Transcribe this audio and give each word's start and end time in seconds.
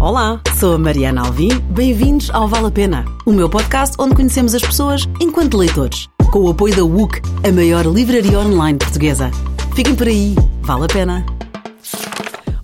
Olá, 0.00 0.40
sou 0.58 0.76
a 0.76 0.78
Mariana 0.78 1.26
Alvim. 1.26 1.50
Bem-vindos 1.72 2.30
ao 2.30 2.48
Vale 2.48 2.68
a 2.68 2.70
Pena, 2.70 3.04
o 3.26 3.32
meu 3.34 3.50
podcast 3.50 3.94
onde 3.98 4.14
conhecemos 4.14 4.54
as 4.54 4.62
pessoas 4.62 5.06
enquanto 5.20 5.58
leitores. 5.58 6.08
Com 6.32 6.38
o 6.38 6.48
apoio 6.48 6.74
da 6.74 6.82
WUC, 6.82 7.20
a 7.46 7.52
maior 7.52 7.84
livraria 7.84 8.40
online 8.40 8.78
portuguesa. 8.78 9.30
Fiquem 9.74 9.94
por 9.94 10.08
aí, 10.08 10.34
vale 10.62 10.86
a 10.86 10.88
pena. 10.88 11.39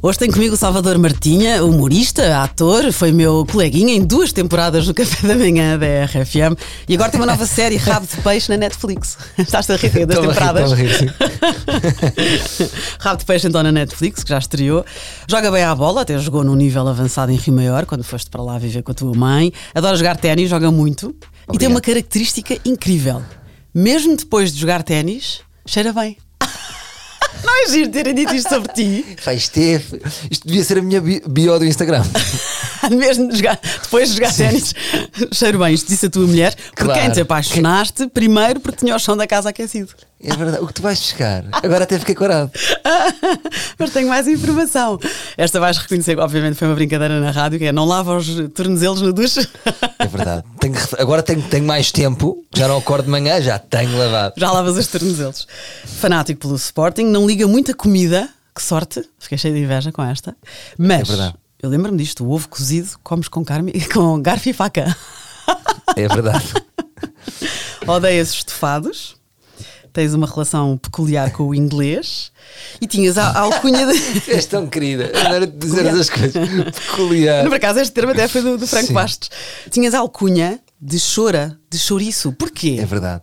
Hoje 0.06 0.21
tem 0.21 0.30
comigo 0.30 0.54
o 0.54 0.56
Salvador 0.56 0.96
Martinha, 0.98 1.64
humorista, 1.64 2.40
ator, 2.40 2.92
foi 2.92 3.10
meu 3.10 3.44
coleguinha 3.44 3.92
em 3.92 4.04
duas 4.04 4.32
temporadas 4.32 4.87
do 4.87 4.94
Café 4.94 5.26
da 5.26 5.35
Manhã 5.35 5.76
da 5.76 6.04
RFM 6.04 6.56
e 6.88 6.94
agora 6.94 7.10
tem 7.10 7.19
uma 7.19 7.26
nova 7.26 7.44
série, 7.44 7.74
Rabo 7.74 8.06
de 8.06 8.22
Peixe, 8.22 8.49
na 8.49 8.56
Netflix. 8.56 9.19
Estás 9.37 9.69
a 9.69 9.74
rir 9.74 10.06
das 10.06 10.17
rir, 10.21 10.28
temporadas? 10.28 10.72
rir, 10.74 10.96
sim. 10.96 11.06
Rabo 13.00 13.17
de 13.17 13.24
Peixe 13.24 13.49
então 13.49 13.64
na 13.64 13.72
Netflix, 13.72 14.22
que 14.22 14.31
já 14.31 14.38
estreou. 14.38 14.87
Joga 15.28 15.50
bem 15.50 15.64
à 15.64 15.74
bola, 15.74 16.02
até 16.02 16.16
jogou 16.20 16.45
num 16.45 16.54
nível 16.54 16.86
avançado 16.86 17.32
em 17.32 17.36
Rio 17.36 17.54
Maior, 17.54 17.84
quando 17.84 18.04
foste 18.04 18.30
para 18.30 18.45
lá 18.45 18.56
viver 18.59 18.84
com 18.84 18.92
a 18.92 18.95
tua 18.95 19.12
mãe. 19.12 19.52
Adora 19.74 19.96
jogar 19.96 20.16
ténis, 20.16 20.48
joga 20.48 20.70
muito. 20.70 21.09
E 21.09 21.10
tem 21.10 21.48
Obrigado. 21.48 21.70
uma 21.73 21.80
característica 21.80 22.56
incrível. 22.64 23.24
Mesmo 23.74 24.16
depois 24.16 24.52
de 24.52 24.60
jogar 24.60 24.84
ténis, 24.84 25.41
cheira 25.66 25.92
bem. 25.92 26.16
Não 27.45 27.64
é 27.64 27.68
giro 27.70 27.90
terem 27.90 28.14
dito 28.14 28.34
isto 28.34 28.48
sobre 28.48 28.72
ti? 28.72 29.04
Isto, 29.36 29.58
é- 29.58 29.82
isto 30.30 30.46
devia 30.46 30.64
ser 30.64 30.78
a 30.78 30.82
minha 30.82 31.00
bi- 31.00 31.22
bio 31.27 31.58
do 31.58 31.64
Instagram. 31.64 32.02
Mesmo 32.90 33.28
de 33.30 33.36
jogar- 33.38 33.58
depois 33.82 34.08
de 34.10 34.14
jogar 34.16 34.32
ténis, 34.32 34.74
cheiro 35.32 35.58
bem. 35.58 35.74
Isto 35.74 35.88
disse 35.88 36.06
a 36.06 36.10
tua 36.10 36.27
mulher. 36.27 36.54
Por 36.74 36.84
Claro. 36.86 37.00
quem 37.00 37.10
te 37.10 37.20
apaixonaste, 37.20 38.06
primeiro 38.08 38.60
porque 38.60 38.78
tinha 38.78 38.94
o 38.94 38.98
chão 38.98 39.16
da 39.16 39.27
casa 39.27 39.48
aquecido. 39.50 39.92
É 40.19 40.34
verdade. 40.34 40.62
O 40.65 40.66
que 40.66 40.73
tu 40.75 40.83
vais 40.83 40.98
buscar? 40.98 41.45
Agora 41.52 41.84
até 41.84 41.98
fiquei 41.98 42.15
corado. 42.15 42.51
Mas 43.79 43.91
tenho 43.91 44.09
mais 44.09 44.27
informação. 44.27 44.98
Esta 45.37 45.61
vais 45.61 45.77
reconhecer, 45.77 46.19
obviamente 46.19 46.55
foi 46.56 46.66
uma 46.69 46.75
brincadeira 46.75 47.20
na 47.20 47.30
rádio, 47.30 47.59
que 47.59 47.66
é 47.66 47.73
não 47.73 47.84
lava 47.84 48.16
os 48.16 48.27
tornozelos 48.55 49.02
no 49.02 49.12
duche. 49.12 49.47
É 49.98 50.06
verdade. 50.08 50.45
Tenho 50.61 50.75
agora 50.98 51.23
tenho, 51.23 51.42
tenho 51.42 51.67
mais 51.67 51.91
tempo, 51.91 52.45
já 52.55 52.69
não 52.69 52.77
acordo 52.77 53.06
de 53.06 53.11
manhã, 53.11 53.41
já 53.41 53.58
tenho 53.58 53.97
lavado. 53.98 54.34
Já 54.36 54.53
lavas 54.53 54.77
os 54.77 54.86
tornozelos. 54.86 55.47
Fanático 55.84 56.41
pelo 56.42 56.55
Sporting, 56.55 57.05
não 57.05 57.27
liga 57.27 57.47
muita 57.48 57.75
comida. 57.75 58.28
Que 58.55 58.62
sorte, 58.62 59.03
fiquei 59.19 59.36
cheio 59.36 59.55
de 59.55 59.61
inveja 59.62 59.91
com 59.91 60.03
esta. 60.03 60.36
Mas 60.78 61.01
É 61.01 61.05
verdade. 61.05 61.34
eu 61.61 61.69
lembro-me 61.70 61.98
disto: 61.98 62.25
o 62.25 62.30
ovo 62.30 62.48
cozido 62.48 62.91
comes 63.03 63.27
com, 63.27 63.45
carne, 63.45 63.73
com 63.92 64.20
garfo 64.23 64.48
e 64.48 64.53
faca. 64.53 64.97
É 65.97 66.06
verdade. 66.06 66.45
Odeias 67.86 68.30
estofados. 68.30 69.17
Tens 69.97 70.12
uma 70.12 70.27
relação 70.27 70.77
peculiar 70.77 71.30
com 71.33 71.44
o 71.44 71.55
inglês 71.55 72.30
e 72.83 72.86
tinhas 72.86 73.16
a, 73.16 73.30
a 73.30 73.39
alcunha 73.41 73.86
de. 73.86 73.98
És 74.30 74.44
tão 74.44 74.66
querida. 74.66 75.11
Era 75.14 75.47
de 75.47 75.56
dizer 75.56 75.86
essas 75.86 76.11
coisas. 76.11 76.47
Peculiar. 76.86 77.42
No 77.42 77.48
por 77.48 77.56
acaso, 77.56 77.80
este 77.80 77.94
termo 77.94 78.12
até 78.12 78.28
foi 78.28 78.42
do, 78.42 78.58
do 78.58 78.67
Franco 78.67 78.89
Sim. 78.89 78.92
Bastos. 78.92 79.30
Tinhas 79.70 79.94
a 79.94 80.00
alcunha 80.00 80.61
de 80.78 80.98
chora, 81.00 81.58
de 81.70 81.78
chouriço. 81.78 82.30
Porquê? 82.33 82.77
É 82.78 82.84
verdade. 82.84 83.22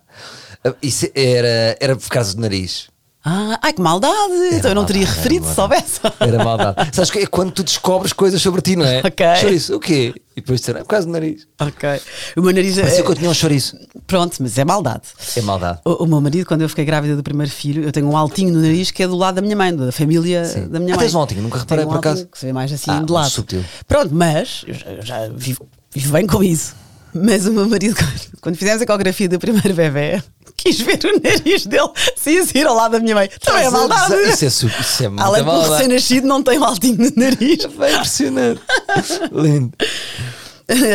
Ah, 0.65 0.73
Isso 0.81 1.07
era, 1.13 1.77
era 1.79 1.95
por 1.95 2.09
causa 2.09 2.33
do 2.33 2.41
nariz. 2.41 2.87
Ah, 3.25 3.57
ai 3.61 3.71
que 3.71 3.81
maldade! 3.81 4.13
então 4.51 4.71
eu 4.71 4.75
não 4.75 4.83
teria 4.85 5.03
maldade, 5.03 5.17
referido 5.17 5.45
era 5.45 5.49
se 5.53 5.55
soubesse. 5.55 5.99
Era 6.19 6.43
maldade. 6.43 6.89
Sabes 6.95 7.09
que 7.09 7.19
é 7.19 7.25
quando 7.25 7.51
tu 7.51 7.63
descobres 7.63 8.11
coisas 8.11 8.41
sobre 8.41 8.61
ti, 8.61 8.75
não 8.75 8.85
é? 8.85 8.99
Ok. 8.99 9.25
Chouriço, 9.39 9.75
o 9.75 9.79
quê? 9.79 10.13
E 10.35 10.41
depois 10.41 10.59
disseram, 10.59 10.79
é 10.79 10.83
por 10.83 10.89
causa 10.89 11.05
do 11.05 11.11
nariz. 11.13 11.47
ok. 11.59 12.01
O 12.35 12.41
meu 12.41 12.53
nariz 12.53 12.75
Parecia 12.75 12.99
é. 12.99 13.03
que 13.03 13.09
eu 13.11 13.15
tinha 13.15 13.29
um 13.29 13.33
chouriço. 13.33 13.77
Pronto, 14.05 14.35
mas 14.41 14.57
é 14.57 14.65
maldade. 14.65 15.03
É 15.37 15.41
maldade. 15.41 15.79
O, 15.85 16.03
o 16.03 16.07
meu 16.07 16.19
marido, 16.19 16.45
quando 16.45 16.63
eu 16.63 16.69
fiquei 16.69 16.83
grávida 16.83 17.15
do 17.15 17.23
primeiro 17.23 17.51
filho, 17.51 17.83
eu 17.83 17.91
tenho 17.93 18.07
um 18.09 18.17
altinho 18.17 18.53
no 18.53 18.59
nariz 18.61 18.91
que 18.91 19.01
é 19.03 19.07
do 19.07 19.15
lado 19.15 19.35
da 19.35 19.41
minha 19.41 19.55
mãe, 19.55 19.73
da 19.73 19.91
família 19.91 20.43
Sim. 20.43 20.67
da 20.67 20.79
minha 20.79 20.93
Ah, 20.95 20.97
mãe. 20.97 21.05
tens 21.05 21.15
um 21.15 21.19
altinho? 21.19 21.43
Nunca 21.43 21.59
reparei, 21.59 21.85
um 21.85 21.87
por 21.87 21.97
acaso. 21.99 22.25
Que 22.27 22.37
se 22.37 22.45
vê 22.47 22.51
mais 22.51 22.73
assim 22.73 22.91
Ah, 22.91 23.01
de 23.01 23.11
lado. 23.11 23.29
subtil. 23.29 23.63
Pronto, 23.87 24.13
mas 24.13 24.65
eu 24.67 24.73
já, 24.73 24.85
eu 24.89 25.01
já 25.05 25.27
vivo, 25.33 25.65
vivo 25.91 26.11
bem 26.11 26.27
com 26.27 26.43
isso. 26.43 26.75
Mas 27.13 27.45
o 27.45 27.51
meu 27.53 27.67
marido, 27.67 27.95
quando- 28.41 28.55
fizemos 28.57 28.81
a 28.81 28.83
ecografia 28.83 29.29
do 29.29 29.37
primeiro 29.39 29.73
bebê, 29.73 30.21
quis 30.57 30.79
ver 30.79 30.99
o 31.05 31.19
nariz 31.21 31.65
dele 31.65 31.89
sair 32.17 32.65
ao 32.65 32.75
lado 32.75 32.93
da 32.93 32.99
minha 32.99 33.15
mãe. 33.15 33.29
Também 33.41 33.65
é 33.65 33.69
maldade. 33.69 34.15
Isso 34.29 34.45
é, 34.45 34.49
su- 34.49 34.67
isso 34.79 35.03
é 35.03 35.09
muita 35.09 35.23
Além 35.23 35.43
de 35.43 35.49
um 35.49 35.51
maldade. 35.51 35.73
recém-nascido, 35.73 36.27
não 36.27 36.41
tem 36.41 36.57
um 36.59 36.63
altinho 36.63 36.97
no 36.97 37.11
nariz. 37.15 37.65
Vai 37.75 37.93
impressionante. 37.93 38.61
Lindo. 39.31 39.71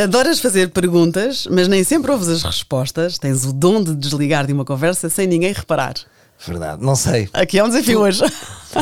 Adoras 0.03 0.41
fazer 0.41 0.71
perguntas, 0.71 1.47
mas 1.51 1.69
nem 1.69 1.85
sempre 1.85 2.11
ouves 2.11 2.29
as 2.29 2.43
respostas. 2.43 3.19
Tens 3.19 3.45
o 3.45 3.53
dom 3.53 3.83
de 3.83 3.95
desligar 3.95 4.47
de 4.47 4.53
uma 4.53 4.65
conversa 4.65 5.09
sem 5.09 5.27
ninguém 5.27 5.53
reparar. 5.53 5.95
Verdade, 6.47 6.83
não 6.83 6.97
sei. 6.97 7.29
Aqui 7.33 7.59
é 7.59 7.65
um 7.65 7.69
desafio 7.69 8.01
hoje. 8.01 8.23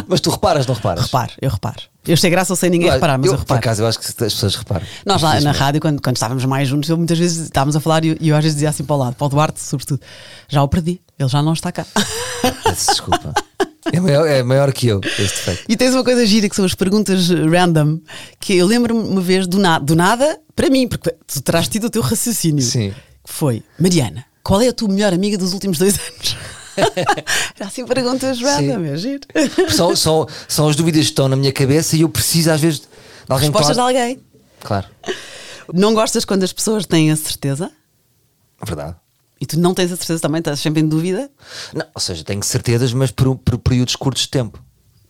Mas 0.07 0.21
tu 0.21 0.31
reparas, 0.31 0.67
não 0.67 0.75
reparas? 0.75 1.05
Reparo, 1.07 1.33
eu 1.41 1.51
reparo. 1.51 1.83
Eu 2.07 2.17
sei 2.17 2.31
graça 2.31 2.55
sem 2.57 2.71
ninguém 2.71 2.91
reparar, 2.91 3.19
mas 3.19 3.27
eu, 3.27 3.33
Por 3.35 3.41
reparo. 3.41 3.59
acaso, 3.59 3.83
eu 3.83 3.87
acho 3.87 3.99
que 3.99 4.07
as 4.07 4.15
pessoas 4.15 4.55
reparam. 4.55 4.87
Nós 5.05 5.23
lá 5.23 5.41
na 5.41 5.53
rádio, 5.53 5.81
quando, 5.81 6.01
quando 6.01 6.17
estávamos 6.17 6.45
mais 6.45 6.69
juntos, 6.69 6.89
eu 6.89 6.97
muitas 6.97 7.19
vezes 7.19 7.45
estávamos 7.45 7.75
a 7.77 7.81
falar 7.81 8.05
e 8.05 8.09
eu, 8.09 8.17
eu 8.21 8.37
às 8.37 8.43
vezes 8.43 8.57
dizia 8.57 8.69
assim 8.71 8.85
para 8.85 8.97
o 8.97 8.99
lado, 8.99 9.17
para 9.17 9.25
o 9.27 9.29
Duarte, 9.29 9.61
sobretudo, 9.61 10.01
já 10.49 10.63
o 10.63 10.69
perdi, 10.69 11.01
ele 11.19 11.29
já 11.29 11.43
não 11.43 11.53
está 11.53 11.73
cá. 11.73 11.85
Peço 12.65 12.91
Desculpa. 12.91 13.33
É 13.93 14.01
maior, 14.01 14.27
é 14.27 14.43
maior 14.43 14.73
que 14.73 14.89
eu, 14.89 15.01
este 15.01 15.37
defeito. 15.37 15.65
e 15.69 15.77
tens 15.77 15.95
uma 15.95 16.03
coisa 16.03 16.27
gira 16.27 16.49
que 16.49 16.57
são 16.57 16.65
as 16.65 16.75
perguntas 16.75 17.29
random, 17.29 18.01
que 18.41 18.57
eu 18.57 18.67
lembro-me 18.67 19.01
uma 19.01 19.21
vez 19.21 19.47
do, 19.47 19.59
na, 19.59 19.79
do 19.79 19.95
nada 19.95 20.41
para 20.57 20.69
mim, 20.69 20.89
porque 20.89 21.15
tu 21.27 21.41
terás 21.41 21.69
tido 21.69 21.85
o 21.87 21.91
teu 21.91 22.03
raciocínio. 22.03 22.63
Sim. 22.65 22.93
Que 23.25 23.33
foi, 23.33 23.63
Mariana, 23.79 24.25
qual 24.43 24.61
é 24.61 24.69
a 24.69 24.73
tua 24.73 24.89
melhor 24.89 25.13
amiga 25.13 25.39
dos 25.39 25.53
últimos 25.53 25.79
dois 25.79 25.95
anos? 25.99 26.37
Era 27.57 27.67
assim 27.69 27.85
perguntas 27.87 28.41
random, 28.41 28.85
é 28.85 28.97
giro. 28.97 29.21
São, 29.75 29.95
são, 29.97 30.27
são 30.49 30.69
as 30.69 30.77
dúvidas 30.77 31.03
que 31.03 31.11
estão 31.11 31.29
na 31.29 31.37
minha 31.37 31.53
cabeça 31.53 31.97
e 31.97 32.03
eu 32.03 32.09
preciso 32.09 32.51
às 32.51 32.61
vezes 32.61 32.81
de 32.81 32.87
alguém 33.29 33.49
Respostas 33.51 33.77
de 33.77 33.83
pode- 33.83 33.97
alguém. 33.99 34.21
Claro, 34.61 34.87
Não 35.73 35.95
gostas 35.95 36.25
quando 36.25 36.43
as 36.43 36.53
pessoas 36.53 36.87
têm 36.87 37.11
a 37.11 37.17
certeza? 37.17 37.71
verdade. 38.65 38.97
E 39.41 39.45
tu 39.47 39.59
não 39.59 39.75
tens 39.75 39.93
a 39.93 39.97
certeza 39.97 40.21
também, 40.21 40.39
estás 40.39 40.61
sempre 40.61 40.81
em 40.81 40.89
dúvida? 40.89 41.31
Não, 41.75 41.85
ou 41.95 42.01
seja, 42.01 42.25
tenho 42.25 42.43
certezas, 42.43 42.93
mas 42.95 43.11
por, 43.11 43.37
por 43.37 43.59
períodos 43.59 43.95
curtos 43.95 44.23
de 44.23 44.29
tempo. 44.31 44.59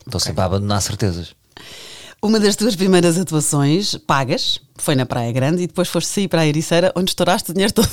Estou 0.04 0.18
sempre 0.20 0.40
a 0.42 0.46
abandonar 0.46 0.82
certezas. 0.82 1.34
Uma 2.20 2.40
das 2.40 2.56
tuas 2.56 2.74
primeiras 2.74 3.16
atuações 3.18 3.96
pagas 3.98 4.58
foi 4.76 4.94
na 4.96 5.06
Praia 5.06 5.30
Grande 5.30 5.62
e 5.62 5.66
depois 5.68 5.86
foste 5.88 6.08
sair 6.08 6.26
para 6.28 6.40
a 6.40 6.46
Ericeira 6.46 6.92
onde 6.96 7.10
estouraste 7.12 7.50
o 7.50 7.54
dinheiro 7.54 7.72
todo. 7.72 7.88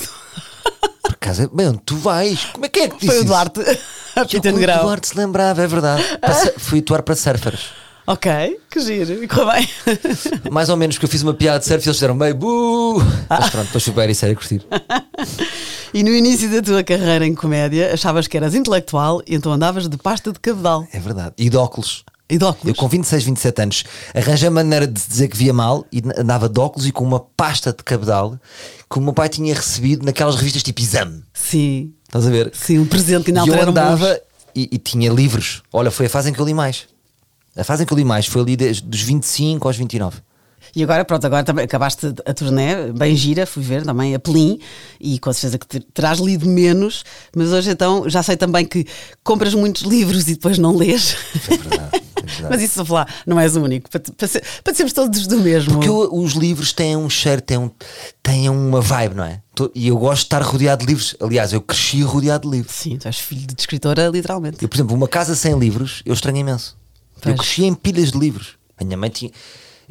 Acaso, 1.24 1.50
bem, 1.54 1.70
onde 1.70 1.80
tu 1.86 1.96
vais? 1.96 2.44
Como 2.52 2.66
é 2.66 2.70
que 2.70 2.82
é 2.82 2.90
que 2.90 2.98
disse 2.98 3.08
Foi 3.08 3.22
o? 3.22 3.24
Duarte, 3.24 3.62
a 4.14 4.26
Pita 4.28 4.42
quando 4.42 4.56
Negrão. 4.56 4.80
O 4.80 4.84
Duarte 4.84 5.08
se 5.08 5.18
lembrava, 5.18 5.64
é 5.64 5.68
verdade. 5.68 6.04
Para 6.20 6.34
Fui 6.60 6.80
atuar 6.80 7.02
para 7.02 7.16
surfers. 7.16 7.68
Ok, 8.06 8.60
que 8.70 8.82
giro, 8.82 9.24
e 9.24 9.28
correu 9.30 9.54
bem. 9.54 9.70
Mais 10.52 10.68
ou 10.68 10.76
menos, 10.76 10.98
porque 10.98 11.06
eu 11.06 11.10
fiz 11.10 11.22
uma 11.24 11.34
piada 11.34 11.60
de 11.60 11.66
surf 11.66 11.82
e 11.82 11.88
eles 11.88 11.96
fizeram 11.96 12.14
meio 12.14 12.36
buh. 12.36 13.02
Mas 13.30 13.50
pronto, 13.50 13.68
depois 13.68 13.82
fui 13.86 13.94
para 13.94 14.02
a 14.02 14.06
Ericeira 14.06 14.36
curtir. 14.36 14.62
E 15.94 16.04
no 16.04 16.10
início 16.10 16.52
da 16.52 16.62
tua 16.62 16.84
carreira 16.84 17.26
em 17.26 17.34
comédia 17.34 17.94
achavas 17.94 18.28
que 18.28 18.36
eras 18.36 18.54
intelectual 18.54 19.22
e 19.26 19.34
então 19.34 19.54
andavas 19.54 19.88
de 19.88 19.96
pasta 19.96 20.34
de 20.34 20.42
cabedal 20.42 20.86
É 20.92 21.00
verdade. 21.00 21.36
E 21.38 21.50
de 21.50 21.56
óculos. 21.56 22.04
E 22.30 22.38
de 22.38 22.44
Eu 22.44 22.50
óculos. 22.50 22.78
com 22.78 22.88
26, 22.88 23.24
27 23.24 23.62
anos 23.62 23.84
arranjei 24.16 24.48
a 24.48 24.52
maneira 24.52 24.88
de 24.88 24.94
dizer 24.94 25.28
que 25.28 25.38
via 25.38 25.54
mal 25.54 25.86
e 25.92 26.02
andava 26.18 26.48
de 26.50 26.60
óculos 26.60 26.88
e 26.88 26.92
com 26.92 27.04
uma 27.04 27.20
pasta 27.20 27.72
de 27.74 27.84
cabedal 27.84 28.40
que 28.90 28.98
o 28.98 29.02
meu 29.02 29.14
pai 29.14 29.28
tinha 29.30 29.54
recebido 29.54 30.06
naquelas 30.06 30.36
revistas 30.36 30.64
tipo 30.64 30.82
Exame. 30.82 31.24
Sim, 31.34 31.94
Estás 32.06 32.28
a 32.28 32.30
ver? 32.30 32.52
sim, 32.54 32.80
um 32.80 32.86
presente 32.86 33.26
que 33.26 33.32
na 33.32 33.44
e 33.44 33.48
eu 33.48 33.54
altura 33.54 33.62
eram 33.62 33.72
andava 33.72 34.20
e, 34.56 34.70
e 34.72 34.78
tinha 34.78 35.12
livros. 35.12 35.64
Olha, 35.72 35.90
foi 35.92 36.06
a 36.06 36.10
fase 36.10 36.30
em 36.30 36.34
que 36.34 36.40
eu 36.40 36.46
li 36.46 36.54
mais. 36.54 36.86
A 37.56 37.64
fase 37.64 37.84
em 37.84 37.86
que 37.86 37.94
eu 37.94 37.98
li 37.98 38.04
mais 38.06 38.26
foi 38.26 38.42
ali 38.42 38.56
dos 38.56 39.02
25 39.02 39.68
aos 39.68 39.76
29. 39.78 40.18
E 40.76 40.82
agora, 40.84 41.06
pronto, 41.06 41.26
agora 41.26 41.44
também 41.44 41.66
acabaste 41.66 42.08
a 42.26 42.34
turnê, 42.34 42.92
bem 42.92 43.16
gira, 43.16 43.46
fui 43.46 43.62
ver 43.64 43.84
também 43.84 44.16
a 44.16 44.20
Pelim 44.20 44.60
e 45.00 45.20
com 45.20 45.32
certeza 45.32 45.60
que 45.60 45.68
ter- 45.68 45.86
terás 45.94 46.20
lido 46.20 46.48
menos, 46.48 47.04
mas 47.36 47.50
hoje 47.52 47.70
então 47.70 48.10
já 48.10 48.24
sei 48.24 48.36
também 48.36 48.66
que 48.66 48.86
compras 49.24 49.54
muitos 49.54 49.84
livros 49.84 50.28
e 50.28 50.34
depois 50.34 50.58
não 50.58 50.76
lês. 50.76 51.16
É 51.50 51.58
verdade. 51.58 51.90
é 51.98 52.04
mas 52.50 52.62
isso 52.62 52.82
a 52.82 52.86
falar, 52.86 53.14
não 53.28 53.40
és 53.40 53.56
o 53.56 53.62
único, 53.62 53.88
para, 53.90 54.00
para, 54.00 54.28
para 54.64 54.74
sermos 54.74 54.94
todos 54.94 55.28
do 55.28 55.40
mesmo. 55.42 55.74
Porque 55.74 55.88
eu- 55.90 56.10
os 56.12 56.32
livros 56.34 56.74
têm 56.74 56.98
um 56.98 57.08
cheiro, 57.10 57.42
têm, 57.42 57.58
um, 57.60 57.70
têm 58.24 58.50
uma 58.50 58.82
vibe, 58.82 59.14
não 59.16 59.24
é? 59.26 59.42
E 59.76 59.88
eu 59.90 59.98
gosto 59.98 60.22
de 60.22 60.26
estar 60.26 60.42
rodeado 60.42 60.82
de 60.84 60.88
livros. 60.88 61.16
Aliás, 61.20 61.54
eu 61.54 61.62
cresci 61.62 62.02
rodeado 62.02 62.50
de 62.50 62.58
livros. 62.58 62.74
Sim, 62.76 62.98
tu 62.98 63.08
és 63.08 63.20
filho 63.20 63.46
de 63.46 63.54
escritora, 63.60 64.08
literalmente. 64.08 64.58
Eu, 64.64 64.68
por 64.68 64.76
exemplo, 64.76 64.96
uma 64.96 65.08
casa 65.08 65.36
sem 65.36 65.58
livros, 65.60 66.02
eu 66.04 66.14
estranho 66.16 66.38
imenso. 66.38 66.76
Pois. 67.22 67.34
Eu 67.36 67.38
cresci 67.38 67.64
em 67.66 67.76
pilhas 67.76 68.12
de 68.12 68.18
livros. 68.18 68.56
A 68.80 68.84
minha 68.84 68.98
mãe 68.98 69.10
tinha, 69.12 69.30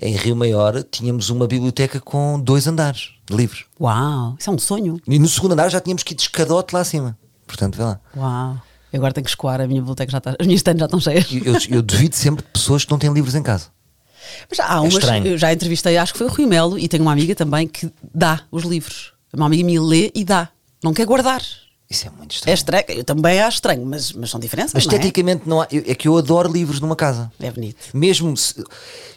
em 0.03 0.17
Rio 0.17 0.35
Maior, 0.35 0.83
tínhamos 0.83 1.31
uma 1.31 1.47
biblioteca 1.47 2.01
com 2.01 2.39
dois 2.41 2.67
andares 2.67 3.11
de 3.25 3.37
livros. 3.37 3.67
Uau, 3.81 4.37
isso 4.39 4.51
é 4.51 4.53
um 4.53 4.59
sonho. 4.59 5.01
E 5.07 5.19
no 5.19 5.29
segundo 5.29 5.53
andar 5.53 5.71
já 5.71 5.81
tínhamos 5.81 6.03
que 6.03 6.13
ir 6.13 6.17
de 6.17 6.23
escadote 6.23 6.75
lá 6.75 6.81
acima. 6.81 7.17
Portanto, 7.47 7.77
vê 7.77 7.85
lá. 7.85 8.01
Uau. 8.17 8.61
Eu 8.93 8.99
agora 8.99 9.15
tenho 9.15 9.25
que 9.25 9.31
escoar, 9.31 9.61
a 9.61 9.67
minha 9.67 9.81
biblioteca 9.81 10.13
já 10.13 10.19
está, 10.19 10.37
as 10.39 10.47
minhas 10.47 10.59
estantes 10.59 10.81
já 10.81 10.85
estão 10.85 11.01
cheias. 11.01 11.33
Eu, 11.33 11.55
eu, 11.55 11.61
eu 11.77 11.83
duvido 11.83 12.15
sempre 12.15 12.45
de 12.45 12.51
pessoas 12.51 12.85
que 12.85 12.91
não 12.91 12.99
têm 12.99 13.13
livros 13.13 13.35
em 13.35 13.43
casa. 13.43 13.69
Mas 14.51 14.61
há 14.61 14.81
umas, 14.81 14.95
estranho. 14.95 15.27
eu 15.27 15.39
já 15.39 15.53
entrevistei, 15.53 15.97
acho 15.97 16.13
que 16.13 16.19
foi 16.19 16.27
o 16.27 16.31
Rui 16.31 16.47
Melo, 16.47 16.79
e 16.79 16.89
tenho 16.89 17.03
uma 17.03 17.13
amiga 17.13 17.35
também 17.35 17.67
que 17.67 17.91
dá 18.15 18.43
os 18.51 18.65
livros. 18.65 19.13
Uma 19.33 19.47
amiga 19.47 19.65
minha 19.65 19.81
lê 19.81 20.11
e 20.15 20.25
dá, 20.25 20.49
não 20.83 20.93
quer 20.93 21.07
guardar. 21.07 21.43
Isso 21.93 22.09
é 22.09 22.11
muito 22.11 22.33
É 22.33 22.35
estranho. 22.35 22.55
estranho, 22.55 22.85
eu 22.89 23.05
também 23.05 23.41
acho 23.41 23.57
estranho, 23.59 23.85
mas, 23.85 24.13
mas 24.13 24.31
são 24.31 24.41
diferenças. 24.41 24.73
Mas 24.73 24.87
não 24.87 24.93
é? 24.93 24.97
esteticamente 24.97 25.43
não 25.47 25.61
há. 25.61 25.69
eu- 25.71 25.85
É 25.87 25.95
que 25.95 26.09
eu 26.09 26.17
adoro 26.17 26.51
livros 26.51 26.81
numa 26.81 26.97
casa. 26.97 27.31
É 27.39 27.51
bonito. 27.51 27.77
Mesmo 27.93 28.35
se- 28.37 28.65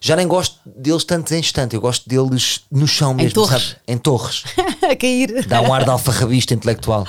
já 0.01 0.15
nem 0.15 0.27
gosto 0.27 0.59
deles 0.65 1.03
tanto 1.05 1.33
em 1.33 1.39
estante, 1.39 1.73
eu 1.75 1.81
gosto 1.81 2.07
deles 2.09 2.61
no 2.71 2.85
chão 2.87 3.13
mesmo, 3.13 3.31
torres. 3.31 3.61
sabe? 3.69 3.75
Em 3.87 3.97
torres. 3.97 4.43
a 4.91 4.95
cair. 4.95 5.45
Dá 5.47 5.61
um 5.61 5.73
ar 5.73 5.83
de 5.85 5.89
alfarrabista 5.89 6.53
intelectual. 6.53 7.07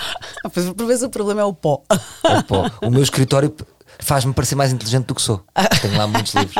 Pois, 0.55 0.71
Por 0.71 0.87
vezes 0.87 1.03
o 1.03 1.11
problema 1.11 1.41
é 1.41 1.45
o 1.45 1.53
pó. 1.53 1.83
É, 2.25 2.43
pô, 2.43 2.59
o 2.87 2.91
meu 2.91 3.03
escritório 3.03 3.53
faz-me 3.99 4.33
parecer 4.33 4.55
mais 4.55 4.73
inteligente 4.73 5.07
do 5.07 5.15
que 5.15 5.23
sou. 5.23 5.43
Tenho 5.83 5.97
lá 5.99 6.07
muitos 6.07 6.33
livros. 6.35 6.55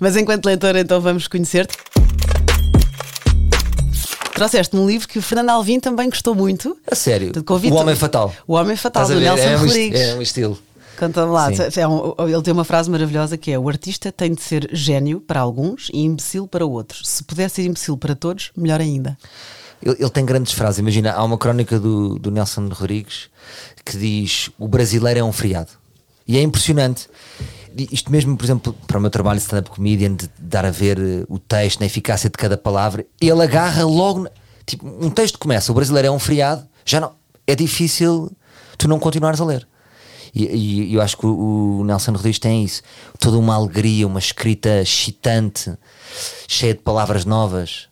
Mas 0.00 0.16
enquanto 0.16 0.44
leitor, 0.46 0.76
então 0.76 1.00
vamos 1.00 1.26
conhecer-te. 1.28 1.76
Trouxeste 4.36 4.76
um 4.76 4.86
livro 4.86 5.08
que 5.08 5.18
o 5.18 5.22
Fernando 5.22 5.50
Alvim 5.50 5.80
também 5.80 6.08
gostou 6.08 6.34
muito. 6.34 6.76
A 6.90 6.94
sério. 6.94 7.32
O 7.72 7.74
Homem 7.74 7.96
Fatal. 7.96 8.32
O 8.46 8.52
Homem 8.54 8.76
Fatal, 8.76 9.06
do? 9.08 9.14
Nelson 9.18 9.42
é 9.42 9.56
um 9.56 9.60
Rodrigues. 9.60 10.00
É 10.00 10.14
um 10.14 10.22
estilo. 10.22 10.58
Conta-me 10.98 11.30
lá. 11.32 11.48
É 11.76 11.88
um- 11.88 12.14
ele 12.28 12.42
tem 12.42 12.52
uma 12.52 12.64
frase 12.64 12.90
maravilhosa 12.90 13.36
que 13.36 13.50
é: 13.50 13.58
O 13.58 13.68
artista 13.68 14.12
tem 14.12 14.32
de 14.34 14.42
ser 14.42 14.68
gênio 14.72 15.20
para 15.20 15.40
alguns 15.40 15.88
e 15.92 16.00
imbecil 16.04 16.46
para 16.46 16.64
outros. 16.64 17.08
Se 17.08 17.24
puder 17.24 17.50
ser 17.50 17.64
imbecil 17.64 17.96
para 17.96 18.14
todos, 18.14 18.50
melhor 18.56 18.80
ainda. 18.80 19.16
Ele, 19.82 19.96
ele 19.98 20.10
tem 20.10 20.24
grandes 20.24 20.52
frases. 20.52 20.78
Imagina, 20.78 21.12
há 21.12 21.22
uma 21.24 21.36
crónica 21.36 21.78
do, 21.80 22.18
do 22.18 22.30
Nelson 22.30 22.68
Rodrigues 22.68 23.28
que 23.84 23.96
diz: 23.96 24.50
O 24.58 24.68
brasileiro 24.68 25.20
é 25.20 25.24
um 25.24 25.32
feriado. 25.32 25.70
E 26.28 26.36
é 26.36 26.42
impressionante. 26.42 27.08
Isto 27.76 28.10
mesmo, 28.10 28.36
por 28.36 28.44
exemplo, 28.44 28.74
para 28.86 28.98
o 28.98 29.00
meu 29.00 29.10
trabalho 29.10 29.38
de 29.38 29.44
stand-up 29.44 29.70
comedian, 29.70 30.14
de 30.14 30.30
dar 30.38 30.64
a 30.64 30.70
ver 30.70 30.98
eh, 30.98 31.24
o 31.28 31.38
texto, 31.38 31.80
na 31.80 31.86
eficácia 31.86 32.30
de 32.30 32.36
cada 32.36 32.56
palavra, 32.56 33.04
ele 33.20 33.42
agarra 33.42 33.84
logo. 33.84 34.26
Tipo, 34.64 34.86
um 34.86 35.10
texto 35.10 35.38
começa: 35.38 35.70
O 35.70 35.74
brasileiro 35.74 36.08
é 36.08 36.10
um 36.10 36.18
feriado, 36.18 36.66
já 36.84 37.00
não. 37.00 37.12
É 37.46 37.54
difícil 37.54 38.32
tu 38.78 38.88
não 38.88 38.98
continuares 38.98 39.40
a 39.40 39.44
ler. 39.44 39.66
E, 40.34 40.44
e 40.90 40.94
eu 40.94 41.00
acho 41.00 41.16
que 41.16 41.26
o, 41.26 41.80
o 41.80 41.84
Nelson 41.84 42.12
Rodrigues 42.12 42.38
tem 42.38 42.64
isso. 42.64 42.82
Toda 43.18 43.38
uma 43.38 43.54
alegria, 43.54 44.06
uma 44.06 44.18
escrita 44.18 44.80
excitante, 44.80 45.72
cheia 46.48 46.74
de 46.74 46.80
palavras 46.80 47.24
novas. 47.24 47.88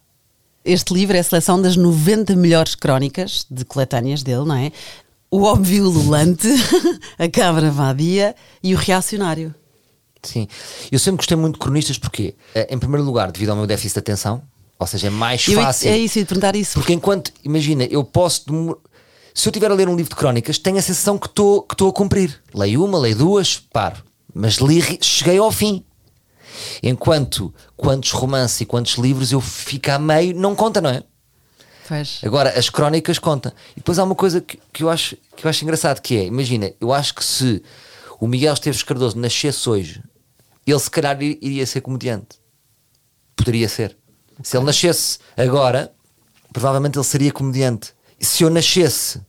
Este 0.64 0.94
livro 0.94 1.16
é 1.16 1.20
a 1.20 1.24
seleção 1.24 1.60
das 1.60 1.76
90 1.76 2.34
melhores 2.36 2.74
crónicas 2.74 3.46
de 3.50 3.64
coletâneas 3.64 4.22
dele, 4.22 4.44
não 4.44 4.56
é? 4.56 4.72
O 5.30 5.42
óbvio 5.42 5.84
ululante, 5.84 6.48
a 7.18 7.28
cabra 7.28 7.70
vadia 7.70 8.34
e 8.62 8.74
o 8.74 8.78
reacionário. 8.78 9.54
Sim. 10.24 10.48
Eu 10.90 10.98
sempre 10.98 11.18
gostei 11.18 11.36
muito 11.36 11.54
de 11.54 11.60
cronistas 11.60 11.98
porque, 11.98 12.34
eh, 12.54 12.66
em 12.70 12.78
primeiro 12.78 13.04
lugar, 13.04 13.30
devido 13.30 13.50
ao 13.50 13.56
meu 13.56 13.66
déficit 13.66 13.94
de 13.94 13.98
atenção, 14.00 14.42
ou 14.78 14.86
seja, 14.86 15.06
é 15.06 15.10
mais 15.10 15.46
Eu- 15.46 15.60
fácil. 15.60 15.88
é 15.90 15.98
isso, 15.98 16.18
te 16.18 16.24
perguntar 16.24 16.56
isso. 16.56 16.74
Porque 16.74 16.92
enquanto, 16.92 17.32
imagina, 17.44 17.84
eu 17.84 18.02
posso. 18.02 18.44
Se 19.34 19.48
eu 19.48 19.50
estiver 19.50 19.70
a 19.70 19.74
ler 19.74 19.88
um 19.88 19.96
livro 19.96 20.10
de 20.10 20.16
crónicas, 20.16 20.58
tenho 20.58 20.78
a 20.78 20.82
sensação 20.82 21.18
que 21.18 21.26
estou 21.26 21.62
que 21.62 21.84
a 21.84 21.92
cumprir. 21.92 22.40
Leio 22.54 22.84
uma, 22.84 22.98
leio 22.98 23.16
duas, 23.16 23.58
paro. 23.72 23.96
Mas 24.32 24.54
li, 24.56 24.80
cheguei 25.00 25.38
ao 25.38 25.50
fim. 25.52 25.84
Enquanto 26.82 27.52
quantos 27.76 28.10
romances 28.12 28.60
e 28.60 28.64
quantos 28.66 28.94
livros 28.94 29.32
eu 29.32 29.40
fico 29.40 29.90
a 29.90 29.98
meio, 29.98 30.34
não 30.36 30.54
conta, 30.54 30.80
não 30.80 30.90
é? 30.90 31.02
Pois. 31.88 32.20
Agora, 32.24 32.50
as 32.58 32.70
crónicas 32.70 33.18
contam. 33.18 33.52
E 33.72 33.76
depois 33.80 33.98
há 33.98 34.04
uma 34.04 34.14
coisa 34.14 34.40
que, 34.40 34.58
que, 34.72 34.82
eu 34.82 34.88
acho, 34.90 35.16
que 35.36 35.44
eu 35.44 35.50
acho 35.50 35.64
engraçado, 35.64 36.00
que 36.00 36.16
é, 36.16 36.24
imagina, 36.24 36.72
eu 36.80 36.92
acho 36.92 37.14
que 37.14 37.24
se 37.24 37.62
o 38.20 38.26
Miguel 38.26 38.54
Esteves 38.54 38.82
Cardoso 38.82 39.18
nascesse 39.18 39.68
hoje, 39.68 40.02
ele 40.72 40.80
se 40.80 40.90
calhar 40.90 41.20
ir- 41.22 41.38
iria 41.42 41.66
ser 41.66 41.80
comediante. 41.80 42.38
Poderia 43.36 43.68
ser. 43.68 43.96
Se 44.42 44.56
ele 44.56 44.64
nascesse 44.66 45.18
agora, 45.36 45.92
provavelmente 46.52 46.96
ele 46.98 47.04
seria 47.04 47.32
comediante. 47.32 47.92
E 48.18 48.24
se 48.24 48.42
eu 48.42 48.50
nascesse 48.50 49.20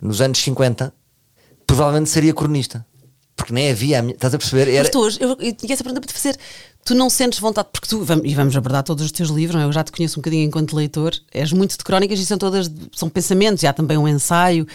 nos 0.00 0.20
anos 0.20 0.38
50, 0.38 0.92
provavelmente 1.66 2.10
seria 2.10 2.34
cronista. 2.34 2.84
Porque 3.36 3.52
nem 3.52 3.70
havia, 3.70 4.00
minha- 4.02 4.14
estás 4.14 4.32
a 4.34 4.38
perceber? 4.38 4.68
Era, 4.72 4.88
tu 4.88 5.00
hoje, 5.00 5.18
eu, 5.20 5.30
eu 5.40 5.52
tinha 5.54 5.72
essa 5.74 5.82
pergunta 5.82 6.00
para 6.00 6.08
te 6.08 6.14
fazer. 6.14 6.38
Tu 6.84 6.94
não 6.94 7.08
sentes 7.10 7.38
vontade, 7.40 7.68
porque 7.72 7.88
tu, 7.88 8.04
vamos- 8.04 8.24
e 8.24 8.34
vamos 8.34 8.54
abordar 8.56 8.82
todos 8.84 9.04
os 9.04 9.10
teus 9.10 9.30
livros, 9.30 9.60
é? 9.60 9.64
eu 9.64 9.72
já 9.72 9.82
te 9.82 9.90
conheço 9.90 10.18
um 10.18 10.22
bocadinho 10.22 10.44
enquanto 10.44 10.76
leitor, 10.76 11.12
és 11.32 11.50
muito 11.52 11.76
de 11.76 11.82
crónicas 11.82 12.18
e 12.20 12.26
são 12.26 12.38
todas, 12.38 12.70
são 12.94 13.08
pensamentos, 13.08 13.62
e 13.62 13.66
há 13.66 13.72
também 13.72 13.98
um 13.98 14.06
ensaio. 14.06 14.66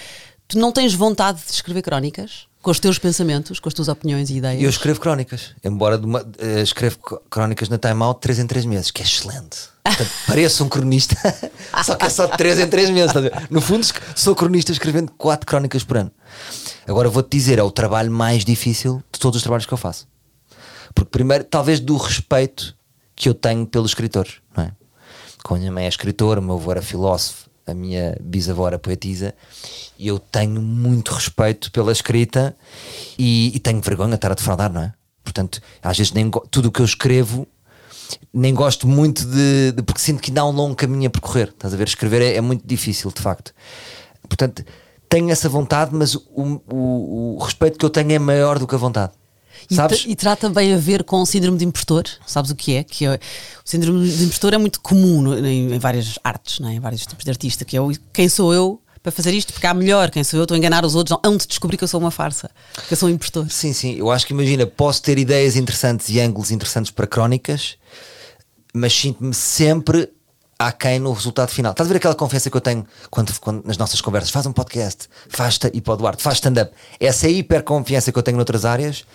Tu 0.48 0.57
não 0.57 0.71
tens 0.74 0.94
vontade 0.94 1.39
de 1.45 1.51
escrever 1.54 1.83
crónicas? 1.83 2.48
Com 2.61 2.71
os 2.71 2.79
teus 2.79 3.00
pensamentos, 3.00 3.57
com 3.59 3.69
as 3.69 3.73
tuas 3.73 3.88
opiniões 3.88 4.29
e 4.29 4.35
ideias? 4.38 4.61
Eu 4.61 4.69
escrevo 4.69 5.00
crónicas, 5.00 5.51
embora 5.63 5.95
uma- 5.97 6.25
eh, 6.39 6.61
escrevo 6.61 6.97
crónicas 7.29 7.69
na 7.69 7.77
Time 7.77 8.03
Out 8.03 8.17
de 8.17 8.21
3 8.21 8.39
em 8.39 8.47
3 8.47 8.65
meses, 8.65 8.91
que 8.91 9.01
é 9.01 9.06
excelente. 9.06 9.69
Portanto, 9.81 10.09
pareço 10.27 10.63
um 10.65 10.69
cronista, 10.69 11.15
só 11.85 11.95
que 11.95 12.06
é 12.06 12.09
só 12.09 12.25
de 12.25 12.35
3 12.38 12.59
em 12.59 12.67
3 12.67 12.89
meses. 12.89 13.13
No 13.50 13.61
fundo, 13.61 13.88
sou 14.13 14.35
cronista 14.35 14.73
escrevendo 14.73 15.09
4 15.17 15.47
crónicas 15.47 15.85
por 15.85 15.97
ano. 15.97 16.11
Agora 16.85 17.07
vou-te 17.07 17.29
dizer, 17.35 17.59
é 17.59 17.63
o 17.63 17.71
trabalho 17.71 18.11
mais 18.11 18.44
difícil 18.44 19.01
de 19.11 19.19
todos 19.19 19.38
os 19.38 19.44
trabalhos 19.44 19.65
que 19.65 19.73
eu 19.73 19.77
faço. 19.77 20.06
Porque, 20.94 21.09
primeiro, 21.11 21.45
talvez 21.45 21.79
do 21.79 21.95
respeito 21.95 22.75
que 23.15 23.29
eu 23.29 23.33
tenho 23.33 23.65
pelos 23.65 23.91
escritores, 23.91 24.33
não 24.56 24.65
é? 24.65 24.71
Como 25.44 25.56
a 25.57 25.59
minha 25.59 25.71
mãe 25.71 25.85
é 25.85 25.88
escritora, 25.88 26.41
o 26.41 26.44
meu 26.44 26.56
avô 26.56 26.71
era 26.71 26.81
filósofo, 26.81 27.49
a 27.69 27.74
minha 27.74 28.18
bisavó 28.21 28.68
era 28.68 28.80
poetisa, 28.80 29.33
e 29.98 30.07
eu 30.07 30.18
tenho 30.19 30.62
muito 30.62 31.13
respeito 31.13 31.71
pela 31.71 31.92
escrita 31.92 32.56
e, 33.18 33.51
e 33.56 33.60
tenho 33.60 33.81
vergonha 33.81 34.10
de 34.12 34.16
estar 34.16 34.31
a 34.31 34.36
defraudar, 34.36 34.71
não 34.71 34.81
é? 34.81 34.94
Portanto, 35.24 35.62
às 35.83 35.98
vezes 35.98 36.12
nem 36.13 36.30
tudo 36.50 36.68
o 36.68 36.71
que 36.71 36.80
eu 36.81 36.86
escrevo 36.86 37.48
nem 38.33 38.54
gosto 38.56 38.88
muito 38.88 39.24
de, 39.25 39.71
de- 39.74 39.83
porque 39.83 40.01
sinto 40.01 40.19
que 40.21 40.31
ainda 40.31 40.42
há 40.42 40.45
um 40.48 40.51
longo 40.51 40.75
caminho 40.75 41.07
a 41.07 41.10
percorrer. 41.12 41.50
Estás 41.50 41.74
a 41.74 41.77
ver? 41.77 41.88
Escrever 41.88 42.21
é, 42.24 42.36
é 42.38 42.42
muito 42.42 42.66
difícil, 42.66 43.12
de 43.12 43.21
facto. 43.21 43.54
Portanto, 44.27 44.66
tenho 45.07 45.30
essa 45.30 45.48
vontade, 45.48 45.92
mas 45.94 46.16
o, 46.16 46.24
o- 46.68 47.36
o 47.38 47.44
respeito 47.44 47.77
que 47.77 47.86
eu 47.86 47.89
tenho 47.89 48.12
é 48.12 48.18
maior 48.19 48.57
do 48.57 48.66
que 48.66 48.74
a 48.74 48.77
vontade. 48.80 49.13
E, 49.69 49.75
Sabes? 49.75 50.06
e 50.07 50.15
terá 50.15 50.35
também 50.35 50.73
a 50.73 50.77
ver 50.77 51.03
com 51.03 51.21
o 51.21 51.25
síndrome 51.25 51.57
de 51.57 51.65
impostor? 51.65 52.03
Sabes 52.25 52.51
o 52.51 52.56
que 52.56 52.75
é? 52.75 52.83
Que 52.83 53.06
é- 53.06 53.15
o 53.15 53.69
síndrome 53.69 54.09
de 54.09 54.23
impostor 54.23 54.53
é 54.53 54.57
muito 54.57 54.79
comum 54.81 55.33
em, 55.35 55.73
em 55.73 55.79
várias 55.79 56.17
artes, 56.23 56.59
é? 56.63 56.73
em 56.73 56.79
vários 56.79 57.06
tipos 57.06 57.23
de 57.23 57.31
artista, 57.31 57.63
que 57.65 57.75
é 57.77 57.81
o 57.81 57.91
quem 58.13 58.27
sou 58.29 58.53
eu 58.53 58.81
para 59.01 59.11
fazer 59.13 59.33
isto, 59.33 59.53
porque 59.53 59.65
há 59.65 59.73
melhor, 59.73 60.09
quem 60.11 60.23
sou 60.25 60.38
eu, 60.39 60.44
estou 60.44 60.56
a 60.56 60.57
enganar 60.57 60.83
os 60.85 60.94
outros, 60.94 61.17
hão 61.23 61.38
de 61.38 61.47
descobrir 61.47 61.77
que 61.77 61.83
eu 61.85 61.88
sou 61.88 62.00
uma 62.01 62.11
farsa, 62.11 62.50
que 62.88 62.94
eu 62.94 62.97
sou 62.97 63.07
um 63.07 63.11
impostor. 63.13 63.50
Sim, 63.50 63.71
sim. 63.71 63.95
Eu 63.95 64.11
acho 64.11 64.27
que 64.27 64.33
imagina, 64.33 64.67
posso 64.67 65.01
ter 65.01 65.17
ideias 65.17 65.56
interessantes 65.56 66.09
e 66.09 66.19
ângulos 66.19 66.51
interessantes 66.51 66.91
para 66.91 67.07
crónicas, 67.07 67.77
mas 68.73 68.94
sinto-me 68.94 69.33
sempre 69.33 70.09
aquém 70.57 71.00
no 71.00 71.13
resultado 71.13 71.50
final. 71.50 71.71
Estás 71.71 71.88
a 71.89 71.94
ver 71.94 71.97
aquela 71.97 72.13
confiança 72.13 72.50
que 72.50 72.57
eu 72.57 72.61
tenho 72.61 72.85
quando, 73.09 73.33
quando- 73.39 73.65
nas 73.65 73.77
nossas 73.77 74.01
conversas? 74.01 74.29
Faz 74.31 74.45
um 74.45 74.51
podcast, 74.51 75.07
faz 75.29 75.57
e 75.73 75.79
para 75.79 75.94
o 75.94 75.97
Duarte, 75.97 76.21
faz 76.21 76.35
stand-up. 76.35 76.73
Essa 77.00 77.29
hiperconfiança 77.29 78.11
que 78.11 78.19
eu 78.19 78.23
tenho 78.23 78.35
noutras 78.35 78.65
áreas, 78.65 79.06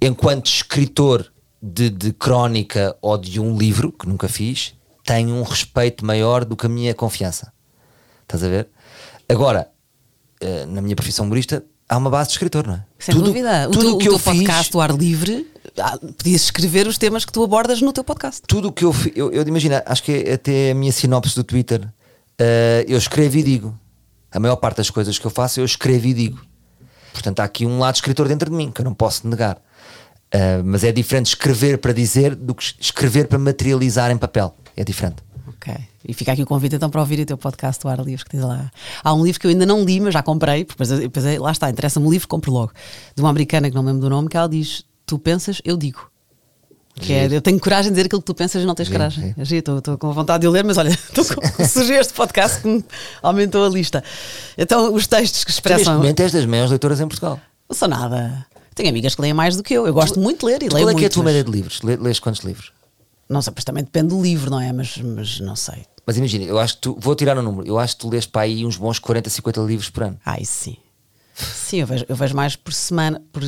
enquanto 0.00 0.46
escritor 0.46 1.32
de, 1.62 1.90
de 1.90 2.12
crónica 2.12 2.96
ou 3.00 3.16
de 3.16 3.40
um 3.40 3.56
livro, 3.56 3.92
que 3.92 4.08
nunca 4.08 4.28
fiz, 4.28 4.74
tenho 5.04 5.34
um 5.34 5.42
respeito 5.42 6.04
maior 6.04 6.44
do 6.44 6.56
que 6.56 6.66
a 6.66 6.68
minha 6.68 6.94
confiança. 6.94 7.52
Estás 8.22 8.42
a 8.42 8.48
ver? 8.48 8.68
Agora, 9.28 9.70
eh, 10.40 10.66
na 10.66 10.82
minha 10.82 10.96
profissão 10.96 11.24
humorista, 11.24 11.64
há 11.88 11.96
uma 11.96 12.10
base 12.10 12.28
de 12.28 12.34
escritor, 12.34 12.66
não 12.66 12.74
é? 12.74 12.84
Sem 12.98 13.14
dúvida. 13.14 13.68
O 13.68 13.70
tudo 13.70 13.82
teu, 13.82 13.92
o 13.92 13.94
o 13.94 13.98
que 13.98 14.04
teu 14.04 14.12
eu 14.12 14.18
fiz, 14.18 14.24
podcast, 14.24 14.76
o 14.76 14.80
ar 14.80 14.90
livre, 14.90 15.50
ah, 15.78 15.98
podias 15.98 16.42
escrever 16.42 16.86
os 16.86 16.98
temas 16.98 17.24
que 17.24 17.32
tu 17.32 17.42
abordas 17.42 17.80
no 17.80 17.92
teu 17.92 18.04
podcast. 18.04 18.42
tudo 18.46 18.68
o 18.68 18.72
que 18.72 18.84
eu 18.84 18.92
fiz, 18.92 19.12
eu, 19.16 19.30
eu 19.32 19.42
imagina, 19.46 19.82
acho 19.86 20.02
que 20.02 20.12
é 20.12 20.34
até 20.34 20.72
a 20.72 20.74
minha 20.74 20.92
sinopse 20.92 21.34
do 21.34 21.44
Twitter, 21.44 21.88
eh, 22.38 22.84
eu 22.88 22.98
escrevo 22.98 23.36
e 23.36 23.42
digo. 23.42 23.78
A 24.30 24.40
maior 24.40 24.56
parte 24.56 24.78
das 24.78 24.90
coisas 24.90 25.18
que 25.18 25.26
eu 25.26 25.30
faço, 25.30 25.60
eu 25.60 25.64
escrevo 25.64 26.06
e 26.06 26.12
digo. 26.12 26.40
Portanto, 27.12 27.40
há 27.40 27.44
aqui 27.44 27.64
um 27.64 27.78
lado 27.78 27.94
escritor 27.94 28.28
dentro 28.28 28.50
de 28.50 28.56
mim 28.56 28.70
que 28.70 28.80
eu 28.80 28.84
não 28.84 28.92
posso 28.92 29.26
negar. 29.26 29.58
Eh, 30.30 30.60
mas 30.64 30.82
é 30.84 30.90
diferente 30.92 31.26
escrever 31.26 31.78
para 31.78 31.92
dizer 31.92 32.34
do 32.34 32.54
que 32.54 32.74
escrever 32.80 33.28
para 33.28 33.38
materializar 33.38 34.10
em 34.10 34.16
papel. 34.18 34.54
É 34.76 34.84
diferente. 34.84 35.16
Ok. 35.48 35.72
E 36.08 36.12
fica 36.14 36.32
aqui 36.32 36.42
o 36.42 36.46
convite 36.46 36.76
então 36.76 36.90
para 36.90 37.00
ouvir 37.00 37.20
o 37.20 37.26
teu 37.26 37.36
podcast 37.38 37.82
do 37.82 37.88
Ar 37.88 37.98
Livre 38.00 38.24
que 38.24 38.30
tens 38.30 38.42
lá. 38.42 38.70
Há 39.02 39.14
um 39.14 39.24
livro 39.24 39.40
que 39.40 39.46
eu 39.46 39.50
ainda 39.50 39.64
não 39.66 39.84
li, 39.84 40.00
mas 40.00 40.12
já 40.14 40.22
comprei, 40.22 40.64
porque 40.64 40.82
depois, 40.84 41.00
depois 41.00 41.38
lá 41.40 41.50
está, 41.52 41.70
interessa-me 41.70 42.06
o 42.06 42.10
livro, 42.10 42.28
compro 42.28 42.52
logo. 42.52 42.72
De 43.14 43.22
uma 43.22 43.30
americana 43.30 43.68
que 43.68 43.74
não 43.74 43.82
me 43.82 43.88
lembro 43.88 44.02
do 44.02 44.10
nome, 44.10 44.28
que 44.28 44.36
ela 44.36 44.48
diz: 44.48 44.84
Tu 45.04 45.18
pensas, 45.18 45.60
eu 45.64 45.76
digo. 45.76 46.10
Que 46.98 47.12
é, 47.12 47.26
eu 47.30 47.42
tenho 47.42 47.60
coragem 47.60 47.90
de 47.90 47.96
dizer 47.96 48.06
aquilo 48.06 48.22
que 48.22 48.26
tu 48.26 48.34
pensas 48.34 48.62
e 48.62 48.64
não 48.66 48.74
tens 48.74 48.86
Giro, 48.86 48.98
coragem. 48.98 49.34
É 49.36 49.42
Estou 49.42 49.98
com 49.98 50.12
vontade 50.12 50.40
de 50.42 50.48
o 50.48 50.50
ler, 50.50 50.64
mas 50.64 50.78
olha, 50.78 50.88
estou 51.12 51.24
com- 51.26 51.64
surgiu 51.64 51.96
este 52.00 52.14
podcast 52.14 52.62
que 52.62 52.68
me 52.68 52.84
aumentou 53.22 53.66
a 53.66 53.68
lista. 53.68 54.02
Então, 54.56 54.94
os 54.94 55.06
textos 55.06 55.44
que 55.44 55.52
Tu, 55.52 55.56
neste 55.56 55.68
expressam. 55.72 55.96
momento 55.98 56.20
és 56.20 56.32
das 56.32 56.46
maiores 56.46 56.70
leitoras 56.70 56.98
em 57.00 57.06
Portugal. 57.06 57.38
Não 57.68 57.76
sou 57.76 57.86
nada. 57.88 58.46
Tenho 58.76 58.90
amigas 58.90 59.14
que 59.16 59.20
leem 59.22 59.34
mais 59.34 59.56
do 59.56 59.62
que 59.64 59.74
eu. 59.74 59.86
Eu 59.86 59.92
gosto 59.94 60.20
muito 60.20 60.40
de 60.40 60.46
ler 60.46 60.62
e 60.62 60.68
Tu, 60.68 60.74
leio 60.74 60.86
qual 60.86 60.90
é 60.90 60.94
que 60.94 60.98
é 60.98 61.00
a 61.00 61.00
muito. 61.02 61.12
tua 61.14 61.24
mas- 61.24 61.32
média 61.34 61.42
de 61.44 61.50
livros? 61.50 61.82
Lê- 61.82 61.96
Lês 61.96 62.20
quantos 62.20 62.42
livros? 62.42 62.72
Não 63.28 63.42
sei, 63.42 63.52
pois 63.52 63.64
também 63.64 63.82
depende 63.82 64.08
do 64.08 64.22
livro, 64.22 64.50
não 64.50 64.60
é? 64.60 64.72
Mas, 64.72 64.96
mas 64.98 65.40
não 65.40 65.56
sei. 65.56 65.84
Mas 66.06 66.16
imagina, 66.16 66.44
eu 66.44 66.58
acho 66.60 66.74
que 66.74 66.80
tu, 66.82 66.96
vou 67.00 67.16
tirar 67.16 67.36
um 67.36 67.42
número, 67.42 67.66
eu 67.66 67.76
acho 67.78 67.96
que 67.96 68.02
tu 68.02 68.08
lês 68.10 68.24
para 68.26 68.42
aí 68.42 68.64
uns 68.64 68.76
bons 68.76 69.00
40, 69.00 69.28
50 69.28 69.60
livros 69.62 69.90
por 69.90 70.04
ano. 70.04 70.16
Ai, 70.24 70.44
sim. 70.44 70.76
Sim, 71.38 71.80
eu 71.80 71.86
vejo, 71.86 72.04
eu 72.08 72.16
vejo 72.16 72.34
mais 72.34 72.56
por 72.56 72.72
semana. 72.72 73.20
Por 73.30 73.42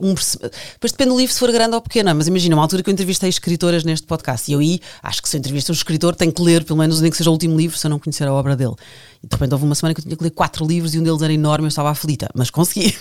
um 0.00 0.14
por 0.14 0.22
se- 0.22 0.38
Depois 0.38 0.92
depende 0.92 1.10
do 1.10 1.18
livro 1.18 1.30
se 1.32 1.38
for 1.38 1.52
grande 1.52 1.74
ou 1.74 1.80
pequeno. 1.82 2.14
Mas 2.14 2.26
imagina, 2.26 2.56
uma 2.56 2.62
altura 2.62 2.82
que 2.82 2.88
eu 2.88 2.92
entrevistei 2.92 3.28
escritoras 3.28 3.84
neste 3.84 4.06
podcast 4.06 4.50
e 4.50 4.54
eu 4.54 4.60
aí 4.60 4.80
acho 5.02 5.20
que 5.22 5.28
se 5.28 5.36
eu 5.36 5.38
entrevisto 5.38 5.70
um 5.70 5.74
escritor 5.74 6.14
tenho 6.16 6.32
que 6.32 6.40
ler, 6.40 6.64
pelo 6.64 6.78
menos 6.78 7.02
nem 7.02 7.10
que 7.10 7.16
seja 7.18 7.28
o 7.28 7.32
último 7.34 7.54
livro, 7.54 7.76
se 7.76 7.86
eu 7.86 7.90
não 7.90 7.98
conhecer 7.98 8.26
a 8.26 8.32
obra 8.32 8.56
dele. 8.56 8.74
E 9.22 9.26
de 9.26 9.34
repente 9.34 9.52
houve 9.52 9.64
uma 9.66 9.74
semana 9.74 9.94
que 9.94 10.00
eu 10.00 10.04
tinha 10.04 10.16
que 10.16 10.22
ler 10.24 10.30
quatro 10.30 10.66
livros 10.66 10.94
e 10.94 10.98
um 10.98 11.02
deles 11.02 11.20
era 11.20 11.32
enorme 11.32 11.64
e 11.64 11.66
eu 11.66 11.68
estava 11.68 11.90
aflita, 11.90 12.30
mas 12.34 12.48
consegui. 12.48 12.96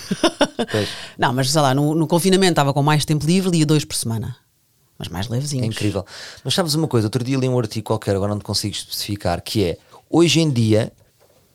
Pois. 0.71 0.89
Não, 1.17 1.31
mas 1.31 1.49
sei 1.49 1.61
lá, 1.61 1.73
no, 1.73 1.95
no 1.95 2.05
confinamento 2.05 2.51
estava 2.51 2.73
com 2.73 2.83
mais 2.83 3.05
tempo 3.05 3.25
livre, 3.25 3.49
lia 3.51 3.65
dois 3.65 3.85
por 3.85 3.95
semana. 3.95 4.35
Mas 4.99 5.07
mais 5.07 5.29
levezinhos. 5.29 5.63
É 5.63 5.67
incrível. 5.67 6.05
Mas 6.43 6.53
sabes 6.53 6.73
uma 6.73 6.87
coisa? 6.87 7.07
Outro 7.07 7.23
dia 7.23 7.37
li 7.37 7.47
um 7.47 7.57
artigo 7.57 7.85
qualquer, 7.85 8.15
agora 8.15 8.31
não 8.31 8.39
te 8.39 8.43
consigo 8.45 8.75
especificar, 8.75 9.41
que 9.41 9.63
é 9.63 9.77
hoje 10.09 10.41
em 10.41 10.49
dia 10.49 10.91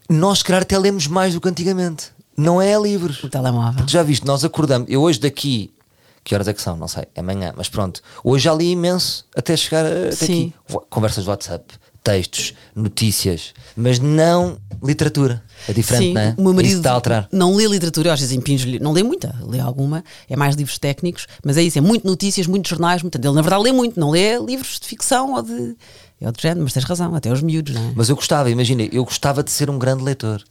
nós, 0.08 0.38
se 0.38 0.44
calhar, 0.44 0.62
até 0.62 0.78
lemos 0.78 1.06
mais 1.06 1.34
do 1.34 1.40
que 1.40 1.48
antigamente. 1.48 2.06
Não 2.36 2.60
é 2.60 2.78
livros. 2.80 3.22
O 3.22 3.28
telemóvel. 3.28 3.84
Tu 3.84 3.92
já 3.92 4.02
viste, 4.02 4.26
nós 4.26 4.44
acordamos. 4.44 4.88
Eu 4.90 5.02
hoje 5.02 5.20
daqui. 5.20 5.72
Que 6.24 6.34
horas 6.34 6.46
é 6.46 6.52
que 6.52 6.62
são? 6.62 6.76
Não 6.76 6.86
sei. 6.88 7.04
É 7.14 7.20
amanhã. 7.20 7.52
Mas 7.56 7.68
pronto. 7.68 8.00
Hoje 8.22 8.44
já 8.44 8.54
li 8.54 8.70
imenso 8.70 9.26
até 9.34 9.56
chegar 9.56 9.84
até 9.84 10.12
Sim. 10.12 10.52
aqui. 10.68 10.80
Conversas 10.88 11.24
de 11.24 11.30
WhatsApp, 11.30 11.74
textos, 12.02 12.54
notícias, 12.74 13.52
mas 13.76 13.98
não 13.98 14.56
literatura. 14.82 15.42
É 15.68 15.72
diferente, 15.72 16.06
Sim, 16.06 16.14
não 16.14 16.20
é? 16.20 16.34
o 16.36 16.42
meu 16.42 16.54
marido 16.54 16.78
está 16.78 16.90
a 16.90 16.94
alterar. 16.94 17.28
não 17.30 17.54
lê 17.54 17.66
literatura, 17.66 18.08
eu 18.08 18.12
às 18.12 18.18
vezes 18.20 18.34
impinjo-lhe, 18.36 18.80
não 18.80 18.92
lê 18.92 19.02
muita, 19.04 19.34
lê 19.46 19.60
alguma, 19.60 20.02
é 20.28 20.34
mais 20.34 20.56
livros 20.56 20.76
técnicos, 20.78 21.28
mas 21.44 21.56
é 21.56 21.62
isso, 21.62 21.78
é 21.78 21.80
muito 21.80 22.04
notícias, 22.04 22.48
muitos 22.48 22.68
jornais, 22.68 23.00
muito, 23.02 23.16
ele 23.16 23.32
na 23.32 23.42
verdade 23.42 23.62
lê 23.62 23.70
muito, 23.72 24.00
não 24.00 24.10
lê 24.10 24.36
livros 24.38 24.80
de 24.80 24.86
ficção 24.88 25.34
ou 25.34 25.42
de, 25.42 25.76
é 26.20 26.26
outro 26.26 26.42
género, 26.42 26.62
mas 26.62 26.72
tens 26.72 26.84
razão, 26.84 27.14
até 27.14 27.30
os 27.32 27.40
miúdos, 27.42 27.74
não 27.74 27.80
é? 27.90 27.92
Mas 27.94 28.08
eu 28.08 28.16
gostava, 28.16 28.50
imagina, 28.50 28.82
eu 28.92 29.04
gostava 29.04 29.42
de 29.42 29.52
ser 29.52 29.70
um 29.70 29.78
grande 29.78 30.02
leitor. 30.02 30.42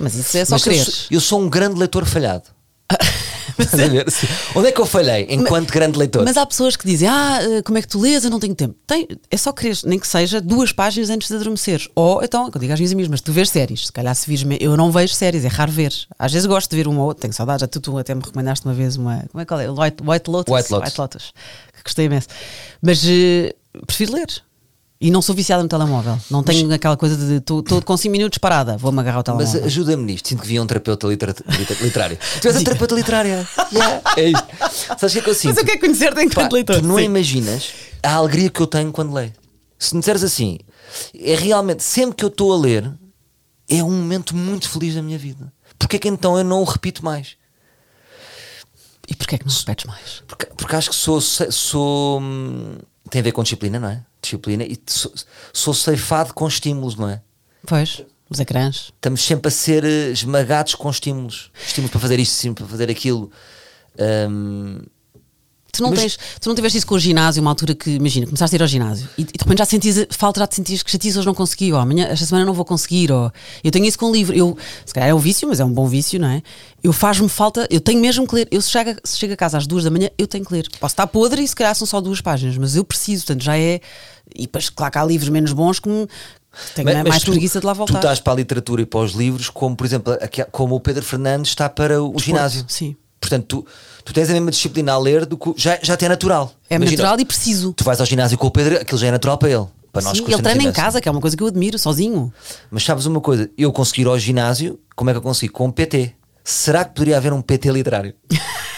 Mas 0.00 0.14
isso 0.14 0.36
é 0.36 0.44
só 0.44 0.54
Mas 0.54 0.66
eu 0.66 0.72
querer. 0.72 0.88
eu 1.10 1.20
sou 1.20 1.40
um 1.40 1.48
grande 1.48 1.78
leitor 1.78 2.04
falhado. 2.06 2.44
Ver? 3.58 4.06
Onde 4.54 4.68
é 4.68 4.72
que 4.72 4.80
eu 4.80 4.86
falhei 4.86 5.26
enquanto 5.28 5.70
grande 5.70 5.98
leitor? 5.98 6.24
Mas 6.24 6.36
há 6.36 6.46
pessoas 6.46 6.76
que 6.76 6.86
dizem, 6.86 7.06
ah, 7.08 7.38
eh, 7.42 7.62
como 7.62 7.76
é 7.76 7.82
que 7.82 7.88
tu 7.88 8.00
lês? 8.00 8.24
Eu 8.24 8.30
não 8.30 8.40
tenho 8.40 8.54
tempo. 8.54 8.74
Tem, 8.86 9.06
é 9.30 9.36
só 9.36 9.52
querer, 9.52 9.78
nem 9.84 9.98
que 9.98 10.08
seja 10.08 10.40
duas 10.40 10.72
páginas 10.72 11.10
antes 11.10 11.28
de 11.28 11.34
adormeceres. 11.34 11.88
Ou, 11.94 12.22
então, 12.24 12.50
eu 12.52 12.60
digo 12.60 12.72
às 12.72 12.80
minhas 12.80 12.92
amigas, 12.92 13.10
mas 13.10 13.20
tu 13.20 13.32
vês 13.32 13.50
séries. 13.50 13.86
Se 13.86 13.92
calhar 13.92 14.14
se 14.14 14.26
vires, 14.26 14.46
eu 14.60 14.76
não 14.76 14.90
vejo 14.90 15.14
séries, 15.14 15.44
é 15.44 15.48
raro 15.48 15.70
ver. 15.70 15.92
Às 16.18 16.32
vezes 16.32 16.46
gosto 16.46 16.70
de 16.70 16.76
ver 16.76 16.88
uma 16.88 17.00
ou 17.00 17.08
outra, 17.08 17.22
tenho 17.22 17.34
saudades. 17.34 17.66
Tu, 17.70 17.80
tu 17.80 17.98
até 17.98 18.14
me 18.14 18.22
recomendaste 18.22 18.64
uma 18.66 18.74
vez 18.74 18.96
uma, 18.96 19.24
como 19.30 19.42
é 19.42 19.44
que 19.44 19.54
é? 19.54 19.70
White, 19.70 20.02
White 20.02 20.30
Lotus. 20.30 20.54
White 20.54 20.72
Lotus. 20.98 21.32
que 21.76 21.82
gostei 21.84 22.06
imenso. 22.06 22.28
Mas 22.80 23.02
eh, 23.06 23.54
prefiro 23.86 24.14
ler. 24.14 24.42
E 25.02 25.10
não 25.10 25.22
sou 25.22 25.34
viciada 25.34 25.62
no 25.62 25.68
telemóvel. 25.68 26.18
Não 26.30 26.42
tenho 26.42 26.70
aquela 26.74 26.94
coisa 26.94 27.16
de 27.16 27.36
estou 27.36 27.62
com 27.82 27.96
5 27.96 28.12
minutos 28.12 28.36
parada, 28.36 28.76
vou-me 28.76 29.00
agarrar 29.00 29.24
Mas 29.28 29.50
telemóvel. 29.52 29.64
ajuda-me 29.64 30.02
nisto. 30.04 30.28
Sinto 30.28 30.42
que 30.42 30.48
via 30.48 30.62
um 30.62 30.66
terapeuta 30.66 31.06
liter- 31.06 31.34
literário. 31.80 32.18
Tu 32.42 32.48
és 32.48 32.56
um 32.56 32.62
terapeuta 32.64 32.94
literário. 32.94 33.30
Yeah, 33.72 34.02
é 34.18 34.28
isto. 34.28 34.46
Sabes 34.98 35.04
o 35.04 35.12
que 35.12 35.18
é 35.18 35.22
que 35.22 35.30
eu 35.30 35.34
sinto? 35.34 35.48
Mas 35.54 35.58
eu 35.58 35.64
quero 35.64 35.80
conhecer-te 35.80 36.22
enquanto 36.22 36.52
leitor. 36.52 36.80
Tu 36.80 36.86
não 36.86 36.96
Sim. 36.96 37.04
imaginas 37.04 37.72
a 38.02 38.14
alegria 38.14 38.50
que 38.50 38.60
eu 38.60 38.66
tenho 38.66 38.92
quando 38.92 39.14
leio. 39.14 39.32
Se 39.78 39.94
me 39.94 40.00
disseres 40.00 40.22
assim, 40.22 40.58
é 41.18 41.34
realmente, 41.34 41.82
sempre 41.82 42.16
que 42.16 42.24
eu 42.24 42.28
estou 42.28 42.52
a 42.52 42.58
ler, 42.58 42.92
é 43.70 43.82
um 43.82 43.90
momento 43.92 44.36
muito 44.36 44.68
feliz 44.68 44.94
da 44.94 45.02
minha 45.02 45.16
vida. 45.16 45.50
Porque 45.78 45.96
é 45.96 45.98
que 45.98 46.08
então 46.08 46.36
eu 46.36 46.44
não 46.44 46.60
o 46.60 46.64
repito 46.64 47.02
mais? 47.02 47.36
E 49.08 49.14
porquê 49.14 49.36
é 49.36 49.38
que 49.38 49.46
não 49.46 49.54
repetes 49.54 49.86
mais? 49.86 50.22
Porque, 50.26 50.44
porque 50.56 50.76
acho 50.76 50.90
que 50.90 50.96
sou, 50.96 51.20
sou. 51.22 52.20
Tem 53.08 53.20
a 53.20 53.24
ver 53.24 53.32
com 53.32 53.42
disciplina, 53.42 53.78
não 53.80 53.88
é? 53.88 54.04
Disciplina 54.20 54.64
e 54.64 54.78
sou, 54.86 55.12
sou 55.52 55.74
ceifado 55.74 56.34
com 56.34 56.46
estímulos, 56.46 56.96
não 56.96 57.08
é? 57.08 57.22
Pois, 57.66 58.02
os 58.28 58.38
ecrãs. 58.38 58.92
Estamos 58.94 59.22
sempre 59.22 59.48
a 59.48 59.50
ser 59.50 59.84
eh, 59.84 60.10
esmagados 60.10 60.74
com 60.74 60.90
estímulos. 60.90 61.50
Estímulos 61.66 61.90
para 61.90 62.00
fazer 62.00 62.18
isto, 62.20 62.32
estímulos 62.34 62.58
para 62.58 62.68
fazer 62.68 62.90
aquilo. 62.90 63.30
Hum, 64.28 64.82
Tu 65.72 65.82
não, 65.82 65.90
Mas- 65.90 66.00
tens, 66.00 66.18
tu 66.40 66.48
não 66.48 66.54
tiveste 66.56 66.78
isso 66.78 66.86
com 66.86 66.94
o 66.94 66.98
ginásio, 66.98 67.40
uma 67.40 67.50
altura 67.50 67.74
que, 67.74 67.90
imagina, 67.90 68.26
começaste 68.26 68.54
a 68.54 68.58
ir 68.58 68.62
ao 68.62 68.68
ginásio 68.68 69.08
e, 69.16 69.22
e 69.22 69.24
de 69.24 69.32
repente 69.38 69.58
já 69.58 69.64
sentias 69.64 70.06
falta, 70.10 70.40
já 70.40 70.46
te 70.46 70.56
sentias 70.56 70.82
que 70.82 70.90
chatias 70.90 71.16
hoje 71.16 71.26
não 71.26 71.34
consegui, 71.34 71.72
ou 71.72 71.78
amanhã, 71.78 72.06
esta 72.08 72.26
semana 72.26 72.44
não 72.44 72.52
vou 72.52 72.64
conseguir, 72.64 73.10
ou 73.12 73.32
eu 73.62 73.70
tenho 73.70 73.84
isso 73.86 73.98
com 73.98 74.06
o 74.06 74.12
livro. 74.12 74.34
Eu, 74.36 74.56
se 74.84 74.92
calhar 74.92 75.08
é 75.10 75.14
um 75.14 75.18
vício, 75.18 75.48
mas 75.48 75.60
é 75.60 75.64
um 75.64 75.70
bom 75.72 75.86
vício, 75.86 76.18
não 76.20 76.28
é? 76.28 76.42
Eu 76.82 76.92
faz-me 76.92 77.28
falta, 77.28 77.66
eu 77.70 77.80
tenho 77.80 78.00
mesmo 78.00 78.26
que 78.26 78.34
ler. 78.34 78.48
Eu 78.50 78.60
se 78.60 78.70
chego, 78.70 78.90
a- 78.90 78.96
se 79.04 79.16
chego 79.16 79.32
a 79.32 79.36
casa 79.36 79.58
às 79.58 79.66
duas 79.66 79.84
da 79.84 79.90
manhã, 79.90 80.08
eu 80.18 80.26
tenho 80.26 80.44
que 80.44 80.52
ler. 80.52 80.66
Posso 80.80 80.92
estar 80.92 81.06
podre 81.06 81.42
e 81.42 81.48
se 81.48 81.54
calhar 81.54 81.74
são 81.74 81.86
só 81.86 82.00
duas 82.00 82.20
páginas, 82.20 82.56
mas 82.58 82.74
eu 82.76 82.84
preciso, 82.84 83.24
portanto 83.26 83.42
já 83.44 83.56
é. 83.58 83.80
E 84.34 84.42
depois, 84.42 84.68
claro 84.70 84.92
que 84.92 84.98
há 84.98 85.04
livros 85.04 85.28
menos 85.28 85.52
bons 85.52 85.78
que 85.78 85.88
me. 85.88 86.06
Tenho 86.74 86.84
mas- 86.86 86.96
mas 86.96 87.08
mais 87.08 87.22
tu- 87.22 87.30
preguiça 87.30 87.60
de 87.60 87.66
lá 87.66 87.72
voltar. 87.72 87.92
Tu 87.94 87.96
estás 87.98 88.18
para 88.20 88.32
a 88.32 88.36
literatura 88.36 88.82
e 88.82 88.86
para 88.86 89.00
os 89.00 89.12
livros, 89.12 89.48
como 89.50 89.76
por 89.76 89.86
exemplo, 89.86 90.12
como 90.50 90.74
o 90.74 90.80
Pedro 90.80 91.04
Fernandes 91.04 91.50
está 91.52 91.68
para 91.68 92.02
o 92.02 92.18
ginásio. 92.18 92.64
sim. 92.66 92.96
Portanto, 93.20 93.44
tu, 93.46 93.66
tu 94.04 94.12
tens 94.12 94.30
a 94.30 94.32
mesma 94.32 94.50
disciplina 94.50 94.92
a 94.92 94.98
ler 94.98 95.26
do 95.26 95.36
que 95.36 95.52
já, 95.56 95.78
já 95.82 95.96
te 95.96 96.04
é 96.04 96.08
natural. 96.08 96.52
É 96.68 96.76
Imagina, 96.76 97.02
natural 97.02 97.20
e 97.20 97.24
preciso. 97.24 97.72
Tu 97.72 97.84
vais 97.84 98.00
ao 98.00 98.06
ginásio 98.06 98.38
com 98.38 98.46
o 98.46 98.50
Pedro, 98.50 98.76
aquilo 98.80 98.98
já 98.98 99.08
é 99.08 99.10
natural 99.10 99.38
para 99.38 99.50
ele. 99.50 99.66
Para 99.92 100.02
nós 100.02 100.16
Sim, 100.16 100.24
custa 100.24 100.36
ele 100.36 100.42
treina 100.42 100.62
em 100.62 100.72
casa, 100.72 101.00
que 101.00 101.08
é 101.08 101.12
uma 101.12 101.20
coisa 101.20 101.36
que 101.36 101.42
eu 101.42 101.48
admiro, 101.48 101.78
sozinho. 101.78 102.32
Mas 102.70 102.84
sabes 102.84 103.06
uma 103.06 103.20
coisa? 103.20 103.50
Eu 103.58 103.72
conseguir 103.72 104.02
ir 104.02 104.06
ao 104.06 104.18
ginásio, 104.18 104.78
como 104.94 105.10
é 105.10 105.12
que 105.12 105.18
eu 105.18 105.22
consigo? 105.22 105.52
Com 105.52 105.66
um 105.66 105.70
PT. 105.70 106.14
Será 106.44 106.84
que 106.84 106.94
poderia 106.94 107.16
haver 107.16 107.32
um 107.32 107.42
PT 107.42 107.70
literário? 107.70 108.14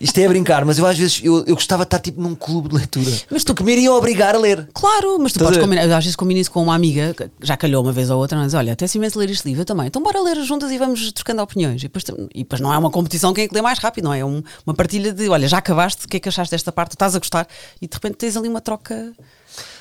Isto 0.00 0.18
é 0.18 0.26
a 0.26 0.28
brincar, 0.28 0.64
mas 0.64 0.78
eu 0.78 0.86
às 0.86 0.98
vezes 0.98 1.20
eu, 1.22 1.44
eu 1.46 1.54
gostava 1.54 1.84
de 1.84 1.88
estar 1.88 1.98
tipo 1.98 2.20
num 2.20 2.34
clube 2.34 2.68
de 2.68 2.74
leitura. 2.76 3.10
Mas 3.30 3.44
tu- 3.44 3.54
que 3.54 3.62
me 3.62 3.72
iriam 3.72 3.94
obrigar 3.96 4.34
a 4.34 4.38
ler. 4.38 4.68
Claro, 4.74 5.18
mas 5.18 5.32
tu 5.32 5.36
Estás 5.36 5.50
podes 5.50 5.58
combinar. 5.62 5.84
Eu 5.86 5.94
às 5.96 6.04
vezes 6.04 6.16
combino 6.16 6.40
isso 6.40 6.50
com 6.50 6.62
uma 6.62 6.74
amiga, 6.74 7.14
que 7.14 7.30
já 7.46 7.56
calhou 7.56 7.82
uma 7.82 7.92
vez 7.92 8.10
ou 8.10 8.18
outra, 8.18 8.36
mas 8.38 8.54
olha, 8.54 8.72
até 8.72 8.86
se 8.86 8.98
imenso 8.98 9.18
ler 9.18 9.30
este 9.30 9.46
livro, 9.46 9.62
eu 9.62 9.64
também. 9.66 9.86
Então 9.86 10.02
bora 10.02 10.20
ler 10.20 10.36
juntas 10.44 10.70
e 10.70 10.78
vamos 10.78 11.12
trocando 11.12 11.42
opiniões. 11.42 11.80
E 11.82 11.88
depois, 11.88 12.04
e 12.34 12.38
depois 12.38 12.60
não 12.60 12.72
é 12.72 12.78
uma 12.78 12.90
competição 12.90 13.32
quem 13.32 13.44
é 13.44 13.48
que 13.48 13.54
lê 13.54 13.62
mais 13.62 13.78
rápido, 13.78 14.04
não 14.04 14.12
é? 14.14 14.20
É 14.20 14.24
um- 14.24 14.42
uma 14.66 14.74
partilha 14.74 15.12
de 15.12 15.28
olha, 15.28 15.46
já 15.48 15.58
acabaste, 15.58 16.06
o 16.06 16.08
que 16.08 16.16
é 16.16 16.20
que 16.20 16.28
achaste 16.28 16.50
desta 16.50 16.72
parte? 16.72 16.90
Tu 16.90 16.94
estás 16.94 17.14
a 17.14 17.18
gostar 17.18 17.46
e 17.80 17.86
de 17.86 17.94
repente 17.94 18.14
tens 18.16 18.36
ali 18.36 18.48
uma 18.48 18.60
troca. 18.60 19.12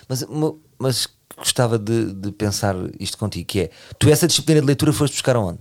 Mas, 0.07 0.23
mas 0.77 1.07
gostava 1.37 1.79
de, 1.79 2.13
de 2.13 2.31
pensar 2.31 2.75
isto 2.99 3.17
contigo, 3.17 3.45
que 3.47 3.61
é, 3.61 3.69
tu 3.97 4.07
essa 4.09 4.27
disciplina 4.27 4.61
de 4.61 4.67
leitura 4.67 4.93
foste 4.93 5.13
buscar 5.13 5.35
aonde? 5.35 5.59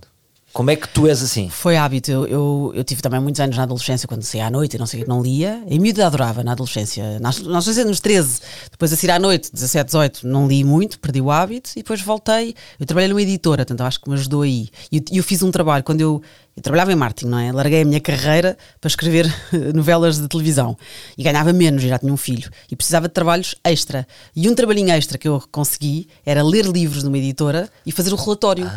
Como 0.53 0.69
é 0.69 0.75
que 0.75 0.87
tu 0.87 1.07
és 1.07 1.23
assim? 1.23 1.49
Foi 1.49 1.75
hábito. 1.75 2.11
Eu, 2.11 2.27
eu, 2.27 2.71
eu 2.75 2.83
tive 2.83 3.01
também 3.01 3.19
muitos 3.19 3.41
anos 3.41 3.57
na 3.57 3.63
adolescência, 3.63 4.07
quando 4.07 4.21
saía 4.21 4.45
à 4.45 4.51
noite 4.51 4.75
e 4.75 4.79
não 4.79 4.85
sei 4.85 5.01
o 5.01 5.03
que, 5.03 5.09
não 5.09 5.19
lia. 5.19 5.63
Em 5.65 5.79
miúdo 5.79 6.03
adorava 6.03 6.43
na 6.43 6.51
adolescência. 6.51 7.19
Na 7.19 7.29
adolescência, 7.29 7.83
nos 7.83 7.99
13, 7.99 8.39
depois 8.71 8.93
a 8.93 8.95
sair 8.95 9.09
à 9.09 9.17
noite, 9.17 9.49
17, 9.51 9.85
18, 9.87 10.27
não 10.27 10.47
li 10.47 10.63
muito, 10.63 10.99
perdi 10.99 11.19
o 11.19 11.31
hábito 11.31 11.71
e 11.71 11.81
depois 11.81 12.01
voltei. 12.01 12.53
Eu 12.79 12.85
trabalhei 12.85 13.09
numa 13.09 13.23
editora, 13.23 13.65
portanto 13.65 13.81
acho 13.81 13.99
que 13.99 14.07
me 14.07 14.15
ajudou 14.15 14.43
aí. 14.43 14.69
E 14.91 14.97
eu, 14.97 15.03
eu 15.11 15.23
fiz 15.23 15.41
um 15.41 15.49
trabalho 15.49 15.83
quando 15.83 16.01
eu. 16.01 16.21
Eu 16.55 16.61
trabalhava 16.61 16.91
em 16.91 16.95
marketing, 16.95 17.29
não 17.29 17.39
é? 17.39 17.51
Larguei 17.51 17.81
a 17.81 17.85
minha 17.85 17.99
carreira 17.99 18.55
para 18.79 18.87
escrever 18.87 19.25
novelas 19.73 20.19
de 20.19 20.27
televisão 20.27 20.77
e 21.17 21.23
ganhava 21.23 21.51
menos, 21.51 21.83
e 21.83 21.87
já 21.87 21.97
tinha 21.97 22.13
um 22.13 22.17
filho 22.17 22.49
e 22.71 22.75
precisava 22.75 23.07
de 23.07 23.13
trabalhos 23.13 23.55
extra. 23.63 24.07
E 24.35 24.47
um 24.47 24.53
trabalhinho 24.53 24.91
extra 24.91 25.17
que 25.17 25.27
eu 25.27 25.43
consegui 25.51 26.07
era 26.23 26.43
ler 26.43 26.65
livros 26.65 27.03
numa 27.03 27.17
editora 27.17 27.67
e 27.85 27.91
fazer 27.91 28.13
o 28.13 28.15
relatório. 28.15 28.69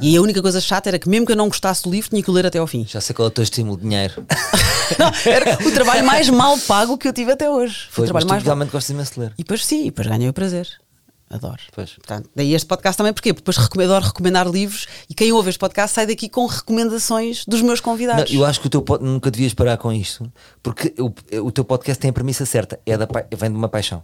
E 0.00 0.08
aí 0.08 0.16
a 0.16 0.22
única 0.22 0.40
coisa 0.40 0.60
chata 0.60 0.88
era 0.88 0.98
que, 0.98 1.08
mesmo 1.08 1.26
que 1.26 1.32
eu 1.32 1.36
não 1.36 1.48
gostasse 1.48 1.82
do 1.82 1.90
livro, 1.90 2.08
tinha 2.08 2.22
que 2.22 2.30
o 2.30 2.32
ler 2.32 2.46
até 2.46 2.58
ao 2.58 2.66
fim. 2.66 2.86
Já 2.88 3.00
sei 3.00 3.14
qual 3.14 3.26
é 3.26 3.28
o 3.28 3.32
teu 3.32 3.42
estímulo, 3.42 3.76
dinheiro. 3.76 4.14
Não, 4.98 5.12
era 5.24 5.58
o 5.64 5.70
trabalho 5.70 6.04
mais 6.04 6.28
mal 6.28 6.58
pago 6.58 6.98
que 6.98 7.06
eu 7.06 7.12
tive 7.12 7.30
até 7.30 7.48
hoje. 7.48 7.86
Foi 7.90 8.04
o 8.04 8.06
trabalho 8.06 8.26
mais 8.26 8.42
realmente 8.42 8.70
gostas 8.70 8.90
imenso 8.90 9.14
de 9.14 9.20
ler. 9.20 9.32
E 9.38 9.42
depois 9.42 9.64
sim, 9.64 9.82
e 9.82 9.84
depois 9.84 10.06
ganhei 10.08 10.28
o 10.28 10.32
prazer. 10.32 10.66
Adoro. 11.32 11.60
Pois. 11.72 11.90
Portanto, 11.90 12.28
daí 12.34 12.54
este 12.54 12.66
podcast 12.66 12.96
também, 12.98 13.12
porquê? 13.12 13.32
Porque 13.32 13.48
depois 13.52 13.84
adoro 13.86 14.04
recomendar 14.06 14.48
livros 14.48 14.86
e 15.08 15.14
quem 15.14 15.30
ouve 15.32 15.48
este 15.50 15.60
podcast 15.60 15.94
sai 15.94 16.04
daqui 16.06 16.28
com 16.28 16.44
recomendações 16.46 17.44
dos 17.46 17.62
meus 17.62 17.78
Não, 17.78 17.84
convidados. 17.84 18.32
eu 18.34 18.44
acho 18.44 18.60
que 18.60 18.66
o 18.66 18.70
teu 18.70 18.82
pod- 18.82 19.02
nunca 19.04 19.30
devias 19.30 19.54
parar 19.54 19.76
com 19.76 19.92
isto, 19.92 20.30
porque 20.60 20.92
o, 20.98 21.12
o 21.46 21.52
teu 21.52 21.64
podcast 21.64 22.00
tem 22.00 22.10
a 22.10 22.12
premissa 22.12 22.44
certa, 22.44 22.80
é 22.84 22.96
da, 22.98 23.06
pa- 23.06 23.24
vem 23.32 23.48
de 23.50 23.56
uma 23.56 23.68
paixão. 23.68 24.02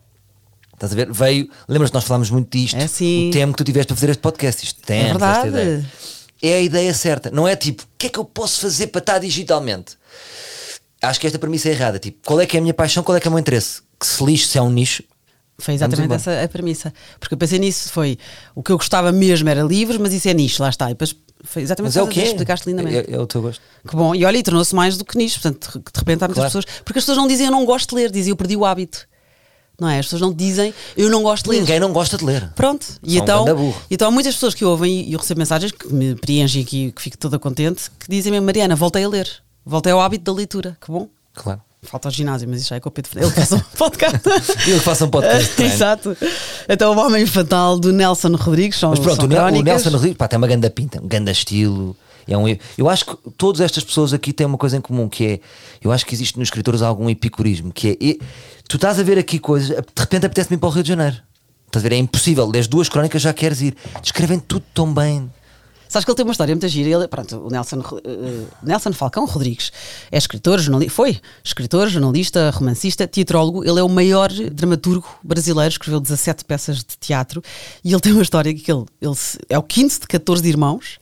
Estás 0.72 0.92
a 0.92 0.94
ver? 0.94 1.10
Veio, 1.10 1.50
lembras 1.68 1.90
que 1.90 1.94
nós 1.94 2.04
falámos 2.04 2.30
muito 2.30 2.56
disto, 2.56 2.76
É 2.76 2.86
sim. 2.86 3.28
o 3.28 3.32
tempo 3.32 3.52
que 3.54 3.58
tu 3.58 3.64
tiveste 3.66 3.88
para 3.88 3.96
fazer 3.96 4.10
este 4.10 4.20
podcast, 4.20 4.64
isto 4.64 4.80
tem 4.82 5.00
É 5.00 5.04
verdade. 5.06 5.36
esta 5.38 5.48
ideia. 5.48 5.90
É 6.42 6.54
a 6.54 6.60
ideia 6.60 6.94
certa, 6.94 7.30
não 7.30 7.48
é 7.48 7.56
tipo, 7.56 7.82
o 7.82 7.86
que 7.98 8.06
é 8.06 8.10
que 8.10 8.18
eu 8.20 8.24
posso 8.24 8.60
fazer 8.60 8.86
para 8.88 8.98
estar 9.00 9.18
digitalmente? 9.18 9.96
Acho 11.02 11.18
que 11.18 11.26
esta 11.26 11.38
premissa 11.38 11.68
é 11.68 11.72
errada, 11.72 11.98
tipo, 11.98 12.18
qual 12.24 12.40
é 12.40 12.46
que 12.46 12.56
é 12.56 12.60
a 12.60 12.62
minha 12.62 12.74
paixão, 12.74 13.02
qual 13.02 13.16
é 13.16 13.20
que 13.20 13.26
é 13.26 13.30
o 13.30 13.32
meu 13.32 13.40
interesse? 13.40 13.80
Que 13.98 14.06
se 14.06 14.22
lixe 14.24 14.46
se 14.48 14.58
é 14.58 14.62
um 14.62 14.70
nicho, 14.70 15.02
Foi 15.58 15.74
exatamente 15.74 16.12
essa 16.12 16.42
a 16.42 16.48
premissa. 16.48 16.92
Porque 17.18 17.34
eu 17.34 17.38
pensei 17.38 17.58
nisso, 17.58 17.90
foi 17.90 18.18
o 18.54 18.62
que 18.62 18.70
eu 18.70 18.76
gostava 18.76 19.10
mesmo 19.10 19.48
era 19.48 19.62
livros, 19.62 19.98
mas 19.98 20.12
isso 20.12 20.28
é 20.28 20.34
nicho, 20.34 20.62
lá 20.62 20.68
está. 20.68 20.86
E 20.86 20.88
depois 20.94 21.16
foi 21.44 21.62
exatamente 21.62 21.94
mas 21.94 21.96
é 21.96 22.02
o 22.02 22.08
que 22.08 22.20
é. 22.20 22.26
explicaste 22.26 22.68
lindamente. 22.68 23.10
É, 23.10 23.14
é 23.14 23.20
o 23.20 23.26
teu 23.26 23.40
gosto. 23.40 23.60
Que 23.88 23.96
bom. 23.96 24.14
E 24.14 24.24
olha, 24.24 24.36
e 24.36 24.42
tornou-se 24.42 24.74
mais 24.74 24.96
do 24.98 25.04
que 25.04 25.16
nicho. 25.16 25.40
Portanto, 25.40 25.80
de 25.92 25.98
repente 25.98 26.24
há 26.24 26.28
muitas 26.28 26.34
Claro. 26.34 26.48
pessoas. 26.48 26.64
Porque 26.84 26.98
as 26.98 27.04
pessoas 27.04 27.16
não 27.18 27.26
dizem 27.26 27.46
eu 27.46 27.52
não 27.52 27.64
gosto 27.64 27.90
de 27.90 28.02
ler, 28.02 28.10
dizem 28.10 28.30
eu 28.30 28.36
perdi 28.36 28.56
o 28.56 28.64
hábito. 28.64 29.06
Não 29.78 29.88
é? 29.88 29.98
As 29.98 30.06
pessoas 30.06 30.22
não 30.22 30.32
dizem 30.32 30.72
eu 30.96 31.10
não 31.10 31.22
gosto 31.22 31.44
de 31.44 31.50
ler. 31.50 31.60
Ninguém 31.60 31.80
não 31.80 31.92
gosta 31.92 32.16
de 32.16 32.24
ler. 32.24 32.50
Pronto. 32.54 32.86
E 33.02 33.14
Só 33.14 33.20
um 33.20 33.22
então, 33.22 33.74
e 33.90 33.94
então 33.94 34.08
há 34.08 34.10
muitas 34.10 34.34
pessoas 34.34 34.54
que 34.54 34.64
ouvem 34.64 35.08
e 35.08 35.12
eu 35.12 35.18
recebo 35.18 35.38
mensagens 35.38 35.70
que 35.72 35.92
me 35.92 36.14
preenchem 36.14 36.62
aqui, 36.62 36.92
que 36.92 37.02
fico 37.02 37.16
toda 37.18 37.38
contente, 37.38 37.90
que 37.98 38.08
dizem 38.08 38.32
mesmo, 38.32 38.46
Mariana, 38.46 38.74
voltei 38.74 39.04
a 39.04 39.08
ler. 39.08 39.28
Voltei 39.64 39.92
ao 39.92 40.00
hábito 40.00 40.24
da 40.24 40.32
leitura. 40.32 40.76
Que 40.80 40.90
bom. 40.90 41.08
Claro. 41.34 41.60
Falta 41.82 42.08
ao 42.08 42.12
ginásio, 42.12 42.48
mas 42.48 42.60
isso 42.60 42.70
já 42.70 42.76
é 42.76 42.80
com 42.80 42.88
o 42.88 42.92
Pedro. 42.92 43.10
Ele 43.20 43.30
faz 43.30 43.52
um 43.52 43.60
podcast. 43.78 44.28
Ele 44.66 44.78
que 44.78 44.80
faça 44.80 45.04
um 45.04 45.10
podcast. 45.10 45.62
é? 45.62 45.66
Exato. 45.66 46.16
Então, 46.68 46.94
o 46.94 46.98
Homem 46.98 47.24
Fatal 47.26 47.78
do 47.78 47.92
Nelson 47.92 48.34
Rodrigues 48.34 48.78
são, 48.78 48.90
Mas 48.90 48.98
pronto, 48.98 49.24
o, 49.24 49.28
Nel- 49.28 49.38
o 49.38 49.42
crónicas. 49.42 49.64
Nelson 49.64 49.90
Rodrigues 49.90 50.16
pá, 50.16 50.26
tem 50.26 50.36
uma 50.36 50.48
ganda 50.48 50.68
pinta, 50.70 51.00
um 51.00 51.06
ganda 51.06 51.30
estilo. 51.30 51.96
É 52.26 52.36
um, 52.36 52.44
eu 52.76 52.88
acho 52.88 53.06
que 53.06 53.16
todas 53.38 53.60
estas 53.60 53.84
pessoas 53.84 54.12
aqui 54.12 54.32
têm 54.32 54.46
uma 54.46 54.58
coisa 54.58 54.76
em 54.76 54.80
comum 54.80 55.08
que 55.08 55.24
é, 55.24 55.40
eu 55.80 55.92
acho 55.92 56.04
que 56.04 56.12
existe 56.12 56.36
nos 56.40 56.48
escritores 56.48 56.82
algum 56.82 57.08
epicurismo, 57.08 57.72
que 57.72 57.90
é, 57.90 57.96
e, 58.00 58.20
tu 58.68 58.74
estás 58.78 58.98
a 58.98 59.02
ver 59.04 59.16
aqui 59.16 59.38
coisas, 59.38 59.68
de 59.68 59.76
repente 59.96 60.26
apetece-me 60.26 60.56
ir 60.56 60.58
para 60.58 60.68
o 60.68 60.72
Rio 60.72 60.82
de 60.82 60.88
Janeiro. 60.88 61.16
Estás 61.68 61.84
a 61.84 61.88
ver? 61.88 61.94
É 61.94 61.98
impossível, 61.98 62.48
lês 62.50 62.66
duas 62.66 62.88
crónicas 62.88 63.22
já 63.22 63.32
queres 63.32 63.60
ir. 63.60 63.76
Descrevem 64.02 64.40
tudo 64.40 64.64
tão 64.74 64.92
bem. 64.92 65.30
Sabes 65.96 66.04
que 66.04 66.10
ele 66.10 66.16
tem 66.16 66.26
uma 66.26 66.32
história 66.32 66.54
muito 66.54 66.68
gira. 66.68 66.90
Ele, 66.90 67.08
pronto, 67.08 67.38
o 67.38 67.48
Nelson, 67.48 67.78
uh, 67.78 68.46
Nelson 68.62 68.92
Falcão 68.92 69.24
Rodrigues 69.24 69.72
é 70.12 70.18
escritor, 70.18 70.58
jornalista, 70.58 70.94
foi 70.94 71.18
escritor, 71.42 71.88
jornalista, 71.88 72.50
romancista, 72.50 73.08
teatrólogo. 73.08 73.64
Ele 73.64 73.80
é 73.80 73.82
o 73.82 73.88
maior 73.88 74.30
dramaturgo 74.30 75.08
brasileiro, 75.24 75.70
escreveu 75.70 75.98
17 75.98 76.44
peças 76.44 76.80
de 76.80 76.98
teatro. 77.00 77.42
E 77.82 77.94
ele 77.94 78.00
tem 78.02 78.12
uma 78.12 78.20
história 78.20 78.52
que 78.52 78.70
ele, 78.70 78.84
ele 79.00 79.14
é 79.48 79.58
o 79.58 79.62
quinto 79.62 79.98
de 79.98 80.06
14 80.06 80.46
irmãos, 80.46 80.98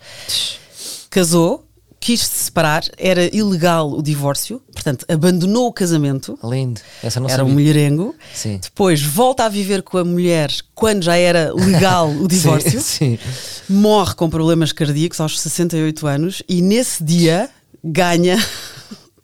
casou, 1.10 1.66
quis 2.04 2.20
se 2.20 2.44
separar, 2.44 2.84
era 2.98 3.34
ilegal 3.34 3.90
o 3.90 4.02
divórcio, 4.02 4.60
portanto, 4.74 5.06
abandonou 5.08 5.68
o 5.68 5.72
casamento. 5.72 6.38
Lindo, 6.44 6.78
essa 7.02 7.18
não 7.18 7.26
Era 7.26 7.38
sabia. 7.38 7.50
um 7.50 7.54
mulherengo. 7.54 8.14
Sim. 8.34 8.60
Depois 8.62 9.00
volta 9.00 9.44
a 9.46 9.48
viver 9.48 9.82
com 9.82 9.96
a 9.96 10.04
mulher 10.04 10.52
quando 10.74 11.02
já 11.02 11.16
era 11.16 11.50
legal 11.54 12.10
o 12.20 12.28
divórcio. 12.28 12.78
Sim, 12.82 13.16
sim. 13.16 13.18
Morre 13.70 14.14
com 14.16 14.28
problemas 14.28 14.70
cardíacos 14.70 15.18
aos 15.18 15.40
68 15.40 16.06
anos 16.06 16.42
e 16.46 16.60
nesse 16.60 17.02
dia 17.02 17.48
ganha 17.82 18.36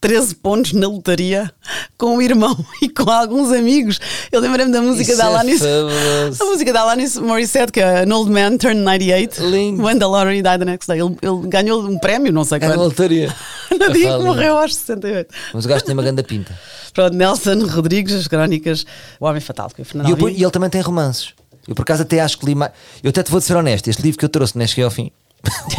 13 0.01 0.35
pontos 0.37 0.73
na 0.73 0.89
lotaria 0.89 1.53
com 1.99 2.17
o 2.17 2.23
irmão 2.23 2.57
e 2.81 2.89
com 2.89 3.11
alguns 3.11 3.53
amigos. 3.53 4.01
Eu 4.33 4.41
lembrei-me 4.41 4.73
da 4.73 4.81
música 4.81 5.11
Isso 5.13 5.19
da 5.19 5.25
é 5.25 5.27
Alanis. 5.27 5.59
fabuloso. 5.61 6.43
a 6.43 6.47
música 6.47 6.73
da 6.73 6.81
Alanis 6.81 7.17
Morissette, 7.19 7.71
que 7.73 7.81
é 7.81 8.05
An 8.05 8.15
Old 8.15 8.31
Man 8.31 8.57
Turned 8.57 8.81
98. 8.83 9.43
Lindo. 9.45 9.83
When 9.83 9.99
the 9.99 10.07
lottery 10.07 10.43
died 10.43 10.59
the 10.61 10.65
next 10.65 10.87
day. 10.89 11.01
Ele, 11.01 11.17
ele 11.21 11.47
ganhou 11.49 11.83
um 11.83 11.99
prémio, 11.99 12.33
não 12.33 12.45
sei 12.45 12.57
É 12.57 12.61
na 12.61 12.69
quando. 12.69 12.81
lotaria. 12.85 13.35
No 13.71 13.93
dia 13.93 14.19
que 14.19 14.25
morreu 14.25 14.59
aos 14.59 14.75
68. 14.75 15.33
Mas 15.55 15.65
o 15.65 15.69
gajo 15.69 15.85
tem 15.85 15.93
uma 15.95 16.03
grande 16.03 16.23
pinta. 16.25 16.59
Pronto, 16.93 17.15
Nelson 17.17 17.67
Rodrigues, 17.67 18.13
as 18.15 18.27
crónicas 18.27 18.85
O 19.21 19.25
Homem 19.27 19.41
Fatal, 19.41 19.71
que 19.71 19.83
é 19.83 19.85
Fernando 19.85 20.09
E, 20.09 20.21
eu, 20.21 20.29
e 20.29 20.43
ele 20.43 20.51
também 20.51 20.69
tem 20.69 20.81
romances. 20.81 21.35
Eu 21.69 21.75
por 21.77 21.83
acaso 21.83 22.03
até 22.03 22.21
acho 22.21 22.37
que 22.39 22.47
li 22.47 22.55
mais. 22.57 22.73
Eu 23.03 23.11
até 23.11 23.23
te 23.23 23.31
vou 23.31 23.41
ser 23.41 23.55
honesto, 23.57 23.89
este 23.89 24.03
livro 24.03 24.19
que 24.19 24.25
eu 24.25 24.29
trouxe 24.29 24.59
nem 24.59 24.67
cheguei 24.67 24.83
ao 24.85 24.91
fim. 24.91 25.13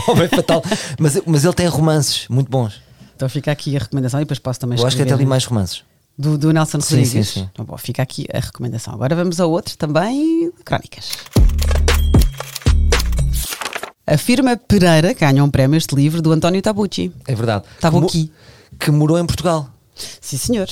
o 0.07 0.11
Homem 0.11 0.29
Fatal. 0.29 0.63
Mas, 0.97 1.19
mas 1.25 1.43
ele 1.43 1.53
tem 1.53 1.67
romances 1.67 2.27
muito 2.29 2.49
bons. 2.49 2.81
Então 3.21 3.29
fica 3.29 3.51
aqui 3.51 3.75
a 3.75 3.79
recomendação 3.79 4.19
e 4.19 4.23
depois 4.23 4.39
posso 4.39 4.59
também 4.59 4.79
Eu 4.79 4.87
acho 4.87 4.95
que 4.95 5.03
até 5.03 5.15
li 5.15 5.27
mais 5.27 5.45
romances. 5.45 5.83
do, 6.17 6.39
do 6.39 6.51
Nelson 6.51 6.81
Sim, 6.81 6.95
Rodrigues. 6.95 7.27
sim, 7.27 7.41
sim. 7.41 7.49
Então, 7.53 7.63
bom, 7.63 7.77
fica 7.77 8.01
aqui 8.01 8.25
a 8.33 8.39
recomendação. 8.39 8.95
Agora 8.95 9.15
vamos 9.15 9.39
a 9.39 9.45
outro 9.45 9.77
também 9.77 10.51
crónicas. 10.65 11.11
A 14.07 14.17
firma 14.17 14.57
Pereira 14.57 15.13
ganha 15.13 15.43
um 15.43 15.51
prémio 15.51 15.77
este 15.77 15.93
livro 15.93 16.19
do 16.19 16.31
António 16.31 16.59
Tabucci. 16.63 17.11
É 17.27 17.35
verdade. 17.35 17.63
Estava 17.75 17.97
que, 17.97 18.01
mo- 18.01 18.07
aqui. 18.07 18.31
que 18.79 18.89
morou 18.89 19.19
em 19.19 19.25
Portugal. 19.27 19.69
Sim, 20.19 20.37
senhor. 20.37 20.67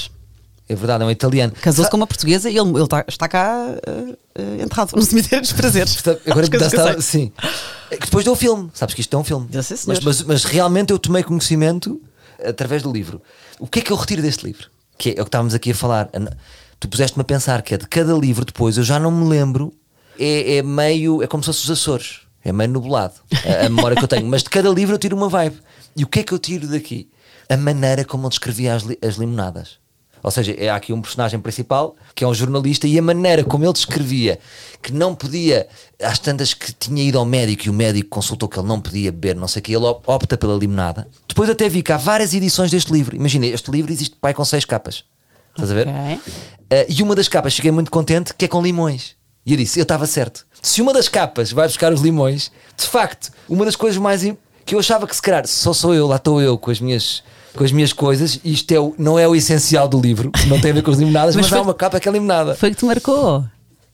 É 0.68 0.74
verdade, 0.74 1.04
é 1.04 1.06
um 1.06 1.12
italiano. 1.12 1.54
Casou-se 1.62 1.92
com 1.92 1.98
uma 1.98 2.08
portuguesa 2.08 2.50
e 2.50 2.58
ele, 2.58 2.70
ele 2.76 2.88
tá- 2.88 3.06
está 3.08 3.28
cá 3.28 3.76
eh, 4.36 4.64
enterrado 4.64 4.96
no 4.96 5.04
cemitério 5.04 5.42
dos 5.44 5.54
prazeres. 5.54 6.02
Agora 6.26 6.48
que 6.50 6.60
sei. 6.68 7.02
sim. 7.02 7.32
É 7.92 7.96
que 7.98 8.06
depois 8.06 8.24
deu 8.26 8.34
o 8.34 8.36
filme. 8.36 8.72
Sabes 8.74 8.96
que 8.96 9.02
isto 9.02 9.16
é 9.16 9.20
um 9.20 9.24
filme. 9.24 9.48
Mas, 9.54 9.86
mas, 10.04 10.24
mas 10.24 10.44
realmente 10.46 10.92
eu 10.92 10.98
tomei 10.98 11.22
conhecimento 11.22 12.02
através 12.46 12.82
do 12.84 12.92
livro. 12.92 13.22
O 13.60 13.68
que 13.68 13.80
é 13.80 13.82
que 13.82 13.92
eu 13.92 13.98
retiro 13.98 14.22
deste 14.22 14.46
livro? 14.46 14.68
Que 14.98 15.10
é, 15.10 15.12
é 15.14 15.22
o 15.22 15.26
que 15.26 15.30
estávamos 15.30 15.54
aqui 15.54 15.72
a 15.72 15.76
falar. 15.76 16.10
Tu 16.80 16.88
puseste-me 16.88 17.22
a 17.22 17.26
pensar 17.26 17.62
que 17.62 17.74
é 17.74 17.78
de 17.78 17.88
cada 17.88 18.14
livro 18.14 18.46
depois, 18.46 18.78
eu 18.78 18.84
já 18.84 19.00
não 19.00 19.12
me 19.12 19.28
lembro. 19.28 19.74
É, 20.18 20.58
é 20.58 20.64
meio. 20.64 21.22
É 21.24 21.28
como 21.28 21.44
se 21.44 21.48
fosse 21.48 21.64
os 21.64 21.72
Açores. 21.72 22.22
É 22.44 22.52
meio 22.54 22.70
nublado. 22.70 23.16
A, 23.46 23.66
a 23.66 23.70
memória 23.70 23.96
que 23.98 24.04
eu 24.04 24.08
tenho. 24.08 24.26
Mas 24.28 24.44
de 24.44 24.50
cada 24.50 24.70
livro 24.70 24.96
eu 24.96 25.00
tiro 25.00 25.16
uma 25.16 25.28
vibe. 25.30 25.58
E 25.96 26.04
o 26.04 26.08
que 26.08 26.20
é 26.20 26.24
que 26.24 26.32
eu 26.34 26.40
tiro 26.40 26.68
daqui? 26.68 27.10
A 27.50 27.58
maneira 27.58 28.06
como 28.06 28.24
ele 28.24 28.30
descrevia 28.30 28.76
as, 28.76 28.84
li- 28.84 28.98
as 29.02 29.16
limonadas. 29.16 29.78
Ou 30.22 30.32
seja, 30.32 30.54
é, 30.58 30.70
há 30.70 30.76
aqui 30.76 30.92
um 30.92 31.02
personagem 31.02 31.40
principal 31.40 31.96
que 32.14 32.24
é 32.24 32.28
um 32.28 32.34
jornalista 32.34 32.88
e 32.88 32.98
a 33.00 33.02
maneira 33.02 33.44
como 33.44 33.64
ele 33.64 33.74
descrevia 33.74 34.40
que 34.82 34.92
não 34.94 35.16
podia, 35.16 35.68
às 36.02 36.20
tantas 36.20 36.54
que 36.54 36.74
tinha 36.74 37.04
ido 37.04 37.18
ao 37.18 37.26
médico 37.26 37.68
e 37.68 37.70
o 37.70 37.74
médico 37.74 38.10
consultou 38.10 38.48
que 38.50 38.60
ele 38.60 38.68
não 38.68 38.80
podia 38.80 39.12
beber, 39.12 39.36
não 39.36 39.48
sei 39.48 39.60
o 39.60 39.64
que, 39.64 39.74
ele 39.74 39.86
op- 39.86 40.08
opta 40.08 40.38
pela 40.38 40.56
limonada. 40.58 41.08
Depois 41.28 41.50
até 41.50 41.68
vi 41.70 41.82
que 41.82 41.92
há 41.92 41.98
várias 41.98 42.34
edições 42.34 42.72
deste 42.72 42.92
livro. 42.92 43.16
Imagina, 43.16 43.46
este 43.46 43.70
livro 43.72 43.92
existe 43.92 44.16
pai 44.20 44.34
com 44.34 44.44
seis 44.46 44.66
capas. 44.66 45.04
Estás 45.52 45.72
a 45.72 45.74
ver? 45.74 45.88
Uh, 45.88 46.86
e 46.88 47.02
uma 47.04 47.16
das 47.16 47.28
capas 47.28 47.56
fiquei 47.56 47.72
muito 47.72 47.92
contente 47.92 48.34
que 48.34 48.46
é 48.46 48.48
com 48.48 48.62
limões. 48.62 49.16
E 49.46 49.54
eu 49.54 49.58
disse, 49.58 49.80
eu 49.80 49.84
estava 49.84 50.06
certo. 50.06 50.46
Se 50.62 50.82
uma 50.82 50.94
das 50.94 51.08
capas 51.08 51.52
vai 51.52 51.68
buscar 51.68 51.92
os 51.92 52.02
limões, 52.02 52.52
de 52.78 52.86
facto, 52.86 53.32
uma 53.48 53.66
das 53.66 53.76
coisas 53.76 53.98
mais 53.98 54.22
que 54.66 54.76
eu 54.76 54.80
achava 54.80 55.08
que 55.08 55.16
se 55.16 55.22
calhar 55.22 55.48
só 55.48 55.74
sou 55.74 55.94
eu, 55.96 56.06
lá 56.08 56.18
estou 56.18 56.42
eu 56.42 56.58
com 56.58 56.70
as 56.70 56.80
minhas 56.80 57.24
com 57.56 57.64
as 57.64 57.72
minhas 57.72 57.92
coisas, 57.94 58.40
e 58.44 58.54
isto 58.54 58.72
é 58.72 58.80
o- 58.80 58.94
não 58.98 59.18
é 59.20 59.28
o 59.28 59.36
essencial 59.36 59.88
do 59.88 60.00
livro, 60.00 60.32
não 60.48 60.60
tem 60.62 60.72
a 60.72 60.74
ver 60.74 60.84
com 60.84 60.92
as 60.92 60.98
limonadas, 60.98 61.36
Mas 61.36 61.44
mas, 61.46 61.50
foi- 61.50 61.60
há 61.60 61.62
uma 61.62 61.74
capa 61.74 62.00
que 62.00 62.08
é 62.08 62.12
limonada. 62.12 62.56
Foi 62.56 62.70
que 62.72 62.78
te 62.78 62.86
marcou. 62.86 63.44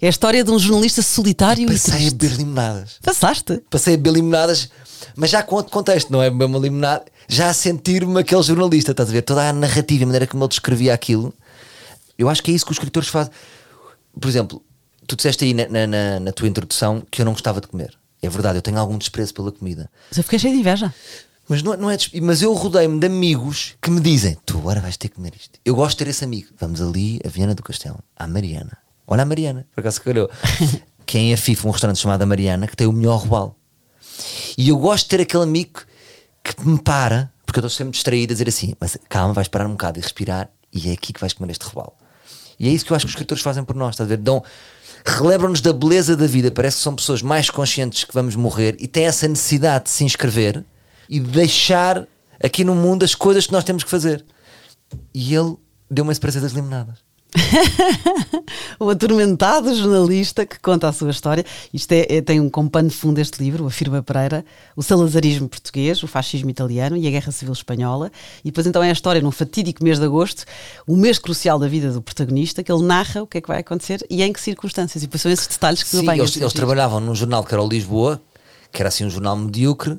É 0.02 0.08
a 0.08 0.10
história 0.10 0.44
de 0.44 0.52
um 0.52 0.60
jornalista 0.60 1.02
solitário 1.02 1.64
e 1.64 1.74
Passei 1.74 2.08
a 2.08 2.12
beber 2.12 2.32
limonadas. 2.38 2.98
Passaste? 3.02 3.62
Passei 3.70 3.94
a 3.94 3.98
beber 3.98 4.14
limonadas, 4.16 4.70
mas 5.16 5.30
já 5.30 5.42
com 5.42 5.56
outro 5.56 5.72
contexto, 5.72 6.12
não 6.12 6.22
é 6.22 6.30
beber 6.30 6.46
uma 6.46 6.60
limonada, 6.60 7.06
já 7.28 7.50
a 7.50 7.54
sentir-me 7.54 8.20
aquele 8.20 8.44
jornalista, 8.44 8.92
estás 8.92 9.10
a 9.10 9.12
ver? 9.14 9.22
Toda 9.22 9.48
a 9.50 9.54
narrativa, 9.54 10.04
a 10.04 10.06
maneira 10.08 10.28
como 10.28 10.44
ele 10.44 10.50
descrevia 10.50 10.94
aquilo. 10.94 11.34
Eu 12.18 12.30
acho 12.30 12.44
que 12.44 12.52
é 12.52 12.54
isso 12.54 12.66
que 12.66 12.72
os 12.72 12.76
escritores 12.78 13.08
fazem. 13.10 13.32
Por 14.20 14.28
exemplo, 14.30 14.62
tu 15.08 15.16
disseste 15.16 15.46
aí 15.46 15.54
na, 15.54 15.68
na- 15.68 15.88
na- 15.88 16.20
na 16.20 16.32
tua 16.32 16.48
introdução 16.48 17.02
que 17.10 17.22
eu 17.22 17.26
não 17.26 17.32
gostava 17.34 17.60
de 17.62 17.68
comer. 17.68 17.94
É 18.22 18.30
verdade, 18.30 18.58
eu 18.58 18.62
tenho 18.62 18.78
algum 18.80 18.98
desprezo 18.98 19.34
pela 19.34 19.52
comida. 19.52 19.90
Mas 20.10 20.18
eu 20.18 20.24
fiquei 20.24 20.40
cheio 20.40 20.54
de 20.54 20.60
inveja. 20.60 20.94
Mas 21.48 21.62
não, 21.62 21.74
é- 21.74 21.78
não 21.78 21.92
é 21.92 21.98
Mas 22.22 22.42
eu 22.42 22.54
rodei-me 22.54 23.00
de 23.00 23.06
amigos 23.08 23.76
que 23.82 23.92
me 23.92 24.00
dizem: 24.02 24.38
Tu 24.46 24.58
agora 24.58 24.82
vais 24.82 24.98
ter 24.98 25.10
que 25.10 25.16
comer 25.16 25.34
isto. 25.40 25.60
Eu 25.64 25.76
gosto 25.76 25.98
de 25.98 26.06
ter 26.06 26.10
esse 26.10 26.24
amigo. 26.24 26.50
Vamos 26.60 26.82
ali 26.82 27.20
a 27.24 27.30
Viana 27.30 27.54
do 27.54 27.62
Castelo, 27.64 28.00
à 28.16 28.28
Mariana. 28.28 28.78
Olha 29.08 29.22
a 29.22 29.26
Mariana, 29.26 29.68
por 29.74 29.82
acaso 29.82 30.02
calhou. 30.02 30.30
que 31.06 31.18
é 31.18 31.22
em 31.22 31.34
Afifa, 31.34 31.68
um 31.68 31.72
restaurante 31.72 32.00
chamado 32.00 32.22
a 32.24 32.26
Mariana, 32.26 32.68
que 32.68 32.76
tem 32.76 32.88
o 32.88 32.92
melhor 32.92 33.22
robalo. 33.22 33.56
E 34.58 34.70
eu 34.70 34.78
gosto 34.78 35.04
de 35.04 35.10
ter 35.10 35.22
aquele 35.22 35.44
amigo 35.44 35.82
que 36.44 36.68
me 36.68 36.80
para, 36.80 37.32
porque 37.46 37.60
eu 37.60 37.62
estou 37.62 37.70
sempre 37.70 37.92
distraído 37.92 38.34
a 38.34 38.36
dizer 38.36 38.50
assim: 38.50 38.74
Mas 38.80 38.98
calma, 39.08 39.34
vais 39.34 39.48
parar 39.48 39.68
um 39.68 39.72
bocado 39.72 40.00
e 40.00 40.02
respirar, 40.02 40.50
e 40.74 40.90
é 40.90 40.94
aqui 40.94 41.14
que 41.14 41.20
vais 41.20 41.34
comer 41.34 41.52
este 41.52 41.64
robalo. 41.66 41.94
E 42.60 42.68
é 42.68 42.72
isso 42.72 42.86
que 42.86 42.92
eu 42.92 42.96
acho 42.96 43.06
que 43.06 43.10
os 43.10 43.14
escritores 43.14 43.44
fazem 43.44 43.64
por 43.64 43.76
nós, 43.76 43.94
estás 43.96 44.08
a 44.08 44.16
ver? 44.16 44.18
Dão, 44.18 44.44
relembram-nos 45.06 45.62
da 45.62 45.74
beleza 45.74 46.16
da 46.16 46.26
vida. 46.26 46.50
Parece 46.50 46.78
que 46.78 46.84
são 46.84 46.96
pessoas 46.96 47.22
mais 47.22 47.50
conscientes 47.50 48.06
que 48.06 48.14
vamos 48.14 48.36
morrer 48.36 48.78
e 48.80 48.88
têm 48.88 49.06
essa 49.06 49.28
necessidade 49.28 49.86
de 49.86 49.90
se 49.92 50.04
inscrever 50.04 50.64
e 51.10 51.20
de 51.20 51.28
deixar 51.28 52.08
aqui 52.44 52.64
no 52.64 52.76
mundo 52.76 53.04
as 53.04 53.16
coisas 53.16 53.46
que 53.48 53.54
nós 53.54 53.64
temos 53.64 53.84
que 53.84 53.90
fazer. 53.90 54.24
E 55.14 55.34
ele 55.34 55.56
deu-me 55.90 56.12
esse 56.12 56.22
prazer 56.22 56.42
das 56.42 56.52
limonadas. 56.52 57.06
o 58.80 58.90
atormentado 58.90 59.74
jornalista 59.76 60.46
que 60.46 60.60
conta 60.60 60.88
a 60.88 60.94
sua 60.94 61.12
história. 61.12 61.46
Isto 61.74 61.92
é, 61.92 62.06
é- 62.10 62.22
tem 62.22 62.40
um 62.40 62.50
como 62.50 62.70
pano 62.70 62.90
de 62.90 62.96
fundo 62.96 63.20
este 63.20 63.44
livro, 63.44 63.66
a 63.66 63.72
Firma 63.72 64.02
Pereira, 64.02 64.46
o 64.76 64.82
salazarismo 64.82 65.48
português, 65.50 66.02
o 66.04 66.08
fascismo 66.08 66.50
italiano 66.50 66.96
e 66.96 67.08
a 67.08 67.12
Guerra 67.12 67.32
Civil 67.32 67.54
Espanhola. 67.54 68.12
E 68.44 68.50
depois 68.52 68.66
então 68.66 68.82
é 68.84 68.90
a 68.90 68.94
história 68.94 69.22
num 69.22 69.32
fatídico 69.32 69.84
mês 69.84 70.00
de 70.00 70.06
agosto, 70.06 70.46
o 70.88 70.96
mês 70.96 71.20
crucial 71.20 71.60
da 71.60 71.68
vida 71.68 71.92
do 71.92 72.02
protagonista, 72.02 72.64
que 72.64 72.72
ele 72.72 72.84
narra 72.84 73.24
o 73.24 73.28
que 73.28 73.38
é 73.38 73.42
que 73.42 73.48
vai 73.48 73.60
acontecer 73.60 74.06
e 74.10 74.24
em 74.24 74.32
que 74.32 74.40
circunstâncias. 74.40 75.04
E 75.04 75.08
depois 75.08 75.22
são 75.22 75.32
esses 75.32 75.48
detalhes 75.48 75.84
que 75.84 75.90
Sim, 75.90 76.10
eles, 76.10 76.38
eles 76.38 76.54
trabalhavam 76.54 77.00
num 77.00 77.16
jornal 77.16 77.44
que 77.44 77.54
era 77.54 77.62
o 77.62 77.68
Lisboa, 77.68 78.22
que 78.76 78.82
era 78.82 78.90
assim 78.90 79.06
um 79.06 79.10
jornal 79.10 79.38
medíocre. 79.38 79.98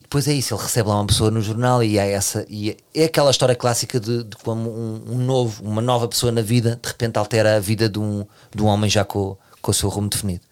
Depois 0.00 0.28
é 0.28 0.32
isso, 0.32 0.54
ele 0.54 0.62
recebe 0.62 0.88
lá 0.88 0.96
uma 0.96 1.06
pessoa 1.06 1.30
no 1.30 1.40
jornal 1.40 1.82
e 1.82 1.98
há 1.98 2.04
essa. 2.04 2.46
E 2.48 2.76
é 2.94 3.04
aquela 3.04 3.30
história 3.30 3.54
clássica 3.54 3.98
de, 3.98 4.22
de 4.22 4.36
como 4.36 4.70
um, 4.70 5.02
um 5.14 5.18
novo, 5.18 5.64
uma 5.64 5.82
nova 5.82 6.06
pessoa 6.06 6.30
na 6.30 6.40
vida 6.40 6.78
de 6.80 6.88
repente 6.88 7.18
altera 7.18 7.56
a 7.56 7.60
vida 7.60 7.88
de 7.88 7.98
um, 7.98 8.24
de 8.54 8.62
um 8.62 8.66
homem 8.66 8.88
já 8.88 9.04
com, 9.04 9.36
com 9.60 9.70
o 9.70 9.74
seu 9.74 9.88
rumo 9.88 10.08
definido. 10.08 10.42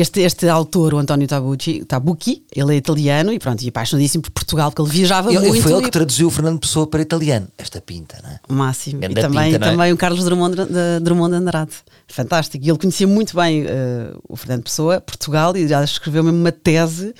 Este, 0.00 0.20
este 0.22 0.48
autor, 0.48 0.94
o 0.94 0.98
António 0.98 1.28
Tabucci, 1.28 1.84
Tabucchi, 1.84 2.44
ele 2.54 2.74
é 2.74 2.76
italiano 2.76 3.32
e 3.32 3.38
pronto, 3.38 3.62
e 3.62 3.68
apaixonadíssimo 3.68 4.22
por 4.22 4.30
Portugal, 4.32 4.70
porque 4.72 4.82
ele 4.82 4.90
viajava 4.90 5.32
Ele, 5.32 5.46
muito. 5.46 5.62
foi 5.62 5.72
ele 5.72 5.80
e- 5.82 5.84
que 5.84 5.90
traduziu 5.90 6.26
o 6.26 6.30
Fernando 6.30 6.58
Pessoa 6.58 6.86
para 6.86 7.00
italiano. 7.00 7.46
Esta 7.56 7.80
pinta, 7.80 8.18
não 8.22 8.30
é? 8.30 8.40
O 8.48 8.52
máximo. 8.54 9.00
Ganda 9.00 9.20
e 9.20 9.22
também, 9.22 9.52
pinta, 9.52 9.66
é? 9.66 9.70
também 9.70 9.92
o 9.92 9.96
Carlos 9.96 10.24
Drummond 10.24 10.56
de, 10.56 11.00
Drummond 11.00 11.30
de 11.30 11.36
Andrade. 11.36 11.72
Fantástico. 12.08 12.64
E 12.64 12.68
ele 12.70 12.78
conhecia 12.78 13.06
muito 13.06 13.36
bem 13.36 13.64
eh, 13.66 14.12
o 14.28 14.36
Fernando 14.36 14.64
Pessoa, 14.64 15.00
Portugal, 15.00 15.56
e 15.56 15.68
já 15.68 15.82
escreveu 15.84 16.24
mesmo 16.24 16.38
uma 16.40 16.50
tese. 16.52 17.14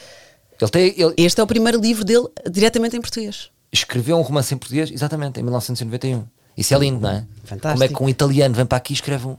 Ele, 0.61 0.71
tem, 0.71 0.95
ele 0.97 1.15
Este 1.17 1.41
é 1.41 1.45
o 1.45 1.47
primeiro 1.47 1.81
livro 1.81 2.05
dele 2.05 2.27
diretamente 2.51 2.97
em 2.97 3.01
português. 3.01 3.51
escreveu 3.73 4.17
um 4.17 4.23
romance 4.23 4.53
em 4.53 4.57
português, 4.59 4.91
exatamente, 4.91 5.39
em 5.39 5.43
1991. 5.45 6.25
Isso 6.57 6.75
é 6.75 6.79
lindo, 6.79 7.01
não 7.01 7.11
é? 7.11 7.25
Fantástico. 7.45 7.73
Como 7.73 7.85
é 7.85 7.89
que 7.89 8.03
um 8.03 8.09
italiano 8.09 8.55
vem 8.55 8.65
para 8.67 8.79
aqui 8.79 8.93
e 8.93 8.95
escreve 8.95 9.27
um, 9.27 9.37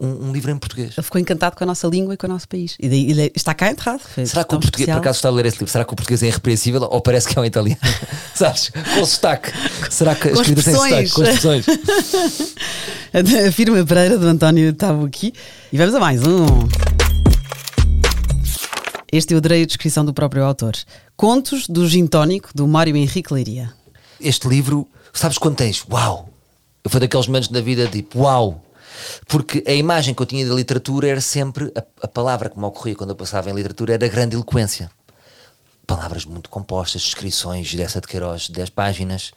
um, 0.00 0.28
um 0.28 0.32
livro 0.32 0.50
em 0.50 0.58
português? 0.58 0.94
Ele 0.96 1.02
ficou 1.02 1.20
encantado 1.20 1.54
com 1.54 1.62
a 1.62 1.66
nossa 1.66 1.86
língua 1.86 2.14
e 2.14 2.16
com 2.16 2.26
o 2.26 2.30
nosso 2.30 2.48
país. 2.48 2.74
E 2.80 2.88
daí 2.88 3.10
ele 3.10 3.32
está 3.36 3.52
cá 3.54 3.70
enterrado. 3.70 4.00
Será 4.24 4.44
que 4.44 4.54
o 4.54 4.58
português, 4.58 4.60
por 4.60 4.80
especial. 4.80 4.98
acaso 4.98 5.16
está 5.16 5.28
a 5.28 5.32
ler 5.32 5.46
esse 5.46 5.56
livro, 5.58 5.70
será 5.70 5.84
que 5.84 5.92
o 5.92 5.96
português 5.96 6.22
é 6.22 6.28
irrepreensível 6.28 6.82
ou 6.90 7.00
parece 7.00 7.28
que 7.28 7.38
é 7.38 7.42
um 7.42 7.44
italiano? 7.44 7.80
Sabes? 8.34 8.70
Com 8.70 9.04
sotaque. 9.04 9.52
Será 9.90 10.14
que 10.14 10.28
a 10.28 10.32
Com 10.32 10.40
escrita 10.40 10.62
tem 10.62 10.74
sotaque? 10.74 11.10
Com 11.10 11.22
expressões. 11.22 11.66
A 13.12 13.50
firma 13.52 13.84
Pereira 13.84 14.16
do 14.16 14.26
António 14.26 14.72
Tabucchi. 14.72 15.34
E 15.72 15.76
vamos 15.76 15.94
a 15.94 15.98
mais 15.98 16.22
um. 16.22 16.46
Este 19.12 19.34
eu 19.34 19.38
adorei 19.38 19.64
a 19.64 19.66
descrição 19.66 20.04
do 20.04 20.14
próprio 20.14 20.44
autor. 20.44 20.74
Contos 21.16 21.66
do 21.66 21.88
Gin 21.88 22.06
Tónico, 22.06 22.50
do 22.54 22.68
Mário 22.68 22.96
Henrique 22.96 23.34
Leiria. 23.34 23.72
Este 24.20 24.46
livro, 24.46 24.86
sabes 25.12 25.36
quando 25.36 25.56
tens? 25.56 25.84
Uau! 25.90 26.30
Foi 26.86 27.00
daqueles 27.00 27.26
momentos 27.26 27.50
na 27.50 27.60
vida 27.60 27.88
tipo, 27.88 28.20
uau! 28.20 28.62
Porque 29.26 29.62
a 29.66 29.72
imagem 29.72 30.14
que 30.14 30.22
eu 30.22 30.26
tinha 30.26 30.46
da 30.48 30.54
literatura 30.54 31.08
era 31.08 31.20
sempre, 31.20 31.72
a, 31.76 31.82
a 32.02 32.08
palavra 32.08 32.48
que 32.48 32.58
me 32.58 32.64
ocorria 32.64 32.94
quando 32.94 33.10
eu 33.10 33.16
passava 33.16 33.50
em 33.50 33.54
literatura 33.54 33.94
era 33.94 34.08
grande 34.08 34.36
eloquência. 34.36 34.90
Palavras 35.86 36.24
muito 36.24 36.48
compostas, 36.48 37.02
descrições 37.02 37.74
dessa 37.74 38.00
de 38.00 38.06
Queiroz, 38.06 38.48
10 38.48 38.70
páginas. 38.70 39.32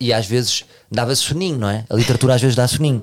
E 0.00 0.12
às 0.12 0.26
vezes 0.26 0.64
dava 0.90 1.14
soninho, 1.14 1.58
não 1.58 1.68
é? 1.68 1.84
A 1.88 1.94
literatura 1.94 2.34
às 2.34 2.40
vezes 2.40 2.56
dá 2.56 2.66
soninho. 2.66 3.02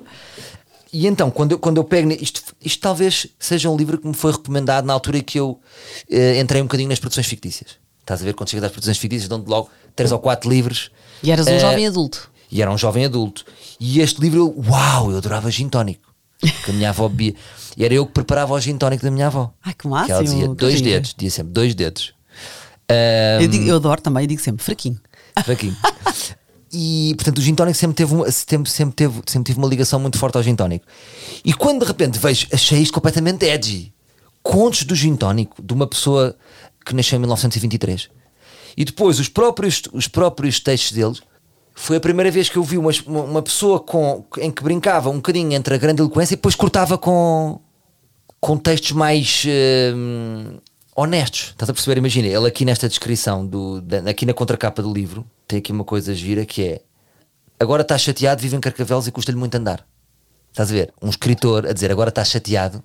E 0.92 1.08
então, 1.08 1.28
quando 1.30 1.52
eu, 1.52 1.58
quando 1.58 1.78
eu 1.78 1.84
pego. 1.84 2.10
Isto, 2.12 2.42
isto 2.60 2.80
talvez 2.80 3.26
seja 3.38 3.68
um 3.68 3.76
livro 3.76 3.98
que 3.98 4.06
me 4.06 4.14
foi 4.14 4.30
recomendado 4.30 4.84
na 4.84 4.92
altura 4.92 5.18
em 5.18 5.22
que 5.22 5.38
eu 5.38 5.60
eh, 6.08 6.38
entrei 6.38 6.62
um 6.62 6.66
bocadinho 6.66 6.88
nas 6.88 7.00
produções 7.00 7.26
fictícias. 7.26 7.70
Estás 8.00 8.22
a 8.22 8.24
ver? 8.24 8.34
Quando 8.34 8.50
chegas 8.50 8.64
às 8.66 8.70
produções 8.70 8.98
fictícias, 8.98 9.28
dão-te 9.28 9.48
logo 9.48 9.70
três 9.96 10.12
ou 10.12 10.20
quatro 10.20 10.48
livros. 10.48 10.92
E 11.20 11.32
eras 11.32 11.48
um 11.48 11.50
Eh, 11.50 11.58
jovem 11.58 11.86
adulto. 11.86 12.30
E 12.54 12.62
era 12.62 12.70
um 12.70 12.78
jovem 12.78 13.04
adulto. 13.04 13.44
E 13.80 14.00
este 14.00 14.20
livro, 14.20 14.38
eu, 14.38 14.64
uau, 14.70 15.10
eu 15.10 15.18
adorava 15.18 15.50
gin 15.50 15.68
tónico. 15.68 16.14
Que 16.64 16.70
a 16.70 16.74
minha 16.74 16.90
avó 16.90 17.08
bebia. 17.08 17.34
E 17.76 17.84
era 17.84 17.92
eu 17.92 18.06
que 18.06 18.12
preparava 18.12 18.54
o 18.54 18.60
gin 18.60 18.78
tónico 18.78 19.02
da 19.04 19.10
minha 19.10 19.26
avó. 19.26 19.52
Ai, 19.62 19.72
que 19.74 19.80
Que 19.80 19.86
ela 19.88 19.96
máximo. 20.00 20.22
dizia 20.22 20.48
dois 20.48 20.80
dedos, 20.80 21.14
dizia 21.18 21.30
sempre 21.30 21.52
dois 21.52 21.74
dedos. 21.74 22.14
Ahm, 22.88 23.42
Eu, 23.42 23.48
digo- 23.48 23.64
eu 23.64 23.76
adoro 23.76 24.00
também, 24.00 24.22
eu 24.22 24.28
digo 24.28 24.40
sempre 24.40 24.64
fraquinho. 24.64 25.00
fraquinho. 25.44 25.76
E 26.76 27.14
portanto 27.14 27.38
o 27.38 27.40
gin 27.40 27.54
tónico 27.54 27.78
sempre 27.78 27.94
teve, 27.94 28.12
uma, 28.12 28.28
sempre, 28.32 28.68
sempre, 28.68 28.96
teve, 28.96 29.22
sempre 29.28 29.46
tive 29.52 29.58
uma 29.60 29.68
ligação 29.68 30.00
muito 30.00 30.18
forte 30.18 30.36
ao 30.36 30.42
gin 30.42 30.56
tónico. 30.56 30.84
E 31.44 31.52
quando 31.54 31.80
de 31.82 31.86
repente 31.86 32.18
vejo, 32.18 32.48
achei 32.52 32.80
isto 32.80 32.92
completamente 32.92 33.44
edgy. 33.46 33.92
Contos 34.42 34.82
do 34.82 34.92
gin 34.96 35.14
tónico 35.14 35.62
de 35.62 35.72
uma 35.72 35.86
pessoa 35.86 36.36
que 36.84 36.92
nasceu 36.92 37.16
em 37.16 37.20
1923. 37.20 38.08
E 38.76 38.84
depois 38.84 39.20
os 39.20 39.28
próprios, 39.28 39.82
os 39.92 40.08
próprios 40.08 40.58
textos 40.58 40.90
deles. 40.90 41.22
Foi 41.74 41.96
a 41.96 42.00
primeira 42.00 42.30
vez 42.30 42.48
que 42.48 42.56
eu 42.56 42.62
vi 42.62 42.78
uma, 42.78 42.90
uma, 43.06 43.42
pessoa 43.42 43.80
com, 43.80 44.24
em 44.38 44.50
que 44.50 44.62
brincava 44.62 45.10
um 45.10 45.16
bocadinho 45.16 45.52
entre 45.52 45.74
a 45.74 45.78
grande 45.78 46.00
eloquência 46.00 46.34
e 46.34 46.36
depois 46.36 46.54
cortava 46.54 46.96
com, 46.96 47.60
com 48.40 48.56
textos 48.56 48.92
mais 48.92 49.44
hum, 49.94 50.58
honestos. 50.94 51.50
Estás 51.50 51.68
a 51.68 51.72
perceber? 51.72 51.98
Imagina, 51.98 52.28
ele 52.28 52.46
aqui 52.46 52.64
nesta 52.64 52.88
descrição, 52.88 53.44
do, 53.44 53.80
da- 53.80 54.08
aqui 54.08 54.24
na 54.24 54.32
contracapa 54.32 54.80
do 54.80 54.92
livro, 54.92 55.26
tem 55.48 55.58
aqui 55.58 55.72
uma 55.72 55.84
coisa 55.84 56.14
gira 56.14 56.46
que 56.46 56.62
é 56.62 56.80
agora 57.58 57.82
está 57.82 57.98
chateado, 57.98 58.40
vive 58.40 58.56
em 58.56 58.60
Carcavelos 58.60 59.06
e 59.08 59.12
custa-lhe 59.12 59.38
muito 59.38 59.56
andar. 59.56 59.84
Estás 60.52 60.70
a 60.70 60.72
ver? 60.72 60.92
Um 61.02 61.08
escritor 61.08 61.66
a 61.66 61.72
dizer 61.72 61.90
agora 61.90 62.10
está 62.10 62.24
chateado. 62.24 62.82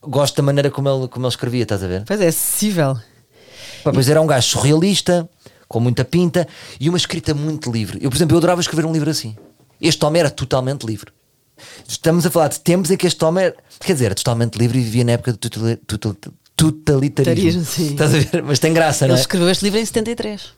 Gosto 0.00 0.36
da 0.36 0.42
maneira 0.42 0.70
como 0.70 0.88
ele, 0.88 1.08
como 1.08 1.26
ele 1.26 1.30
escrevia, 1.30 1.64
estás 1.64 1.82
a 1.82 1.88
ver? 1.88 2.04
Pois 2.06 2.20
é, 2.20 2.28
acessível. 2.28 2.96
Pois 3.82 4.08
era 4.08 4.20
um 4.20 4.26
gajo 4.26 4.46
surrealista, 4.48 5.28
com 5.74 5.80
muita 5.80 6.04
pinta 6.04 6.46
e 6.78 6.88
uma 6.88 6.96
escrita 6.96 7.34
muito 7.34 7.68
livre. 7.70 7.98
Eu, 8.00 8.08
por 8.08 8.16
exemplo, 8.16 8.34
eu 8.34 8.38
adorava 8.38 8.60
escrever 8.60 8.86
um 8.86 8.92
livro 8.92 9.10
assim. 9.10 9.34
Este 9.80 10.04
homem 10.04 10.20
era 10.20 10.30
totalmente 10.30 10.86
livre. 10.86 11.10
Estamos 11.86 12.24
a 12.24 12.30
falar 12.30 12.46
de 12.48 12.60
tempos 12.60 12.92
em 12.92 12.96
que 12.96 13.08
este 13.08 13.24
homem 13.24 13.46
era, 13.46 13.56
quer 13.80 13.92
dizer, 13.94 14.04
era 14.06 14.14
totalmente 14.14 14.54
livre 14.56 14.78
e 14.78 14.82
vivia 14.82 15.02
na 15.04 15.12
época 15.12 15.32
do 15.32 16.16
totalitarismo. 16.56 17.62
Estás 17.62 18.14
a 18.14 18.18
ver? 18.18 18.42
Mas 18.44 18.60
tem 18.60 18.72
graça, 18.72 19.04
não 19.06 19.14
Ele 19.14 19.18
é? 19.18 19.22
escreveu 19.22 19.50
este 19.50 19.64
livro 19.64 19.80
em 19.80 19.84
73. 19.84 20.52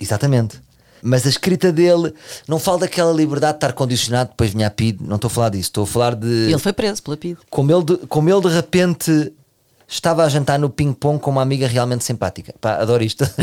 Exatamente. 0.00 0.60
Mas 1.00 1.24
a 1.26 1.28
escrita 1.28 1.70
dele 1.70 2.12
não 2.48 2.58
fala 2.58 2.80
daquela 2.80 3.12
liberdade 3.12 3.52
de 3.52 3.56
estar 3.58 3.72
condicionado, 3.72 4.30
depois 4.30 4.50
vinha 4.52 4.66
a 4.66 4.70
PID, 4.70 4.98
não 5.00 5.14
estou 5.16 5.28
a 5.28 5.30
falar 5.30 5.50
disso, 5.50 5.68
estou 5.68 5.84
a 5.84 5.86
falar 5.86 6.16
de 6.16 6.26
ele 6.26 6.58
foi 6.58 6.72
preso 6.72 7.02
pela 7.04 7.16
PID. 7.16 7.38
como 7.48 7.70
ele, 7.72 7.84
de, 7.84 7.96
como 8.08 8.28
ele 8.28 8.40
de 8.40 8.48
repente 8.48 9.32
estava 9.88 10.24
a 10.24 10.28
jantar 10.28 10.58
no 10.58 10.68
ping-pong 10.70 11.18
com 11.20 11.30
uma 11.30 11.42
amiga 11.42 11.66
realmente 11.66 12.04
simpática. 12.04 12.54
Pá, 12.60 12.76
adoro 12.76 13.02
isto. 13.04 13.24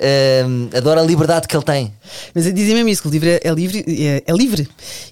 Ehm, 0.00 0.68
adoro 0.76 1.00
a 1.00 1.02
liberdade 1.02 1.46
que 1.46 1.56
ele 1.56 1.64
tem. 1.64 1.92
Mas 2.34 2.44
dizia 2.52 2.74
mesmo 2.74 2.88
isso, 2.88 3.02
que 3.02 3.08
o 3.08 3.10
livro 3.10 3.28
é, 3.28 3.40
é 3.42 3.50
livre, 3.52 3.84
é, 3.88 4.22
é 4.26 4.32
livre. 4.32 4.68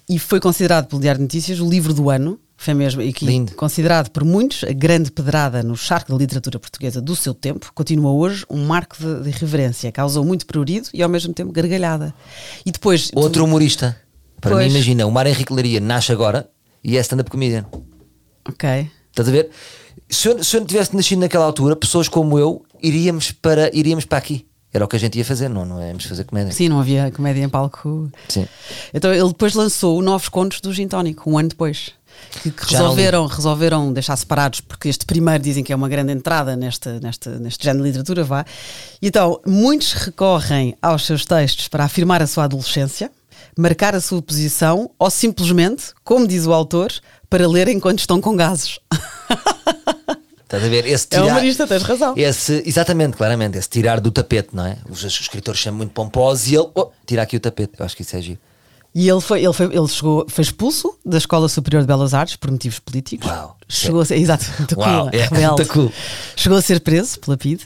E 0.09 0.19
foi 0.19 0.39
considerado 0.39 0.87
pelo 0.87 1.01
Diário 1.01 1.19
de 1.19 1.23
Notícias 1.23 1.59
o 1.59 1.69
livro 1.69 1.93
do 1.93 2.09
ano. 2.09 2.39
Foi 2.57 2.73
mesmo 2.75 3.01
e 3.01 3.11
que, 3.11 3.25
Lindo. 3.25 3.53
considerado 3.55 4.09
por 4.11 4.23
muitos 4.23 4.63
a 4.63 4.71
grande 4.71 5.11
pedrada 5.11 5.63
no 5.63 5.75
charco 5.75 6.11
da 6.11 6.17
literatura 6.17 6.59
portuguesa 6.59 7.01
do 7.01 7.15
seu 7.15 7.33
tempo, 7.33 7.71
continua 7.73 8.11
hoje 8.11 8.45
um 8.49 8.63
marco 8.65 8.95
de, 8.99 9.23
de 9.23 9.29
irreverência. 9.29 9.91
Causou 9.91 10.23
muito 10.23 10.45
prurido 10.45 10.87
e 10.93 11.01
ao 11.01 11.09
mesmo 11.09 11.33
tempo 11.33 11.51
gargalhada. 11.51 12.13
E 12.63 12.71
depois. 12.71 13.09
tu- 13.09 13.17
Outro 13.19 13.43
humorista. 13.45 13.97
Para 14.39 14.51
Pois. 14.51 14.65
mim, 14.67 14.71
imagina, 14.73 15.07
o 15.07 15.11
Mário 15.11 15.31
Henrique 15.31 15.53
Laria 15.53 15.79
nasce 15.79 16.11
agora 16.11 16.47
e 16.83 16.97
é 16.97 17.01
stand-up 17.01 17.29
comedian. 17.31 17.65
Ok. 18.47 18.89
Estás 19.09 19.27
a 19.27 19.31
ver? 19.31 19.49
Se 20.09 20.27
eu, 20.27 20.43
se 20.43 20.55
eu 20.55 20.61
não 20.61 20.67
tivesse 20.67 20.95
nascido 20.95 21.19
naquela 21.19 21.45
altura, 21.45 21.75
pessoas 21.75 22.07
como 22.07 22.37
eu 22.37 22.65
iríamos 22.81 23.31
para, 23.31 23.75
iríamos 23.75 24.05
para 24.05 24.17
aqui. 24.17 24.45
Era 24.73 24.85
o 24.85 24.87
que 24.87 24.95
a 24.95 24.99
gente 24.99 25.17
ia 25.17 25.25
fazer, 25.25 25.49
não, 25.49 25.65
não 25.65 25.85
íamos 25.85 26.05
fazer 26.05 26.23
comédia. 26.23 26.53
Sim, 26.53 26.69
não 26.69 26.79
havia 26.79 27.11
comédia 27.11 27.43
em 27.43 27.49
palco. 27.49 28.09
Sim. 28.29 28.47
Então 28.93 29.13
ele 29.13 29.27
depois 29.27 29.53
lançou 29.53 30.01
Novos 30.01 30.29
Contos 30.29 30.61
do 30.61 30.71
Gin 30.71 30.87
Tónico, 30.87 31.29
um 31.29 31.37
ano 31.37 31.49
depois. 31.49 31.91
Que, 32.41 32.51
que 32.51 32.71
resolveram, 32.71 33.25
resolveram 33.25 33.91
deixar 33.91 34.15
separados, 34.15 34.61
porque 34.61 34.87
este 34.87 35.05
primeiro 35.05 35.43
dizem 35.43 35.63
que 35.63 35.73
é 35.73 35.75
uma 35.75 35.89
grande 35.89 36.13
entrada 36.13 36.55
neste, 36.55 36.87
neste, 37.01 37.29
neste 37.29 37.63
género 37.63 37.83
de 37.83 37.89
literatura, 37.89 38.23
vá. 38.23 38.45
E 39.01 39.07
então, 39.07 39.41
muitos 39.45 39.93
recorrem 39.93 40.75
aos 40.81 41.05
seus 41.05 41.25
textos 41.25 41.67
para 41.67 41.83
afirmar 41.83 42.21
a 42.21 42.27
sua 42.27 42.45
adolescência, 42.45 43.11
marcar 43.57 43.95
a 43.95 44.01
sua 44.01 44.21
posição, 44.21 44.89
ou 44.97 45.09
simplesmente, 45.09 45.91
como 46.03 46.27
diz 46.27 46.45
o 46.45 46.53
autor, 46.53 46.91
para 47.31 47.47
ler 47.47 47.69
enquanto 47.69 47.99
estão 47.99 48.19
com 48.19 48.35
gases. 48.35 48.77
Estás 50.43 50.65
a 50.65 50.67
ver? 50.67 50.85
Esse 50.85 51.07
É 51.11 51.21
humorista, 51.21 51.65
tens 51.65 51.81
razão. 51.81 52.13
Esse, 52.17 52.61
exatamente, 52.65 53.15
claramente, 53.15 53.57
esse 53.57 53.69
tirar 53.69 54.01
do 54.01 54.11
tapete, 54.11 54.49
não 54.51 54.65
é? 54.65 54.77
Os, 54.89 55.01
os 55.01 55.21
escritores 55.21 55.61
são 55.61 55.73
muito 55.73 55.93
pomposos 55.93 56.51
e 56.51 56.55
ele, 56.55 56.67
oh, 56.75 56.89
tira 57.05 57.21
aqui 57.21 57.37
o 57.37 57.39
tapete. 57.39 57.71
Eu 57.79 57.85
acho 57.85 57.95
que 57.95 58.01
isso 58.01 58.17
é 58.17 58.21
giro. 58.21 58.39
E 58.93 59.07
ele 59.07 59.21
foi, 59.21 59.43
ele 59.43 59.53
foi, 59.53 59.67
ele 59.67 59.87
chegou, 59.87 60.25
foi 60.27 60.41
expulso 60.41 60.97
da 61.05 61.17
Escola 61.17 61.47
Superior 61.47 61.81
de 61.81 61.87
Belas 61.87 62.13
Artes 62.13 62.35
por 62.35 62.51
motivos 62.51 62.77
políticos. 62.77 63.29
Uau. 63.29 63.55
Chegou 63.67 64.01
a 64.01 64.05
ser, 64.05 64.15
exato, 64.19 64.45
Uau, 64.77 65.09
cool, 65.09 65.61
é, 65.61 65.65
cool. 65.65 65.93
Chegou 66.35 66.57
a 66.57 66.61
ser 66.61 66.81
preso 66.81 67.17
pela 67.21 67.37
PID 67.37 67.61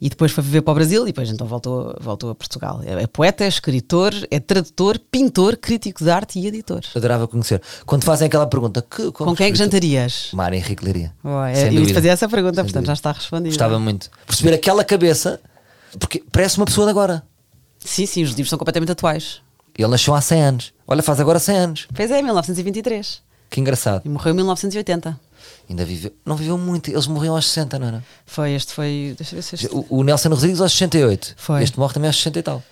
e 0.00 0.08
depois 0.08 0.32
foi 0.32 0.42
viver 0.42 0.62
para 0.62 0.72
o 0.72 0.74
Brasil 0.74 1.02
e 1.02 1.06
depois 1.06 1.28
então 1.28 1.46
voltou, 1.46 1.94
voltou 2.00 2.30
a 2.30 2.34
Portugal. 2.34 2.80
É, 2.86 3.02
é 3.02 3.06
poeta, 3.06 3.44
é 3.44 3.48
escritor, 3.48 4.14
é 4.30 4.40
tradutor, 4.40 4.98
pintor, 4.98 5.58
crítico 5.58 6.02
de 6.02 6.10
arte 6.10 6.38
e 6.38 6.46
editor. 6.46 6.80
Adorava 6.96 7.28
conhecer. 7.28 7.60
Quando 7.84 8.04
fazem 8.04 8.26
aquela 8.26 8.46
pergunta, 8.46 8.80
que, 8.80 9.12
Com 9.12 9.36
quem 9.36 9.48
é 9.48 9.50
que 9.50 9.58
jantarias? 9.58 10.30
Mário 10.32 10.56
Henrique 10.56 10.82
Leiria. 10.82 11.12
Oh, 11.22 11.42
é, 11.44 11.68
eu 11.68 11.84
ia 11.84 11.92
fazer 11.92 12.08
essa 12.08 12.26
pergunta, 12.26 12.54
Sem 12.54 12.64
portanto 12.64 12.84
dúvida. 12.84 12.86
já 12.86 12.92
está 12.94 13.12
respondido. 13.12 13.48
Gostava 13.50 13.78
muito. 13.78 14.10
Perceber 14.26 14.54
aquela 14.54 14.82
cabeça, 14.82 15.38
porque 16.00 16.24
parece 16.32 16.56
uma 16.56 16.64
pessoa 16.64 16.86
de 16.86 16.92
agora. 16.92 17.22
Sim, 17.78 18.06
sim, 18.06 18.22
os 18.22 18.30
livros 18.30 18.48
são 18.48 18.58
completamente 18.58 18.92
atuais. 18.92 19.41
Ele 19.76 19.88
nasceu 19.88 20.14
há 20.14 20.20
100 20.20 20.42
anos. 20.42 20.72
Olha, 20.86 21.02
faz 21.02 21.20
agora 21.20 21.38
100 21.38 21.56
anos. 21.56 21.88
Pois 21.94 22.10
é, 22.10 22.20
1923 22.22 23.22
Que 23.50 23.60
engraçado. 23.60 24.02
e 24.04 24.08
morreu 24.08 24.32
em 24.32 24.36
1980. 24.36 25.18
Ainda 25.68 25.84
viveu. 25.84 26.12
Não 26.24 26.36
viveu 26.36 26.58
muito. 26.58 26.90
Eles 26.90 27.06
morriam 27.06 27.34
aos 27.34 27.46
60, 27.48 27.78
não 27.78 27.86
era? 27.88 28.04
Foi, 28.26 28.52
este 28.52 28.72
foi. 28.72 29.14
Deixa 29.16 29.34
eu 29.34 29.36
ver 29.38 29.42
se 29.42 29.54
este. 29.54 29.68
O, 29.70 29.86
o 29.88 30.02
Nelson 30.04 30.28
Rodrigues 30.28 30.60
aos 30.60 30.72
68. 30.72 31.34
Foi. 31.36 31.62
Este 31.62 31.78
morre 31.78 31.94
também 31.94 32.08
aos 32.08 32.16
60 32.16 32.38
e 32.38 32.42
tal. 32.42 32.62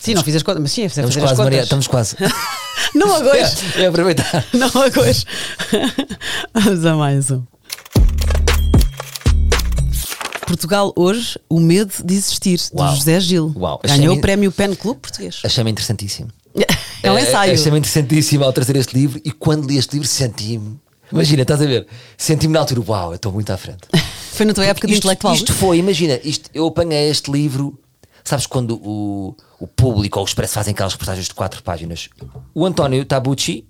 Sim, 0.00 0.14
não 0.14 0.22
fiz 0.24 0.36
as 0.36 0.42
contas, 0.42 0.62
mas 0.62 0.72
sim, 0.72 0.82
é 0.84 0.88
fazer 0.88 1.02
as 1.02 1.14
quase, 1.14 1.20
contas. 1.28 1.38
Maria. 1.44 1.62
Estamos 1.62 1.86
quase. 1.86 2.16
Não 2.94 3.14
agora. 3.14 3.38
é, 3.38 3.82
é 3.82 3.86
aproveitar. 3.86 4.44
Não 4.52 4.66
agora. 4.68 5.12
Vamos 6.54 6.84
a 6.86 6.94
mais 6.96 7.30
um. 7.30 7.42
Portugal 10.46 10.92
hoje, 10.96 11.38
o 11.48 11.58
medo 11.60 11.92
de 12.04 12.14
existir, 12.14 12.60
Uau. 12.74 12.90
do 12.90 12.96
José 12.96 13.20
Gil. 13.20 13.52
Uau. 13.56 13.80
Ganhou 13.84 14.16
o 14.16 14.20
prémio 14.20 14.50
Pen 14.52 14.74
Club 14.74 14.98
português. 14.98 15.40
Achei-me 15.44 15.70
interessantíssimo. 15.70 16.28
É 17.04 17.10
um 17.10 17.18
Eh, 17.18 17.22
ensaio. 17.22 17.54
Achei-me 17.54 17.78
interessantíssimo 17.78 18.44
ao 18.44 18.52
trazer 18.52 18.76
este 18.76 18.94
livro 18.96 19.20
e 19.24 19.32
quando 19.32 19.66
li 19.66 19.76
este 19.76 19.94
livro 19.94 20.06
senti-me. 20.06 20.78
Imagina, 21.10 21.42
estás 21.42 21.60
a 21.60 21.66
ver? 21.66 21.84
Senti-me 22.16 22.52
na 22.54 22.60
altura, 22.60 22.80
uau, 22.86 23.10
eu 23.10 23.16
estou 23.16 23.32
muito 23.32 23.50
à 23.52 23.56
frente. 23.56 23.80
Foi 24.32 24.46
na 24.46 24.54
tua 24.54 24.64
época 24.66 24.86
de 24.86 24.92
isto, 24.92 25.02
intelectual. 25.02 25.34
isto 25.34 25.52
foi, 25.52 25.78
imagina, 25.78 26.18
isto, 26.22 26.48
eu 26.54 26.64
apanhei 26.68 27.10
este 27.10 27.30
livro. 27.30 27.76
Sabes 28.24 28.46
quando 28.46 28.76
o, 28.76 29.36
o 29.58 29.66
público 29.66 30.20
ou 30.20 30.24
o 30.24 30.28
Expresso 30.28 30.54
fazem 30.54 30.72
aquelas 30.72 30.92
reportagens 30.92 31.26
de 31.26 31.34
quatro 31.34 31.60
páginas? 31.64 32.08
O 32.54 32.64
António 32.64 33.04
Tabucci, 33.04 33.64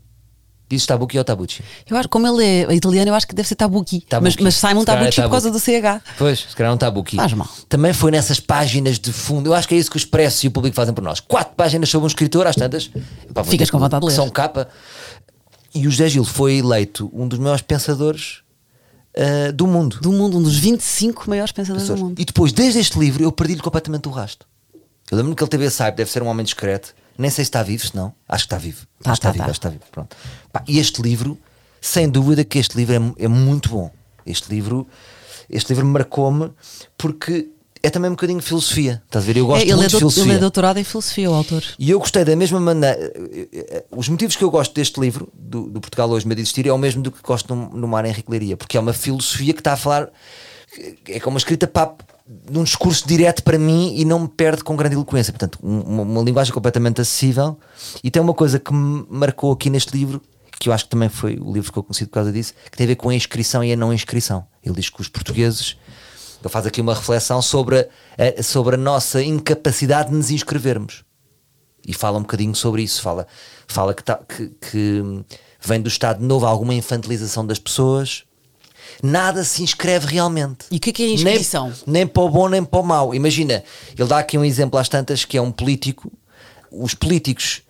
diz 0.76 0.86
Tabucci 0.86 1.18
ou 1.18 1.24
Tabucci? 1.24 1.62
Eu 1.88 1.96
acho 1.96 2.08
como 2.08 2.26
ele 2.26 2.44
é 2.44 2.74
italiano, 2.74 3.10
eu 3.10 3.14
acho 3.14 3.26
que 3.26 3.34
deve 3.34 3.48
ser. 3.48 3.54
Tabucchi. 3.54 4.04
Mas, 4.20 4.36
mas 4.36 4.54
Simon 4.54 4.84
calhar 4.84 5.06
é 5.06 5.10
por 5.10 5.30
causa 5.30 5.50
do 5.50 5.58
CH. 5.58 6.02
Pois, 6.18 6.40
se 6.40 6.56
calhar 6.56 6.70
não 6.70 6.78
Tabucci. 6.78 7.16
Faz 7.16 7.32
mal. 7.32 7.48
Também 7.68 7.92
foi 7.92 8.10
nessas 8.10 8.40
páginas 8.40 8.98
de 8.98 9.12
fundo. 9.12 9.50
Eu 9.50 9.54
acho 9.54 9.68
que 9.68 9.74
é 9.74 9.78
isso 9.78 9.90
que 9.90 9.96
o 9.96 9.98
Expresso 9.98 10.46
e 10.46 10.48
o 10.48 10.50
público 10.50 10.74
fazem 10.74 10.94
por 10.94 11.02
nós. 11.02 11.20
Quatro 11.20 11.54
páginas 11.54 11.88
sobre 11.88 12.04
um 12.04 12.08
escritor, 12.08 12.46
às 12.46 12.56
tantas. 12.56 12.90
Pá, 13.32 13.44
Ficas 13.44 13.70
com 13.70 13.78
vontade 13.78 14.00
de 14.00 14.08
ler. 14.08 14.14
São 14.14 14.28
capa. 14.28 14.68
E 15.74 15.86
o 15.86 15.90
José 15.90 16.08
Gil 16.08 16.24
foi 16.24 16.58
eleito 16.58 17.10
um 17.14 17.26
dos 17.26 17.38
maiores 17.38 17.62
pensadores 17.62 18.42
ah, 19.16 19.52
do 19.52 19.66
mundo. 19.66 19.98
Do 20.00 20.12
mundo, 20.12 20.38
um 20.38 20.42
dos 20.42 20.58
25 20.58 21.28
maiores 21.28 21.52
pensadores 21.52 21.88
do 21.88 21.96
mundo. 21.96 22.20
E 22.20 22.24
depois, 22.24 22.52
desde 22.52 22.80
este 22.80 22.98
livro, 22.98 23.22
eu 23.22 23.32
perdi-lhe 23.32 23.60
completamente 23.60 24.08
o 24.08 24.10
rasto. 24.10 24.46
Eu 25.10 25.16
lembro-me 25.16 25.36
que 25.36 25.42
ele 25.42 25.50
teve 25.50 25.64
esse 25.66 25.82
hype, 25.82 25.96
deve 25.96 26.10
ser 26.10 26.22
um 26.22 26.26
homem 26.26 26.44
discreto. 26.44 26.94
Nem 27.18 27.30
sei 27.30 27.44
se 27.44 27.48
está 27.48 27.62
vivo, 27.62 27.86
se 27.86 27.94
não. 27.94 28.12
Acho 28.28 28.44
que 28.44 28.54
está 28.54 28.58
vivo. 28.58 28.86
Tá, 29.02 29.12
acho 29.12 29.20
que 29.20 29.26
está 29.26 29.28
tá, 29.28 29.32
vivo, 29.32 29.44
tá. 29.44 29.50
acho 29.50 29.60
que 29.60 29.66
está 29.66 29.70
vivo. 29.70 29.84
Pronto. 29.90 30.16
Pá, 30.52 30.64
e 30.66 30.78
este 30.78 31.02
livro, 31.02 31.38
sem 31.80 32.08
dúvida 32.08 32.44
que 32.44 32.58
este 32.58 32.76
livro 32.76 33.14
é, 33.18 33.24
é 33.24 33.28
muito 33.28 33.68
bom. 33.68 33.90
Este 34.24 34.52
livro 34.52 34.86
este 35.52 35.74
livro 35.74 35.86
marcou-me 35.86 36.50
porque 36.96 37.48
é 37.82 37.90
também 37.90 38.10
um 38.10 38.14
bocadinho 38.14 38.38
de 38.38 38.46
filosofia. 38.46 39.02
Estás 39.04 39.24
a 39.24 39.26
ver? 39.26 39.36
Eu 39.36 39.46
gosto 39.46 39.60
É, 39.60 39.64
ele, 39.64 39.74
muito 39.74 39.84
é 39.84 39.88
de 39.88 39.96
filosofia. 39.98 40.22
ele 40.30 40.36
é 40.36 40.38
doutorado 40.38 40.78
em 40.78 40.84
filosofia, 40.84 41.30
o 41.30 41.34
autor. 41.34 41.64
E 41.78 41.90
eu 41.90 41.98
gostei 41.98 42.24
da 42.24 42.34
mesma 42.36 42.60
maneira. 42.60 43.12
Os 43.90 44.08
motivos 44.08 44.36
que 44.36 44.44
eu 44.44 44.50
gosto 44.50 44.72
deste 44.74 45.00
livro, 45.00 45.28
do, 45.34 45.68
do 45.68 45.80
Portugal 45.80 46.08
Hoje 46.08 46.26
Medo 46.26 46.36
de 46.36 46.42
Existir, 46.42 46.66
é 46.66 46.72
o 46.72 46.78
mesmo 46.78 47.02
do 47.02 47.10
que 47.10 47.20
gosto 47.20 47.54
no, 47.54 47.68
no 47.70 47.88
Mar 47.88 48.04
Henrique 48.04 48.30
Leiria, 48.30 48.56
porque 48.56 48.76
é 48.76 48.80
uma 48.80 48.92
filosofia 48.92 49.52
que 49.52 49.60
está 49.60 49.72
a 49.72 49.76
falar. 49.76 50.08
É 51.08 51.20
como 51.20 51.34
uma 51.34 51.38
escrita 51.38 51.66
para, 51.66 51.94
num 52.50 52.64
discurso 52.64 53.06
direto 53.06 53.42
para 53.42 53.58
mim 53.58 53.94
e 53.96 54.04
não 54.04 54.20
me 54.20 54.28
perde 54.28 54.64
com 54.64 54.74
grande 54.76 54.94
eloquência. 54.94 55.32
Portanto, 55.32 55.58
um- 55.62 55.80
uma, 55.80 56.02
uma 56.02 56.22
linguagem 56.22 56.52
completamente 56.52 57.00
acessível. 57.00 57.58
E 58.02 58.10
tem 58.10 58.22
uma 58.22 58.32
coisa 58.34 58.58
que 58.58 58.72
me 58.72 59.04
marcou 59.10 59.52
aqui 59.52 59.68
neste 59.68 59.96
livro, 59.96 60.20
que 60.58 60.68
eu 60.68 60.72
acho 60.72 60.84
que 60.84 60.90
também 60.90 61.08
foi 61.08 61.38
o 61.38 61.52
livro 61.52 61.70
que 61.72 61.78
eu 61.78 61.82
conheci 61.82 62.06
por 62.06 62.12
causa 62.12 62.32
disso, 62.32 62.54
que 62.70 62.76
tem 62.76 62.84
a 62.84 62.88
ver 62.88 62.96
com 62.96 63.08
a 63.10 63.14
inscrição 63.14 63.62
e 63.62 63.72
a 63.72 63.76
não 63.76 63.92
inscrição. 63.92 64.46
Ele 64.62 64.74
diz 64.76 64.88
que 64.88 65.00
os 65.00 65.08
portugueses. 65.08 65.76
Ele 66.40 66.48
faz 66.48 66.66
aqui 66.66 66.80
uma 66.80 66.94
reflexão 66.94 67.40
sobre 67.42 67.88
a, 68.18 68.42
sobre 68.42 68.74
a 68.74 68.78
nossa 68.78 69.22
incapacidade 69.22 70.10
de 70.10 70.16
nos 70.16 70.30
inscrevermos 70.30 71.04
e 71.86 71.92
fala 71.92 72.18
um 72.18 72.22
bocadinho 72.22 72.54
sobre 72.54 72.82
isso. 72.82 73.00
Fala, 73.02 73.26
fala 73.68 73.92
que, 73.94 74.02
tá- 74.02 74.18
que- 74.28 74.48
que 74.70 75.24
vem 75.60 75.80
do 75.80 75.88
Estado 75.88 76.24
Novo 76.24 76.46
alguma 76.46 76.74
infantilização 76.74 77.46
das 77.46 77.58
pessoas. 77.60 78.24
Nada 79.02 79.44
se 79.44 79.62
inscreve 79.62 80.06
realmente. 80.06 80.66
E 80.70 80.76
o 80.76 80.80
que 80.80 80.90
é 80.90 80.92
que 80.92 81.02
é 81.02 81.06
inscrição? 81.12 81.66
Nem, 81.68 81.76
nem 81.86 82.06
para 82.06 82.22
o 82.22 82.28
bom 82.28 82.48
nem 82.48 82.64
para 82.64 82.80
o 82.80 82.82
mau. 82.82 83.14
Imagina, 83.14 83.62
ele 83.96 84.08
dá 84.08 84.18
aqui 84.18 84.36
um 84.36 84.44
exemplo 84.44 84.78
às 84.78 84.88
tantas 84.88 85.24
que 85.24 85.36
é 85.36 85.42
um 85.42 85.52
político. 85.52 86.10
Os 86.70 86.94
políticos 86.94 87.62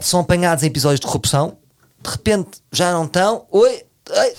são 0.00 0.20
apanhados 0.20 0.64
em 0.64 0.66
episódios 0.66 1.00
de 1.00 1.06
corrupção, 1.06 1.56
de 2.02 2.10
repente 2.10 2.50
já 2.72 2.92
não 2.92 3.04
estão. 3.04 3.46
Oi, 3.50 3.82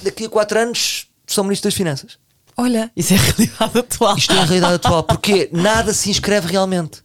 daqui 0.04 0.26
a 0.26 0.30
quatro 0.30 0.60
anos 0.60 1.08
são 1.28 1.44
ministros 1.44 1.72
das 1.74 1.78
Finanças. 1.78 2.18
Olha, 2.58 2.92
isso 2.96 3.13
é 3.13 3.18
a 3.18 3.20
realidade 3.22 3.78
atual. 3.80 4.18
Isto 4.18 4.34
é 4.34 4.39
a 4.39 4.44
realidade 4.46 4.74
atual, 4.74 5.04
porque 5.04 5.50
nada 5.54 5.94
se 5.94 6.10
inscreve 6.10 6.48
realmente. 6.52 7.02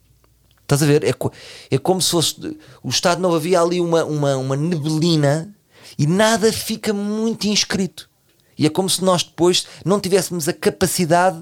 Estás 0.63 0.83
a 0.83 0.87
ver? 0.87 1.05
É, 1.05 1.13
co- 1.13 1.31
é 1.71 1.79
como 1.79 2.01
se 2.01 2.11
fosse. 2.11 2.59
O 2.83 2.89
Estado 2.89 3.21
Novo 3.21 3.37
havia 3.37 3.61
ali 3.61 3.81
uma, 3.81 4.05
uma, 4.05 4.37
uma 4.37 4.57
neblina 4.57 5.55
e 5.99 6.07
nada 6.07 6.51
fica 6.53 6.93
muito 6.93 7.47
inscrito. 7.47 8.09
E 8.57 8.67
é 8.67 8.71
como 8.71 8.89
se 8.89 9.03
nós 9.03 9.23
depois 9.23 9.67
não 9.85 9.99
tivéssemos 10.01 10.49
a 10.49 10.53
capacidade 10.53 11.39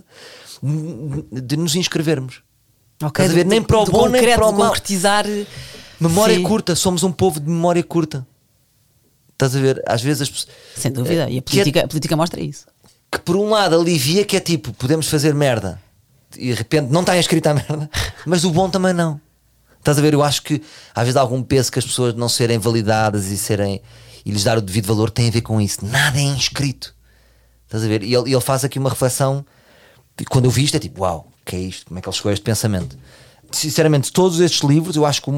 de 0.63 1.41
de 1.41 1.57
nos 1.57 1.75
inscrevermos. 1.75 2.43
Ok, 3.03 3.25
Estás 3.25 3.31
a 3.31 3.35
ver? 3.35 3.45
de- 3.45 3.51
Nem 3.51 3.63
para 3.63 3.79
o 3.81 3.85
de 3.85 3.91
bom, 3.91 4.09
nem 4.09 4.21
concreto, 4.21 4.39
para 4.39 4.49
o 4.49 4.53
de 4.53 4.59
mau. 4.59 4.67
concretizar. 4.69 5.25
Memória 6.01 6.37
Sim. 6.37 6.43
curta, 6.43 6.75
somos 6.75 7.03
um 7.03 7.13
povo 7.13 7.41
de 7.41 7.49
memória 7.49 7.83
curta. 7.83 8.27
Estás 9.33 9.57
a 9.57 9.61
ver? 9.61 9.83
Às 9.87 10.03
vezes 10.03 10.23
as 10.23 10.31
pessoas. 10.31 10.55
Sem 10.77 10.93
dúvida. 10.93 11.29
E 11.29 11.35
a 11.35 11.39
é- 11.39 11.41
política, 11.41 11.85
a 11.85 11.89
política 11.89 12.17
mostra 12.17 12.41
isso. 12.41 12.67
que 13.11 13.19
por 13.19 13.37
um 13.37 13.51
lado 13.51 13.75
alivia 13.79 14.25
que 14.25 14.37
é 14.37 14.41
tipo, 14.41 14.73
podemos 14.73 15.07
fazer 15.09 15.35
merda 15.35 15.79
e 16.37 16.49
de 16.49 16.55
repente 16.55 16.91
não 16.91 17.01
está 17.03 17.17
escrita 17.19 17.51
a 17.51 17.55
merda, 17.55 17.91
mas 18.25 18.43
o 18.45 18.51
bom 18.51 18.71
também 18.71 18.95
não. 18.95 19.21
Estás 19.79 19.99
a 19.99 20.01
ver? 20.01 20.15
Eu 20.15 20.23
acho 20.23 20.43
que 20.43 20.63
às 20.95 21.03
vezes 21.05 21.17
há 21.17 21.21
algum 21.21 21.43
peso 21.43 21.71
que 21.71 21.79
as 21.79 21.85
pessoas 21.85 22.15
não 22.15 22.29
serem 22.29 22.59
validadas 22.59 23.27
e 23.27 23.37
serem 23.37 23.83
e 24.25 24.31
lhes 24.31 24.45
dar 24.45 24.57
o 24.57 24.63
devido 24.63 24.87
valor 24.87 25.11
tem 25.11 25.29
a 25.29 25.31
ver 25.31 25.41
com 25.43 25.61
isso. 25.61 25.85
Nada 25.85 26.19
é 26.19 26.23
inscrito. 26.23 26.95
Estás 27.73 27.85
a 27.85 27.89
ver? 27.89 28.03
E 28.03 28.15
ele, 28.15 28.31
ele 28.31 28.41
faz 28.41 28.65
aqui 28.65 28.79
uma 28.79 28.91
reflexão. 28.91 29.43
Quando 30.29 30.45
eu 30.45 30.51
vi 30.51 30.65
isto, 30.65 30.77
é 30.77 30.79
tipo, 30.79 31.01
uau, 31.01 31.27
que 31.43 31.57
é 31.57 31.59
isto? 31.59 31.87
Como 31.87 31.99
é 31.99 32.03
que 32.03 32.09
ele 32.09 32.15
chegou 32.15 32.29
a 32.29 32.33
este 32.35 32.43
pensamento? 32.43 32.99
Sinceramente, 33.51 34.13
todos 34.13 34.41
estes 34.41 34.61
livros, 34.61 34.95
eu 34.95 35.07
acho 35.07 35.23
que. 35.23 35.31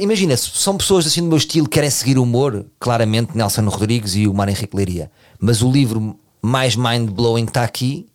Imagina, 0.00 0.34
se 0.34 0.48
são 0.54 0.78
pessoas 0.78 1.06
assim 1.06 1.20
do 1.20 1.26
meu 1.26 1.36
estilo 1.36 1.68
que 1.68 1.74
querem 1.74 1.90
seguir 1.90 2.16
o 2.16 2.22
humor, 2.22 2.64
claramente 2.80 3.36
Nelson 3.36 3.68
Rodrigues 3.68 4.14
e 4.14 4.26
o 4.26 4.32
Mário 4.32 4.52
Henrique 4.52 4.74
Leiria. 4.74 5.10
Mas 5.38 5.60
o 5.60 5.70
livro 5.70 6.18
mais 6.40 6.74
mind-blowing 6.74 7.44
que 7.44 7.50
está 7.50 7.64
aqui 7.64 8.08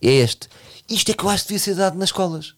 é 0.00 0.10
este. 0.10 0.48
Isto 0.88 1.10
é 1.10 1.14
que 1.14 1.22
eu 1.22 1.28
acho 1.28 1.42
que 1.42 1.48
devia 1.48 1.62
ser 1.62 1.74
dado 1.74 1.98
nas 1.98 2.08
escolas. 2.08 2.54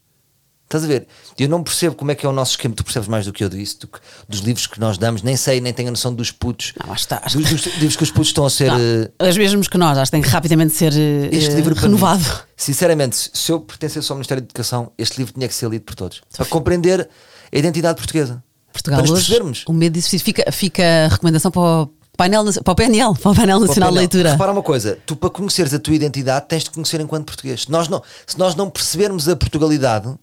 Estás 0.70 0.84
a 0.84 0.86
ver? 0.86 1.08
Eu 1.36 1.48
não 1.48 1.64
percebo 1.64 1.96
como 1.96 2.12
é 2.12 2.14
que 2.14 2.24
é 2.24 2.28
o 2.28 2.32
nosso 2.32 2.52
esquema. 2.52 2.72
Tu 2.76 2.84
percebes 2.84 3.08
mais 3.08 3.26
do 3.26 3.32
que 3.32 3.42
eu 3.42 3.48
disso, 3.48 3.80
do 3.80 3.88
que- 3.88 3.98
dos 4.28 4.38
livros 4.38 4.68
que 4.68 4.78
nós 4.78 4.96
damos. 4.96 5.20
Nem 5.20 5.36
sei, 5.36 5.60
nem 5.60 5.72
tenho 5.72 5.88
a 5.88 5.90
noção 5.90 6.14
dos 6.14 6.30
putos. 6.30 6.72
Não, 6.86 6.92
acho 6.92 7.02
está- 7.02 7.20
acho 7.24 7.38
dos, 7.40 7.50
dos 7.50 7.64
livros 7.74 7.96
que 7.96 8.04
os 8.04 8.10
putos 8.12 8.28
estão 8.28 8.46
a 8.46 8.50
ser. 8.50 8.70
Não, 8.70 8.78
eh, 8.78 9.28
os 9.28 9.36
mesmos 9.36 9.66
que 9.66 9.76
nós, 9.76 9.98
acho 9.98 10.12
que 10.12 10.16
tem 10.16 10.22
que 10.22 10.28
rapidamente 10.28 10.72
ser 10.76 10.92
eh, 10.92 11.28
este 11.32 11.50
eh, 11.50 11.54
livro 11.56 11.74
renovado. 11.74 12.22
mim, 12.22 12.30
sinceramente, 12.56 13.16
se- 13.34 13.50
eu 13.50 13.58
pertencesse 13.58 14.12
ao 14.12 14.16
Ministério 14.16 14.42
da 14.42 14.46
Educação, 14.46 14.92
este 14.96 15.18
livro 15.18 15.34
tinha 15.34 15.48
que 15.48 15.54
ser 15.54 15.68
lido 15.68 15.82
por 15.84 15.96
todos 15.96 16.22
para 16.36 16.46
compreender 16.46 17.08
a 17.52 17.58
identidade 17.58 17.96
portuguesa. 17.98 18.40
Portugal 18.72 19.00
para 19.00 19.10
nos 19.10 19.18
percebermos. 19.26 19.64
o 19.66 19.72
medo 19.72 19.96
existir. 19.98 20.20
Fica, 20.20 20.52
fica 20.52 20.82
a 21.06 21.08
recomendação 21.08 21.50
para 21.50 21.60
o, 21.82 21.90
painel, 22.16 22.44
para 22.62 22.72
o 22.72 22.76
PNL, 22.76 23.18
para 23.18 23.32
o 23.32 23.34
Painel 23.34 23.58
Nacional 23.58 23.90
de. 23.90 23.98
Leitura. 23.98 24.30
Repara 24.30 24.52
uma 24.52 24.62
coisa, 24.62 24.96
tu 25.04 25.16
para 25.16 25.30
conheceres 25.30 25.74
a 25.74 25.80
tua 25.80 25.96
identidade 25.96 26.46
tens 26.48 26.62
de 26.62 26.70
conhecer 26.70 27.00
enquanto 27.00 27.26
português. 27.26 27.62
Se 27.62 27.70
nós 27.72 27.88
não, 27.88 28.00
se 28.24 28.38
nós 28.38 28.54
não 28.54 28.70
percebermos 28.70 29.28
a 29.28 29.34
Portugalidade, 29.34 30.14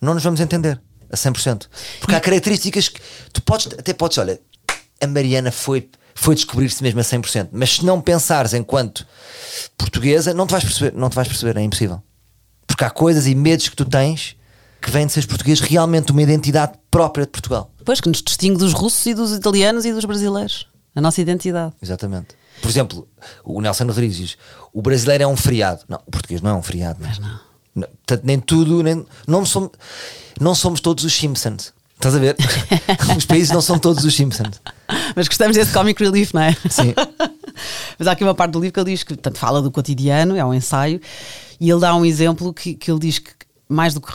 não 0.00 0.14
nos 0.14 0.22
vamos 0.22 0.40
entender 0.40 0.80
a 1.10 1.16
100%. 1.16 1.66
Porque 2.00 2.14
há 2.14 2.20
características 2.20 2.88
que 2.88 3.00
tu 3.32 3.42
podes, 3.42 3.66
até 3.66 3.92
podes, 3.92 4.18
olha, 4.18 4.40
a 5.00 5.06
Mariana 5.06 5.50
foi, 5.50 5.90
foi 6.14 6.34
descobrir-se 6.34 6.82
mesmo 6.82 7.00
a 7.00 7.02
100%, 7.02 7.48
mas 7.52 7.76
se 7.76 7.84
não 7.84 8.00
pensares 8.00 8.54
enquanto 8.54 9.06
portuguesa, 9.76 10.34
não 10.34 10.46
te 10.46 10.52
vais 10.52 10.64
perceber, 10.64 10.96
não 10.96 11.10
te 11.10 11.14
vais 11.14 11.28
perceber, 11.28 11.56
é 11.58 11.62
impossível. 11.62 12.02
Porque 12.66 12.84
há 12.84 12.90
coisas 12.90 13.26
e 13.26 13.34
medos 13.34 13.68
que 13.68 13.76
tu 13.76 13.84
tens 13.84 14.36
que 14.80 14.90
vêm 14.90 15.06
de 15.06 15.12
seres 15.12 15.26
português 15.26 15.60
realmente 15.60 16.12
uma 16.12 16.22
identidade 16.22 16.72
própria 16.90 17.26
de 17.26 17.30
Portugal. 17.32 17.70
Pois, 17.84 18.00
que 18.00 18.08
nos 18.08 18.22
distingue 18.22 18.58
dos 18.58 18.72
russos 18.72 19.04
e 19.06 19.14
dos 19.14 19.32
italianos 19.32 19.84
e 19.84 19.92
dos 19.92 20.04
brasileiros. 20.04 20.66
A 20.94 21.00
nossa 21.00 21.20
identidade. 21.20 21.74
Exatamente. 21.82 22.28
Por 22.60 22.68
exemplo, 22.68 23.08
o 23.44 23.60
Nelson 23.60 23.84
Rodrigues 23.84 24.16
diz: 24.16 24.38
o 24.72 24.82
brasileiro 24.82 25.24
é 25.24 25.26
um 25.26 25.36
feriado. 25.36 25.82
Não, 25.88 26.00
o 26.06 26.10
português 26.10 26.40
não 26.40 26.50
é 26.50 26.54
um 26.54 26.62
feriado. 26.62 26.98
Mas 27.00 27.18
não. 27.18 27.49
Portanto, 27.74 28.22
nem 28.24 28.38
tudo, 28.40 28.82
nem, 28.82 29.04
não, 29.26 29.44
somos, 29.44 29.70
não 30.40 30.54
somos 30.54 30.80
todos 30.80 31.04
os 31.04 31.12
Simpsons. 31.12 31.72
Estás 31.94 32.14
a 32.14 32.18
ver? 32.18 32.36
os 33.16 33.24
países 33.26 33.50
não 33.50 33.60
são 33.60 33.78
todos 33.78 34.04
os 34.04 34.14
Simpsons. 34.14 34.60
Mas 35.14 35.28
gostamos 35.28 35.56
desse 35.56 35.72
comic 35.72 36.02
relief, 36.02 36.32
não 36.34 36.42
é? 36.42 36.52
Sim. 36.68 36.94
Mas 37.98 38.08
há 38.08 38.12
aqui 38.12 38.24
uma 38.24 38.34
parte 38.34 38.52
do 38.52 38.60
livro 38.60 38.72
que 38.72 38.80
ele 38.80 38.90
diz 38.90 39.02
que 39.02 39.14
portanto, 39.14 39.36
fala 39.38 39.60
do 39.60 39.70
cotidiano, 39.70 40.34
é 40.34 40.44
um 40.44 40.54
ensaio, 40.54 41.00
e 41.60 41.70
ele 41.70 41.80
dá 41.80 41.94
um 41.94 42.04
exemplo 42.04 42.54
que, 42.54 42.74
que 42.74 42.90
ele 42.90 42.98
diz 42.98 43.18
que, 43.18 43.30
mais 43.68 43.92
do 43.92 44.00
que 44.00 44.12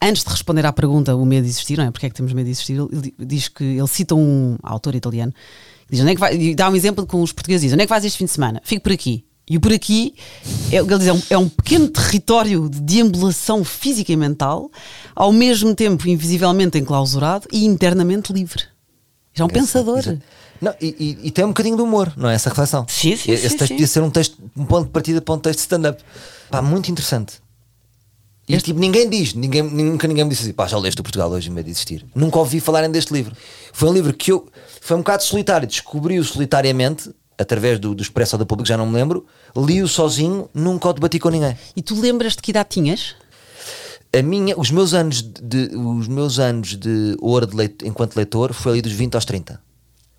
antes 0.00 0.22
de 0.22 0.30
responder 0.30 0.66
à 0.66 0.72
pergunta 0.72 1.16
o 1.16 1.24
medo 1.24 1.44
de 1.44 1.50
existir, 1.50 1.78
não 1.78 1.84
é? 1.84 1.90
Porque 1.90 2.06
é 2.06 2.10
que 2.10 2.14
temos 2.14 2.32
medo 2.34 2.44
de 2.44 2.50
existir? 2.52 2.74
Ele 2.74 2.88
di- 3.00 3.14
diz 3.18 3.48
que 3.48 3.64
ele 3.64 3.88
cita 3.88 4.14
um 4.14 4.56
autor 4.62 4.94
italiano 4.94 5.32
diz, 5.90 6.00
onde 6.00 6.10
é 6.10 6.14
que 6.14 6.20
vai, 6.20 6.36
e 6.36 6.54
dá 6.54 6.68
um 6.68 6.76
exemplo 6.76 7.06
com 7.06 7.22
os 7.22 7.32
portugueses: 7.32 7.62
diz, 7.62 7.72
onde 7.72 7.82
é 7.82 7.86
que 7.86 7.90
vais 7.90 8.04
este 8.04 8.18
fim 8.18 8.24
de 8.26 8.30
semana? 8.30 8.60
Fico 8.64 8.82
por 8.82 8.92
aqui. 8.92 9.24
E 9.48 9.56
o 9.56 9.60
por 9.60 9.72
aqui, 9.72 10.14
é, 10.70 10.76
ele 10.76 10.98
diz, 10.98 11.06
é 11.08 11.12
um, 11.12 11.22
é 11.30 11.38
um 11.38 11.48
pequeno 11.48 11.88
território 11.88 12.68
de 12.68 12.80
deambulação 12.80 13.64
física 13.64 14.12
e 14.12 14.16
mental, 14.16 14.70
ao 15.14 15.32
mesmo 15.32 15.74
tempo 15.74 16.08
invisivelmente 16.08 16.78
enclausurado 16.78 17.46
e 17.52 17.64
internamente 17.64 18.32
livre. 18.32 18.62
Já 19.34 19.44
é 19.44 19.46
um 19.46 19.50
pensador. 19.50 19.98
Exato. 19.98 20.22
Não, 20.60 20.72
e, 20.80 21.18
e- 21.22 21.26
e 21.26 21.30
tem 21.32 21.44
um 21.44 21.48
bocadinho 21.48 21.74
de 21.76 21.82
humor, 21.82 22.12
não 22.16 22.28
é? 22.30 22.34
Essa 22.34 22.50
reflexão. 22.50 22.86
Sim, 22.88 23.16
sim, 23.16 23.32
Esse 23.32 23.48
sim, 23.50 23.56
texto 23.56 23.68
sim. 23.68 23.74
podia 23.74 23.86
ser 23.88 24.00
um 24.02 24.10
texto, 24.10 24.38
um 24.56 24.64
ponto 24.64 24.86
de 24.86 24.92
partida 24.92 25.20
para 25.20 25.34
um 25.34 25.38
texto 25.38 25.58
de 25.58 25.62
stand-up. 25.62 26.00
Pá, 26.48 26.62
muito 26.62 26.88
interessante. 26.90 27.34
E 28.48 28.54
Este- 28.54 28.66
tipo, 28.66 28.78
ninguém 28.78 29.08
diz, 29.10 29.34
ninguém, 29.34 29.62
nunca 29.62 30.06
ninguém 30.06 30.24
me 30.24 30.30
disse 30.30 30.42
assim, 30.44 30.52
pá, 30.52 30.68
já 30.68 30.78
leste 30.78 31.00
o 31.00 31.02
Portugal 31.02 31.28
hoje 31.30 31.48
em 31.48 31.52
meio 31.52 31.64
de 31.64 31.70
existir. 31.72 32.06
Nunca 32.14 32.38
ouvi 32.38 32.60
falarem 32.60 32.90
deste 32.90 33.12
livro. 33.12 33.34
Foi 33.72 33.88
um 33.88 33.92
livro 33.92 34.12
que 34.12 34.30
eu, 34.30 34.46
foi 34.80 34.96
um 34.96 35.00
bocado 35.00 35.24
solitário, 35.24 35.66
descobri-o 35.66 36.22
solitariamente, 36.22 37.10
através 37.38 37.78
do, 37.78 37.94
do 37.94 38.02
Expresso 38.02 38.36
da 38.38 38.44
Público, 38.46 38.68
já 38.68 38.76
não 38.76 38.86
me 38.86 38.94
lembro, 38.94 39.26
li-o 39.56 39.88
sozinho, 39.88 40.48
nunca 40.54 40.88
o 40.88 40.92
debati 40.92 41.18
com 41.18 41.28
ninguém. 41.28 41.56
E 41.76 41.82
tu 41.82 41.98
lembras 42.00 42.34
de 42.36 42.42
que 42.42 42.50
idade 42.50 42.68
tinhas? 42.70 43.14
A 44.16 44.22
minha, 44.22 44.54
os 44.58 44.70
meus 44.70 44.92
anos 44.92 45.22
de, 45.22 45.70
os 45.74 46.06
meus 46.06 46.38
anos 46.38 46.76
de 46.76 47.16
ouro 47.20 47.46
de 47.46 47.56
leit- 47.56 47.82
enquanto 47.84 48.14
leitor 48.16 48.52
foi 48.52 48.72
ali 48.72 48.82
dos 48.82 48.92
20 48.92 49.14
aos 49.14 49.24
30. 49.24 49.58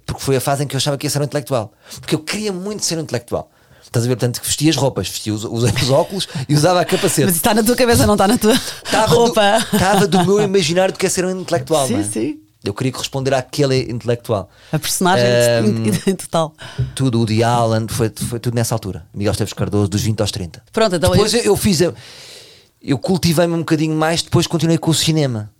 Porque 0.05 0.21
foi 0.21 0.35
a 0.35 0.41
fase 0.41 0.63
em 0.63 0.67
que 0.67 0.75
eu 0.75 0.77
achava 0.77 0.97
que 0.97 1.05
ia 1.05 1.09
ser 1.09 1.21
um 1.21 1.23
intelectual. 1.25 1.71
Porque 1.99 2.15
eu 2.15 2.19
queria 2.19 2.51
muito 2.51 2.83
ser 2.83 2.97
um 2.97 3.01
intelectual. 3.01 3.49
Estás 3.83 4.05
a 4.05 4.07
ver? 4.07 4.15
Portanto, 4.15 4.41
que 4.41 4.47
vestia 4.47 4.69
as 4.71 4.75
roupas, 4.75 5.07
vestia 5.07 5.33
os, 5.33 5.43
usava 5.43 5.77
os 5.77 5.89
óculos 5.91 6.27
e 6.49 6.55
usava 6.55 6.81
a 6.81 6.85
capacete. 6.85 7.25
Mas 7.27 7.35
está 7.35 7.53
na 7.53 7.61
tua 7.61 7.75
cabeça, 7.75 8.07
não 8.07 8.15
está 8.15 8.27
na 8.27 8.37
tua 8.39 8.53
Estava 8.53 9.13
roupa. 9.13 9.59
Do, 9.59 9.75
estava 9.75 10.07
do 10.07 10.25
meu 10.25 10.41
imaginário 10.41 10.91
do 10.93 10.97
que 10.97 11.05
é 11.05 11.09
ser 11.09 11.23
um 11.25 11.39
intelectual. 11.41 11.87
Sim, 11.87 11.99
é? 11.99 12.03
sim. 12.03 12.39
Eu 12.63 12.73
queria 12.73 12.91
corresponder 12.93 13.33
àquele 13.33 13.91
intelectual. 13.91 14.49
A 14.71 14.79
personagem 14.79 15.25
em 16.07 16.15
total. 16.15 16.53
Tudo, 16.95 17.19
o 17.21 17.25
de 17.25 17.43
Allen, 17.43 17.87
foi, 17.89 18.09
foi 18.29 18.39
tudo 18.39 18.55
nessa 18.55 18.73
altura. 18.73 19.05
Miguel 19.13 19.31
Esteves 19.33 19.51
Cardoso, 19.53 19.89
dos 19.89 20.01
20 20.01 20.21
aos 20.21 20.31
30. 20.31 20.63
Pronto, 20.71 20.95
então 20.95 21.11
Depois 21.11 21.33
eu- 21.33 21.41
eu, 21.41 21.57
fiz. 21.57 21.81
Eu, 21.81 21.93
eu 22.81 22.97
cultivei-me 22.97 23.53
um 23.53 23.59
bocadinho 23.59 23.95
mais, 23.95 24.21
depois 24.21 24.47
continuei 24.47 24.77
com 24.77 24.91
o 24.91 24.93
cinema. 24.93 25.51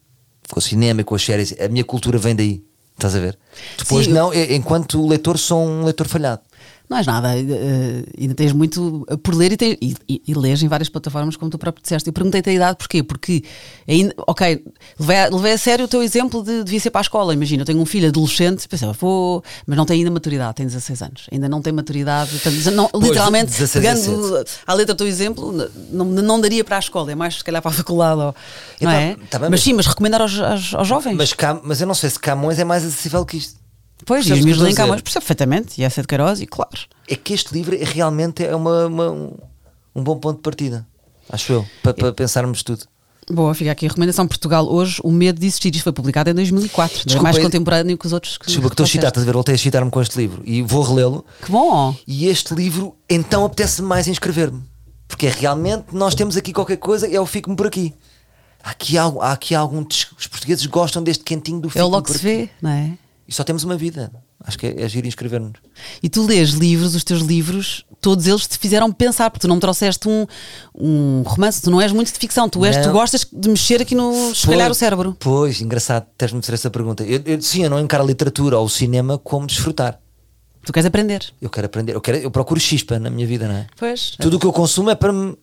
Com 0.50 0.60
o 0.60 0.62
cinema 0.62 1.02
e 1.02 1.04
com 1.04 1.14
as 1.16 1.24
séries. 1.24 1.54
A 1.60 1.68
minha 1.68 1.84
cultura 1.84 2.18
vem 2.18 2.36
daí. 2.36 2.64
Estás 2.96 3.16
a 3.16 3.20
ver? 3.20 3.38
Depois 3.78 4.06
Sim, 4.06 4.14
não, 4.14 4.34
eu- 4.34 4.56
enquanto 4.56 5.06
leitor, 5.06 5.38
sou 5.38 5.62
um 5.66 5.84
leitor 5.84 6.08
falhado. 6.08 6.42
Não 6.90 6.98
és 6.98 7.08
nada, 7.08 7.30
eh, 7.36 8.04
ainda 8.20 8.36
tens 8.36 8.52
muito 8.52 9.06
por 9.24 9.34
ler 9.34 9.54
e, 9.54 9.58
tens, 9.58 9.78
e, 9.82 9.96
e, 10.08 10.22
e 10.28 10.34
lês 10.34 10.62
em 10.62 10.68
várias 10.68 10.90
plataformas, 10.90 11.36
como 11.38 11.50
tu 11.50 11.58
próprio 11.58 11.82
disseste. 11.82 12.08
Eu 12.10 12.14
perguntei-te 12.14 12.50
a 12.50 12.54
idade 12.54 12.78
porquê? 12.78 13.02
Porque, 13.02 13.44
ainda, 13.88 14.14
ok, 14.28 14.64
levei 15.00 15.18
a, 15.18 15.30
levei 15.30 15.54
a 15.54 15.58
sério 15.58 15.86
o 15.86 15.88
teu 15.88 16.04
exemplo 16.04 16.44
de 16.44 16.64
devia 16.64 16.80
ser 16.80 16.92
para 16.92 17.00
a 17.00 17.04
escola. 17.04 17.34
Imagina, 17.34 17.62
eu 17.62 17.66
tenho 17.66 17.80
um 17.80 17.86
filho 17.86 18.10
adolescente, 18.10 18.68
pensava, 18.68 18.92
vou, 18.94 19.42
mas 19.66 19.78
não 19.78 19.86
tem 19.86 20.00
ainda 20.00 20.12
maturidade, 20.12 20.56
tem 20.56 20.66
16 20.68 21.02
anos, 21.02 21.28
ainda 21.32 21.48
não 21.50 21.62
tem 21.62 21.72
maturidade. 21.74 22.30
Portanto, 22.32 22.72
não, 22.72 22.90
Pois, 22.90 23.06
literalmente, 23.06 23.52
16, 23.52 23.72
pegando 23.72 24.30
17. 24.32 24.52
à 24.68 24.74
letra 24.74 24.94
do 24.94 24.98
teu 24.98 25.08
exemplo, 25.08 25.52
não, 25.90 26.06
não 26.06 26.40
daria 26.42 26.64
para 26.64 26.76
a 26.76 26.80
escola, 26.80 27.12
é 27.12 27.16
mais 27.16 27.36
se 27.36 27.44
calhar 27.44 27.62
para 27.62 27.72
a 27.72 27.74
faculdade. 27.74 28.20
Ou, 28.20 28.26
não 28.26 28.34
Então, 28.82 28.92
é? 28.92 29.16
tá 29.30 29.40
bem, 29.40 29.50
mas 29.50 29.52
mas- 29.52 29.62
sim, 29.62 29.74
mas 29.74 29.88
recomendar 29.88 30.22
aos, 30.22 30.38
aos, 30.38 30.74
aos 30.76 30.88
jovens. 30.88 31.16
Mas, 31.16 31.34
mas 31.64 31.82
eu 31.82 31.88
não 31.88 31.96
sei 31.96 32.10
se 32.10 32.20
Camões 32.20 32.60
é 32.60 32.64
mais 32.66 32.84
acessível 32.84 33.26
que 33.26 33.38
isto. 33.38 33.63
Pois, 34.06 34.26
e 34.26 34.30
percebes 34.30 34.32
os 34.32 34.40
o 34.40 34.42
que 34.42 34.46
meus 34.46 34.48
eu 34.48 34.52
estou 34.52 34.62
a 34.62 34.64
leem 34.64 34.74
dizer? 34.74 34.82
Camões, 34.84 35.02
percebo 35.02 35.22
perfeitamente, 35.26 35.82
e 35.82 35.84
essa 35.84 36.02
de 36.02 36.08
Queiroz, 36.08 36.42
e 36.42 36.48
claro. 36.48 36.72
É 37.08 37.16
que 37.16 37.34
este 37.34 37.54
livro 37.54 37.76
é 37.76 37.84
realmente 37.84 38.44
é 38.44 38.56
uma, 38.56 38.86
uma- 38.88 39.12
um, 39.12 40.04
bom 40.04 40.18
ponto 40.18 40.38
de 40.38 40.42
partida, 40.44 40.88
acho 41.30 41.52
eu, 41.54 41.66
para, 41.82 41.94
para 41.94 42.14
pensarmos 42.14 42.64
tudo. 42.64 42.86
Boa, 43.32 43.54
fica 43.56 43.72
aqui 43.72 43.86
a 43.86 43.90
recomendação 43.90 44.28
Portugal 44.28 44.68
hoje, 44.68 45.00
O 45.02 45.10
Medo 45.10 45.40
de 45.40 45.46
Existir. 45.48 45.74
Isto 45.74 45.84
foi 45.86 45.94
publicado 45.94 46.30
em 46.30 46.34
2004, 46.34 46.94
é 46.94 47.04
Desculpa, 47.06 47.24
mais 47.24 47.38
é- 47.38 47.42
contemporâneo 47.42 47.98
que 47.98 48.06
os 48.06 48.12
outros 48.12 48.38
que 48.38 48.48
Desculpa 48.48 48.68
que 48.68 48.74
estou 48.74 48.84
trouxeste. 48.86 49.08
estás 49.08 49.24
a 49.24 49.26
ver? 49.26 49.32
Voltei 49.34 49.56
a 49.56 49.58
citar-me 49.58 49.90
com 49.90 50.02
este 50.02 50.18
livro 50.18 50.42
e 50.46 50.62
vou 50.62 50.82
relê-lo. 50.84 51.26
Que 51.42 51.50
bom! 51.50 51.96
E 52.06 52.28
este 52.28 52.54
livro, 52.54 52.98
então 53.10 53.46
apetece 53.46 53.82
mais 53.82 54.10
inscrever-me. 54.10 54.62
Porque 55.08 55.28
é 55.28 55.30
realmente, 55.30 55.86
nós 55.94 56.14
temos 56.16 56.36
aqui 56.36 56.52
qualquer 56.52 56.76
coisa 56.76 57.08
e 57.08 57.14
eu 57.14 57.26
fico-me 57.26 57.56
por 57.56 57.66
aqui. 57.68 57.94
Há 58.62 58.72
aqui, 58.72 58.98
algo, 58.98 59.22
há 59.22 59.32
aqui 59.32 59.56
algum. 59.56 59.86
Os 60.20 60.28
portugueses 60.28 60.66
gostam 60.66 61.02
deste 61.02 61.24
quentinho 61.24 61.62
do 61.62 61.72
É 61.76 61.82
o 61.84 61.88
logo 61.88 62.12
se 62.12 62.18
vê, 62.18 62.50
não 62.62 62.72
é? 62.72 62.98
E 63.28 63.34
só 63.34 63.44
temos 63.44 63.64
uma 63.64 63.78
vida. 63.78 64.12
Acho 64.44 64.60
que 64.60 64.68
é, 64.68 64.82
é 64.82 64.90
giro 64.90 65.08
inscrever-nos. 65.08 65.54
E 66.02 66.10
tu 66.10 66.26
lês 66.26 66.52
livros, 66.52 66.94
os 66.94 67.04
teus 67.04 67.22
livros, 67.22 67.86
todos 68.02 68.28
eles 68.28 68.46
te 68.46 68.58
fizeram 68.58 68.92
pensar, 68.92 69.30
porque 69.30 69.42
tu 69.42 69.48
não 69.48 69.56
me 69.56 69.62
trouxeste 69.62 70.10
um, 70.10 70.28
um 70.76 71.24
romance, 71.26 71.62
tu 71.62 71.72
não 71.72 71.80
és 71.80 71.92
muito 71.94 72.12
de 72.12 72.20
ficção, 72.20 72.50
tu, 72.50 72.66
és, 72.66 72.76
Não. 72.76 72.84
tu 72.84 72.92
gostas 72.92 73.26
de 73.32 73.50
mexer 73.50 73.82
aqui 73.82 73.96
no. 73.96 74.32
esfalhar 74.32 74.70
o 74.70 74.74
cérebro. 74.76 75.16
Pois, 75.20 75.62
engraçado 75.62 76.06
teres-me 76.18 76.42
fazer 76.42 76.56
essa 76.56 76.70
pergunta. 76.70 77.04
Eu, 77.04 77.22
eu, 77.26 77.42
sim, 77.42 77.64
eu 77.64 77.70
não 77.70 77.80
encaro 77.80 78.04
a 78.04 78.06
literatura 78.06 78.60
ou 78.60 78.66
o 78.66 78.70
cinema 78.70 79.18
como 79.18 79.48
desfrutar. 79.48 80.00
Tu 80.66 80.72
queres 80.72 80.86
aprender. 80.86 81.34
Eu 81.42 81.50
quero 81.50 81.66
aprender, 81.66 81.96
eu, 81.96 82.02
quero, 82.02 82.18
eu 82.18 82.32
procuro 82.32 82.60
chispa 82.60 83.00
na 83.00 83.10
minha 83.10 83.28
vida, 83.28 83.48
não 83.48 83.56
é? 83.56 83.68
Pois. 83.78 84.12
Tudo 84.20 84.38
o 84.38 84.40
que 84.40 84.46
eu 84.46 84.54
consumo 84.54 84.90
é 84.90 84.96
para 84.96 85.12
me, 85.12 85.38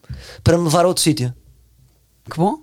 para 0.44 0.56
me 0.58 0.64
levar 0.64 0.84
a 0.84 0.88
outro 0.88 1.02
sítio. 1.02 1.34
Que 2.30 2.36
bom. 2.36 2.58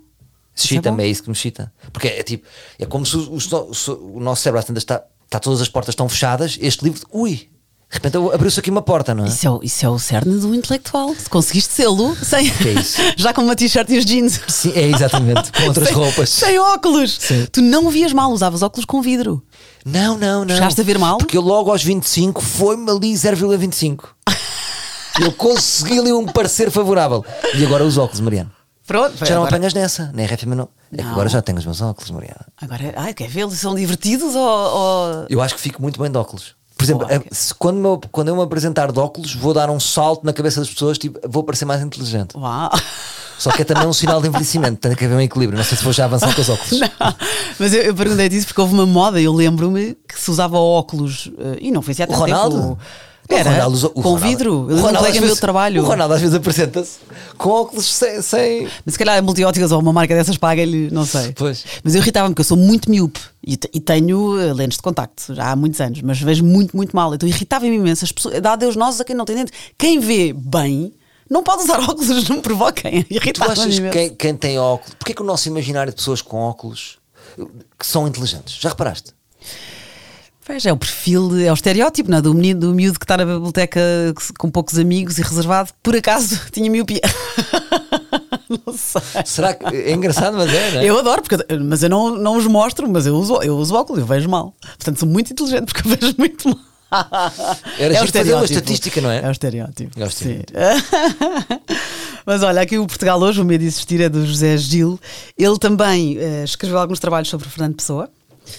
Isso 0.58 0.66
é 0.66 0.76
Chita-me, 0.76 0.96
bom. 0.96 1.02
é, 1.02 1.06
isso 1.06 1.22
que 1.22 1.28
me 1.28 1.34
chita. 1.34 1.72
Porque 1.92 2.08
é, 2.08 2.22
tipo, 2.22 2.46
é 2.78 2.86
como 2.86 3.04
se 3.06 3.16
o, 3.16 3.20
o- 3.38 4.16
o- 4.16 4.20
nosso 4.20 4.42
cérebro 4.42 4.60
está, 4.76 5.02
está 5.24 5.38
todas 5.38 5.60
as 5.60 5.68
portas 5.68 5.92
estão 5.92 6.08
fechadas. 6.08 6.58
Este 6.60 6.84
livro, 6.84 7.00
ui, 7.12 7.30
de 7.30 7.48
repente 7.90 8.16
abriu-se 8.16 8.60
aqui 8.60 8.70
uma 8.70 8.82
porta, 8.82 9.14
não 9.14 9.24
é? 9.24 9.28
Isso 9.28 9.46
é, 9.46 9.50
o- 9.50 9.60
isso 9.62 9.86
é 9.86 9.88
o 9.88 9.98
cerne 9.98 10.38
do 10.38 10.54
intelectual. 10.54 11.14
Se 11.14 11.28
conseguiste 11.30 11.72
sê-lo, 11.72 12.14
sem. 12.16 12.50
Que 12.50 12.68
é 12.68 12.72
isso? 12.74 13.00
Já 13.16 13.32
com 13.32 13.42
uma 13.42 13.56
t-shirt 13.56 13.88
e 13.90 13.98
os 13.98 14.04
jeans. 14.04 14.40
Sim, 14.48 14.72
é 14.74 14.82
exatamente, 14.88 15.50
com 15.52 15.62
outras 15.64 15.88
Sem- 15.88 15.96
roupas. 15.96 16.28
Sem 16.30 16.58
óculos. 16.58 17.18
Tu 17.52 17.62
não 17.62 17.88
vias 17.90 18.12
mal, 18.12 18.30
usavas 18.32 18.62
óculos 18.62 18.84
com 18.84 19.00
vidro. 19.00 19.42
Não, 19.86 20.18
não, 20.18 20.44
não. 20.44 20.54
Chegaste 20.54 20.80
a 20.80 20.84
ver 20.84 20.98
mal? 20.98 21.16
Porque 21.18 21.36
eu 21.38 21.42
logo 21.42 21.70
aos 21.70 21.82
25 21.82 22.42
foi-me 22.42 22.90
ali 22.90 23.12
0,25. 23.14 24.04
eu 25.22 25.32
consegui 25.32 25.98
ali 25.98 26.12
um 26.12 26.26
parecer 26.26 26.70
favorável. 26.70 27.24
E 27.54 27.64
agora 27.64 27.84
os 27.84 27.96
óculos, 27.96 28.20
Mariana. 28.20 28.52
Pronto, 28.88 29.16
Já 29.18 29.34
não 29.34 29.42
agora, 29.42 29.54
apanhas 29.56 29.72
nessa, 29.74 30.10
nem 30.14 30.26
RFM 30.26 30.54
não. 30.56 30.68
É 30.92 30.96
que 30.96 31.02
agora 31.02 31.28
já 31.28 31.40
tenho 31.42 31.58
os 31.58 31.64
meus 31.64 31.80
óculos, 31.80 32.10
Mariana. 32.10 32.46
agora, 32.60 32.94
ai, 32.96 33.14
quer 33.14 33.28
ver? 33.28 33.42
Eles 33.42 33.60
são 33.60 33.74
divertidos 33.74 34.34
ou. 34.34 34.42
ou- 34.48 35.26
Eu 35.28 35.40
acho 35.40 35.54
que 35.54 35.60
fico 35.60 35.80
muito 35.80 36.00
bem 36.00 36.10
de 36.10 36.16
óculos. 36.18 36.56
Por 36.76 36.84
exemplo, 36.84 37.06
Boa. 37.06 37.18
eh, 37.18 37.22
se- 37.32 37.52
quando, 37.54 37.76
me- 37.76 38.08
quando 38.10 38.28
eu 38.28 38.36
me 38.36 38.42
apresentar 38.42 38.90
de 38.90 38.98
óculos, 38.98 39.34
vou 39.34 39.52
dar 39.52 39.68
um 39.68 39.78
salto 39.80 40.24
na 40.24 40.32
cabeça 40.32 40.60
das 40.60 40.70
pessoas, 40.70 40.96
tipo, 40.96 41.18
vou 41.28 41.42
parecer 41.44 41.64
mais 41.64 41.82
inteligente. 41.82 42.36
Uau! 42.36 42.70
Só 43.38 43.50
que 43.52 43.62
é 43.62 43.64
também 43.64 43.86
um 43.86 43.92
sinal 43.92 44.20
de 44.20 44.26
envelhecimento, 44.28 44.78
tem 44.80 44.96
que 44.96 45.04
haver 45.04 45.14
um 45.16 45.20
equilíbrio. 45.20 45.56
Não 45.58 45.64
sei 45.64 45.76
se 45.78 45.84
vou 45.84 45.92
já 45.92 46.06
avançar 46.06 46.34
com 46.34 46.40
os 46.40 46.48
óculos. 46.48 46.80
Não, 46.80 46.88
mas 47.58 47.72
eu, 47.72 47.82
eu 47.82 47.94
perguntei 47.94 48.28
disso 48.28 48.46
porque 48.48 48.60
houve 48.60 48.74
uma 48.74 48.86
moda, 48.86 49.20
eu 49.20 49.32
lembro-me 49.32 49.96
que 50.08 50.18
se 50.18 50.28
usava 50.30 50.56
óculos 50.58 51.30
eh, 51.38 51.58
e 51.60 51.70
não 51.70 51.82
foi 51.82 51.92
assim 51.92 52.02
há 52.04 52.06
O 52.08 52.12
Ronaldo? 52.12 52.56
tempo. 52.60 52.78
Era, 53.28 53.50
Ronaldo 53.50 53.90
com 53.90 54.00
Ronaldo- 54.00 54.26
vidro. 54.26 54.52
o 54.54 54.62
um 54.62 54.76
Ronaldo 54.76 54.98
colega 54.98 55.18
às 55.18 55.24
meu 55.24 55.34
de 55.34 55.40
trabalho. 55.40 55.82
O 55.82 55.86
Ronaldo 55.86 56.14
às 56.14 56.20
vezes 56.20 56.34
apresenta-se 56.34 56.98
com 57.36 57.50
óculos 57.50 57.86
sem. 57.86 58.22
sem... 58.22 58.68
Mas 58.84 58.94
se 58.94 58.98
calhar 58.98 59.18
a 59.18 59.22
multióticas 59.22 59.70
ou 59.70 59.80
uma 59.80 59.92
marca 59.92 60.14
dessas 60.14 60.38
paga-lhe, 60.38 60.90
não 60.90 61.04
sei. 61.04 61.32
Pois. 61.32 61.64
Mas 61.84 61.94
eu 61.94 62.00
irritava-me 62.00 62.34
porque 62.34 62.40
eu 62.40 62.44
sou 62.44 62.56
muito 62.56 62.90
miúpe 62.90 63.20
e, 63.46 63.58
e 63.74 63.80
tenho 63.80 64.40
eh, 64.40 64.52
lentes 64.54 64.78
de 64.78 64.82
contacto 64.82 65.34
já 65.34 65.50
há 65.50 65.56
muitos 65.56 65.80
anos, 65.80 66.00
mas 66.00 66.18
vejo 66.20 66.42
muito, 66.42 66.76
muito 66.76 66.96
mal. 66.96 67.14
Então 67.14 67.28
irritava-me 67.28 67.76
imenso. 67.76 68.04
As 68.04 68.12
pessoas, 68.12 68.40
dá 68.40 68.56
Deus 68.56 68.76
nós 68.76 69.00
a 69.00 69.04
quem 69.04 69.14
não 69.14 69.24
tem 69.26 69.36
dente. 69.36 69.52
Quem 69.76 70.00
vê 70.00 70.32
bem 70.32 70.92
não 71.28 71.42
pode 71.42 71.64
usar 71.64 71.80
óculos, 71.84 72.28
não 72.28 72.36
me 72.36 72.42
provoquem. 72.42 73.02
Tu 73.02 73.42
achas 73.44 73.78
que 73.78 73.90
quem, 73.90 74.14
quem 74.14 74.36
tem 74.36 74.58
óculos. 74.58 74.94
Porquê 74.94 75.12
que 75.12 75.22
o 75.22 75.24
nosso 75.24 75.48
imaginário 75.48 75.92
de 75.92 75.96
pessoas 75.96 76.22
com 76.22 76.38
óculos 76.38 76.98
que 77.78 77.86
são 77.86 78.08
inteligentes? 78.08 78.58
Já 78.58 78.70
reparaste? 78.70 79.12
Pois 80.48 80.64
é, 80.64 80.72
o 80.72 80.78
perfil, 80.78 81.38
é 81.40 81.50
o 81.50 81.54
estereótipo, 81.54 82.10
não 82.10 82.16
é? 82.16 82.22
Do 82.22 82.32
menino, 82.32 82.60
do 82.60 82.74
miúdo 82.74 82.98
que 82.98 83.04
está 83.04 83.18
na 83.18 83.26
biblioteca 83.26 83.78
com 84.38 84.50
poucos 84.50 84.78
amigos 84.78 85.18
e 85.18 85.22
reservado, 85.22 85.72
por 85.82 85.94
acaso 85.94 86.40
tinha 86.50 86.70
miopia. 86.70 87.02
não 88.48 88.72
sei. 88.72 89.02
Será 89.26 89.52
que. 89.52 89.66
É 89.66 89.92
engraçado, 89.92 90.38
mas 90.38 90.50
é, 90.50 90.70
não 90.70 90.80
é? 90.80 90.84
Eu 90.86 90.98
adoro, 90.98 91.20
porque, 91.20 91.36
mas 91.62 91.82
eu 91.82 91.90
não, 91.90 92.16
não 92.16 92.34
os 92.34 92.46
mostro, 92.46 92.88
mas 92.88 93.04
eu 93.04 93.14
uso, 93.14 93.42
eu 93.42 93.58
uso 93.58 93.74
óculos, 93.74 94.00
eu 94.00 94.06
vejo 94.06 94.26
mal. 94.26 94.54
Portanto, 94.62 94.98
sou 95.00 95.06
muito 95.06 95.30
inteligente 95.30 95.66
porque 95.66 95.86
eu 95.86 95.94
vejo 95.94 96.14
muito 96.16 96.48
mal. 96.48 96.58
Era 97.78 97.92
é 97.94 98.02
o 98.02 98.06
fazer 98.06 98.32
uma 98.32 98.44
estereótipo. 98.46 98.54
estatística, 98.54 99.00
não 99.02 99.10
é? 99.10 99.22
É 99.22 99.28
o 99.28 99.30
estereótipo. 99.30 100.00
É 100.00 100.06
o 100.06 100.10
Sim. 100.10 100.38
estereótipo. 100.38 100.58
Mas 102.24 102.42
olha, 102.42 102.62
aqui 102.62 102.78
o 102.78 102.86
Portugal 102.86 103.20
hoje, 103.20 103.38
o 103.38 103.44
medo 103.44 103.60
de 103.60 103.66
existir 103.66 104.00
é 104.00 104.08
do 104.08 104.24
José 104.24 104.56
Gil. 104.56 104.98
Ele 105.36 105.58
também 105.58 106.16
eh, 106.18 106.44
escreveu 106.44 106.78
alguns 106.78 107.00
trabalhos 107.00 107.28
sobre 107.28 107.46
o 107.46 107.50
Fernando 107.50 107.76
Pessoa, 107.76 108.10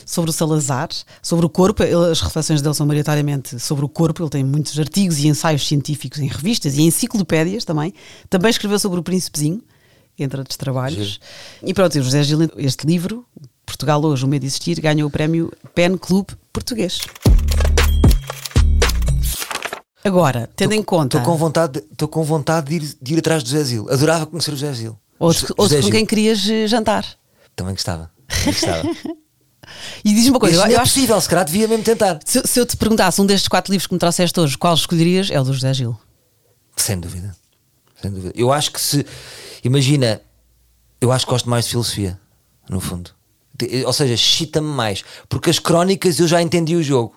sobre 0.06 0.30
o 0.30 0.34
Salazar, 0.34 0.90
sobre 1.22 1.46
o 1.46 1.50
corpo. 1.50 1.84
As 1.84 2.22
reflexões 2.22 2.62
dele 2.62 2.74
são 2.76 2.86
maioritariamente 2.86 3.60
sobre 3.60 3.86
o 3.86 3.90
corpo. 3.90 4.24
Ele 4.24 4.30
tem 4.30 4.44
muitos 4.44 4.78
artigos 4.80 5.20
e 5.20 5.28
ensaios 5.28 5.68
científicos 5.68 6.20
em 6.20 6.28
revistas 6.28 6.76
e 6.78 6.82
enciclopédias 6.82 7.66
também. 7.66 7.94
Também 8.30 8.50
escreveu 8.50 8.80
sobre 8.80 9.00
o 9.00 9.04
Príncipezinho, 9.04 9.62
entre 10.18 10.40
outros 10.40 10.58
trabalhos. 10.58 11.08
Giro. 11.08 11.20
E 11.64 11.74
pronto, 11.74 11.98
o 11.98 12.04
José 12.04 12.24
Gil, 12.24 12.40
este 12.58 12.86
livro, 12.88 13.26
Portugal 13.66 14.04
hoje, 14.04 14.26
o 14.26 14.28
medo 14.28 14.42
de 14.42 14.48
existir, 14.48 14.80
ganhou 14.82 15.08
o 15.08 15.12
prémio 15.12 15.52
Pen 15.76 15.96
Club 15.98 16.30
Português. 16.52 17.00
Agora, 20.04 20.50
tendo 20.56 20.74
em 20.74 20.82
conta. 20.82 21.18
Estou 21.18 21.32
com 21.34 21.38
vontade, 21.38 21.84
estou 21.92 22.08
com 22.08 22.24
vontade 22.24 22.68
de 22.70 22.76
ir, 22.86 22.96
de 23.02 23.14
ir 23.14 23.20
atrás 23.20 23.44
do 23.44 23.50
José 23.50 23.64
Zil. 23.64 23.88
Adorava 23.92 24.26
conhecer 24.26 24.52
o 24.52 24.56
José 24.56 24.74
Zil. 24.74 24.98
Ou, 25.20 25.34
José- 25.34 25.54
ou 25.58 25.66
José 25.66 25.76
com 25.78 25.82
Gil. 25.84 25.92
quem 25.92 26.06
querias 26.06 26.50
eh, 26.50 26.68
jantar. 26.68 27.06
Também 27.56 27.74
gostava. 27.74 28.10
Também 28.28 28.46
gostava. 28.54 28.84
E 30.04 30.14
diz-me 30.14 30.32
uma 30.32 30.40
coisa, 30.40 30.56
Isso 30.56 30.64
eu, 30.66 30.68
não 30.70 30.76
é 30.76 30.82
acho 30.82 30.94
possível, 30.94 31.22
se 31.22 31.30
calhar 31.30 31.46
devia 31.46 31.68
mesmo 31.68 31.84
tentar. 31.84 32.20
se, 32.26 32.42
se 32.46 32.60
eu 32.60 32.66
te 32.66 32.76
perguntasse 32.78 33.22
um 33.22 33.26
destes 33.26 33.48
quatro 33.48 33.72
livros 33.72 33.88
que 33.88 33.94
me 33.94 34.00
trouxeste 34.00 34.40
hoje, 34.40 34.58
qual 34.58 34.74
escolherias? 34.74 35.30
É 35.32 35.40
o 35.40 35.44
do 35.44 35.54
José 35.54 35.74
Gil. 35.74 35.98
Sem 36.76 37.00
dúvida. 37.00 37.36
Sem 38.02 38.12
dúvida. 38.12 38.34
Eu 38.36 38.52
acho 38.52 38.72
que 38.72 38.80
se. 38.80 39.06
Imagina, 39.64 40.22
eu 41.02 41.12
acho 41.12 41.26
que 41.26 41.32
gosto 41.32 41.50
mais 41.50 41.66
de 41.66 41.72
filosofia, 41.72 42.20
no 42.70 42.80
fundo. 42.80 43.12
De- 43.54 43.84
Ou 43.86 43.92
seja, 43.94 44.16
chita-me 44.16 44.68
mais. 44.70 45.04
Porque 45.28 45.50
as 45.50 45.60
crónicas 45.60 46.20
eu 46.20 46.28
já 46.28 46.42
entendi 46.42 46.76
o 46.76 46.84
jogo. 46.84 47.16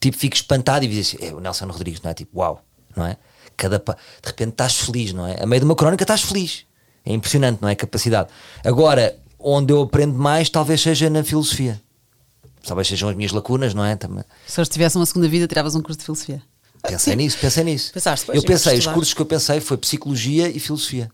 Tipo, 0.00 0.18
fico 0.18 0.34
espantado 0.36 0.84
e 0.84 0.88
diz 0.88 1.06
assim: 1.08 1.24
é 1.24 1.32
o 1.32 1.40
Nelson 1.40 1.66
Rodrigues, 1.66 2.00
não 2.02 2.10
é? 2.10 2.14
Tipo, 2.14 2.40
uau, 2.40 2.62
não 2.96 3.06
é? 3.06 3.16
Cada 3.56 3.78
pa- 3.78 3.94
De 4.20 4.26
repente 4.28 4.50
estás 4.50 4.74
feliz, 4.74 5.12
não 5.12 5.26
é? 5.26 5.40
A 5.40 5.46
meio 5.46 5.60
de 5.60 5.64
uma 5.64 5.76
crónica 5.76 6.02
estás 6.02 6.22
feliz. 6.22 6.64
É 7.06 7.12
impressionante, 7.12 7.60
não 7.62 7.68
é? 7.68 7.72
A 7.72 7.76
capacidade. 7.76 8.28
Agora, 8.64 9.16
onde 9.44 9.72
eu 9.72 9.82
aprendo 9.82 10.14
mais, 10.14 10.48
talvez 10.48 10.80
seja 10.80 11.10
na 11.10 11.22
filosofia. 11.22 11.80
Talvez 12.66 12.88
sejam 12.88 13.10
as 13.10 13.14
minhas 13.14 13.30
lacunas, 13.30 13.74
não 13.74 13.84
é? 13.84 13.94
Também. 13.94 14.24
Se 14.46 14.58
hoje 14.58 14.70
tivesse 14.70 14.96
uma 14.96 15.04
segunda 15.04 15.28
vida, 15.28 15.46
tiravas 15.46 15.74
um 15.74 15.82
curso 15.82 15.98
de 15.98 16.04
filosofia. 16.06 16.42
Pensei 16.82 17.14
nisso, 17.14 17.38
pensei 17.38 17.64
nisso. 17.64 17.92
Pensaste, 17.92 18.26
pois, 18.26 18.36
eu 18.36 18.42
eu 18.42 18.46
pensei, 18.46 18.78
os 18.78 18.86
cursos 18.86 19.14
que 19.14 19.20
eu 19.20 19.26
pensei 19.26 19.60
foi 19.60 19.76
psicologia 19.76 20.48
e 20.48 20.58
filosofia. 20.58 21.10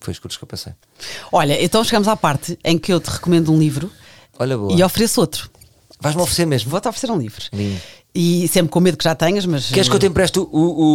Foi 0.00 0.12
os 0.12 0.18
cursos 0.18 0.36
que 0.36 0.44
eu 0.44 0.48
pensei. 0.48 0.72
Olha, 1.32 1.62
então 1.62 1.82
chegamos 1.82 2.08
à 2.08 2.16
parte 2.16 2.58
em 2.64 2.78
que 2.78 2.92
eu 2.92 3.00
te 3.00 3.08
recomendo 3.10 3.52
um 3.52 3.58
livro 3.58 3.90
Olha, 4.38 4.56
boa. 4.56 4.72
e 4.72 4.82
ofereço 4.82 5.20
outro. 5.20 5.50
Vais-me 6.00 6.22
oferecer 6.22 6.46
mesmo. 6.46 6.70
Vou-te 6.70 6.88
oferecer 6.88 7.10
um 7.12 7.18
livro. 7.18 7.44
Lindo. 7.52 7.80
E 8.14 8.46
sempre 8.48 8.70
com 8.70 8.78
medo 8.78 8.98
que 8.98 9.04
já 9.04 9.14
tenhas, 9.14 9.46
mas. 9.46 9.70
Queres 9.70 9.88
que 9.88 9.94
eu 9.94 9.98
te 9.98 10.04
empreste 10.04 10.38
o, 10.38 10.42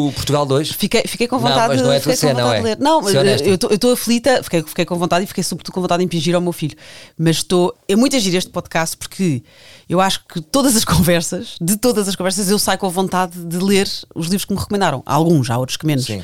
o- 0.07 0.11
Portugal 0.13 0.45
2? 0.45 0.71
Fiquei, 0.73 1.01
fiquei 1.07 1.27
com 1.27 1.37
Não, 1.37 1.41
vontade, 1.41 1.73
mas 1.73 1.81
não 1.81 1.91
é 1.91 1.99
fiquei 1.99 2.15
com 2.15 2.27
vontade 2.27 2.41
não 2.47 2.53
é? 2.53 2.57
de 2.57 2.63
ler. 2.63 2.77
Não, 2.79 2.97
honesta. 2.99 3.47
eu 3.49 3.55
estou 3.55 3.91
aflita, 3.91 4.43
fiquei, 4.43 4.61
fiquei 4.61 4.85
com 4.85 4.95
vontade 4.95 5.23
e 5.23 5.27
fiquei 5.27 5.43
sobretudo 5.43 5.73
com 5.73 5.81
vontade 5.81 5.99
de 5.99 6.05
impingir 6.05 6.35
ao 6.35 6.41
meu 6.41 6.53
filho. 6.53 6.77
Mas 7.17 7.37
estou. 7.37 7.75
É 7.87 7.95
muito 7.95 8.15
agir 8.15 8.35
este 8.35 8.51
podcast 8.51 8.95
porque 8.95 9.41
eu 9.89 9.99
acho 9.99 10.23
que 10.31 10.39
todas 10.41 10.75
as 10.75 10.85
conversas, 10.85 11.55
de 11.59 11.75
todas 11.75 12.07
as 12.07 12.15
conversas, 12.15 12.51
eu 12.51 12.59
saio 12.59 12.77
com 12.77 12.87
vontade 12.89 13.39
de 13.43 13.57
ler 13.57 13.89
os 14.13 14.25
livros 14.27 14.45
que 14.45 14.53
me 14.53 14.59
recomendaram. 14.59 15.01
Há 15.03 15.15
alguns, 15.15 15.49
há 15.49 15.57
outros 15.57 15.75
que 15.77 15.87
menos. 15.87 16.05
Sim. 16.05 16.21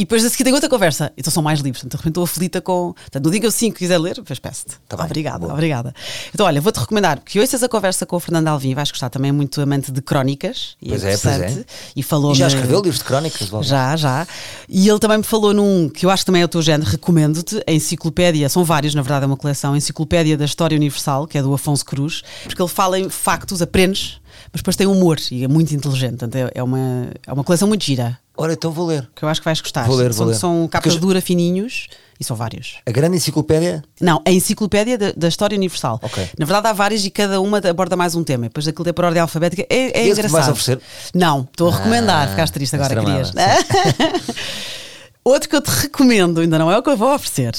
E 0.00 0.04
depois 0.04 0.24
a 0.24 0.30
seguir 0.30 0.44
tem 0.44 0.54
outra 0.54 0.66
conversa. 0.70 1.12
Então 1.14 1.30
são 1.30 1.42
mais 1.42 1.60
livros. 1.60 1.82
Portanto, 1.82 1.90
de 1.92 1.96
repente 1.98 2.10
estou 2.12 2.24
aflita 2.24 2.60
com. 2.62 2.94
Portanto, 2.94 3.22
não 3.22 3.30
diga 3.30 3.46
o 3.46 3.50
5 3.50 3.74
que 3.74 3.80
quiser 3.80 3.98
ler, 3.98 4.14
depois 4.14 4.38
peço-te. 4.38 4.76
Tá 4.88 4.96
bem, 4.96 5.04
obrigada, 5.04 5.38
boa. 5.40 5.52
obrigada. 5.52 5.94
Então, 6.32 6.46
olha, 6.46 6.58
vou-te 6.58 6.80
recomendar 6.80 7.20
que 7.22 7.38
ouças 7.38 7.62
a 7.62 7.68
conversa 7.68 8.06
com 8.06 8.16
o 8.16 8.20
Fernando 8.20 8.48
Alvim, 8.48 8.72
vais 8.74 8.90
gostar 8.90 9.10
também, 9.10 9.28
é 9.28 9.32
muito 9.32 9.60
amante 9.60 9.92
de 9.92 10.00
crónicas. 10.00 10.74
E 10.80 10.88
Pois 10.88 11.04
é, 11.04 11.12
é, 11.12 11.16
pois 11.18 11.40
é. 11.40 11.64
E 11.94 12.02
falou 12.02 12.32
E 12.32 12.34
já 12.34 12.46
escreveu 12.46 12.80
livros 12.80 12.96
de 12.98 13.04
crónicas? 13.04 13.46
Val? 13.50 13.62
Já, 13.62 13.94
já. 13.94 14.26
E 14.66 14.88
ele 14.88 14.98
também 14.98 15.18
me 15.18 15.24
falou 15.24 15.52
num 15.52 15.90
que 15.90 16.06
eu 16.06 16.10
acho 16.10 16.22
que 16.22 16.26
também 16.26 16.40
é 16.40 16.46
o 16.46 16.48
teu 16.48 16.62
género, 16.62 16.88
recomendo-te, 16.90 17.62
a 17.66 17.70
enciclopédia, 17.72 18.48
são 18.48 18.64
vários, 18.64 18.94
na 18.94 19.02
verdade 19.02 19.24
é 19.24 19.26
uma 19.26 19.36
coleção, 19.36 19.74
a 19.74 19.76
Enciclopédia 19.76 20.34
da 20.38 20.46
História 20.46 20.76
Universal, 20.76 21.26
que 21.26 21.36
é 21.36 21.42
do 21.42 21.52
Afonso 21.52 21.84
Cruz, 21.84 22.22
porque 22.44 22.62
ele 22.62 22.68
fala 22.70 22.98
em 22.98 23.10
factos, 23.10 23.60
aprendes, 23.60 24.18
mas 24.50 24.62
depois 24.62 24.76
tem 24.76 24.86
humor 24.86 25.18
e 25.30 25.44
é 25.44 25.48
muito 25.48 25.74
inteligente. 25.74 26.12
Portanto, 26.16 26.36
é- 26.36 26.50
é 26.54 26.62
uma, 26.62 27.08
é 27.26 27.32
uma 27.34 27.44
coleção 27.44 27.68
muito 27.68 27.84
gira, 27.84 28.18
Ora, 28.42 28.54
então 28.54 28.70
vou 28.70 28.86
ler. 28.86 29.06
que 29.14 29.22
eu 29.22 29.28
acho 29.28 29.40
que 29.40 29.44
vais 29.44 29.60
gostar. 29.60 29.86
Vou 29.86 29.96
ler, 29.96 30.04
vou 30.12 30.14
são, 30.14 30.26
ler. 30.26 30.34
são 30.34 30.56
Porque 30.62 30.72
capa 30.72 30.88
eu 30.88 30.92
já- 30.92 30.98
dura, 30.98 31.20
fininhos, 31.20 31.88
e 32.18 32.24
são 32.24 32.34
vários. 32.34 32.76
A 32.86 32.90
grande 32.90 33.16
enciclopédia. 33.16 33.82
Não, 34.00 34.22
a 34.26 34.30
Enciclopédia 34.30 34.96
da, 34.96 35.12
da 35.12 35.28
História 35.28 35.56
Universal. 35.56 35.98
Ok. 36.02 36.26
Na 36.38 36.46
verdade, 36.46 36.68
há 36.68 36.72
várias 36.72 37.04
e 37.04 37.10
cada 37.10 37.38
uma 37.40 37.58
aborda 37.58 37.96
mais 37.96 38.14
um 38.14 38.24
tema. 38.24 38.44
Depois 38.44 38.64
daquilo 38.64 38.88
é 38.88 38.92
por 38.92 39.04
ordem 39.04 39.20
alfabética. 39.20 39.66
É, 39.68 40.00
é 40.00 40.04
me 40.04 40.10
engraçado. 40.10 40.32
vais 40.32 40.48
oferecer? 40.48 40.80
Não, 41.14 41.42
estou 41.42 41.68
a 41.68 41.76
recomendar. 41.76 42.26
Ah, 42.28 42.30
Ficaste 42.30 42.52
triste 42.54 42.76
agora, 42.76 42.94
querias. 42.98 43.32
Outro 45.22 45.48
que 45.48 45.56
eu 45.56 45.60
te 45.60 45.68
recomendo, 45.70 46.40
ainda 46.40 46.58
não 46.58 46.70
é 46.72 46.78
o 46.78 46.82
que 46.82 46.88
eu 46.90 46.96
vou 46.96 47.14
oferecer. 47.14 47.52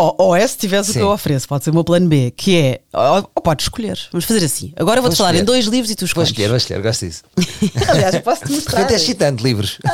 Ou, 0.00 0.14
ou 0.16 0.36
é 0.36 0.46
se 0.46 0.56
tivesse 0.56 0.90
o 0.90 0.92
que 0.92 0.98
Sim. 1.00 1.04
eu 1.04 1.10
ofereço, 1.10 1.48
pode 1.48 1.64
ser 1.64 1.70
o 1.70 1.74
meu 1.74 1.82
plano 1.82 2.06
B, 2.08 2.30
que 2.36 2.56
é. 2.56 2.80
Ou, 2.92 3.30
ou 3.34 3.42
podes 3.42 3.64
escolher. 3.64 3.98
Vamos 4.12 4.24
fazer 4.26 4.44
assim. 4.44 4.72
Agora 4.76 5.00
vou-te 5.00 5.16
Vou 5.16 5.26
falar 5.26 5.34
em 5.36 5.42
dois 5.44 5.64
livros 5.66 5.90
e 5.90 5.96
tu 5.96 6.00
Vou 6.02 6.06
escolhes. 6.06 6.28
escolher, 6.30 6.48
vou 6.48 6.56
escolher, 6.56 6.80
gosto 6.82 7.04
disso. 7.04 7.22
Aliás, 7.88 8.16
posso-te 8.20 8.52
mostrar. 8.52 8.78
repente 8.78 8.92
é 8.92 8.96
excitante, 8.96 9.42
livros. 9.42 9.78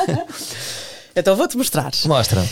Então 1.15 1.35
vou-te 1.35 1.55
mostrar. 1.57 1.91
Mostra. 2.05 2.45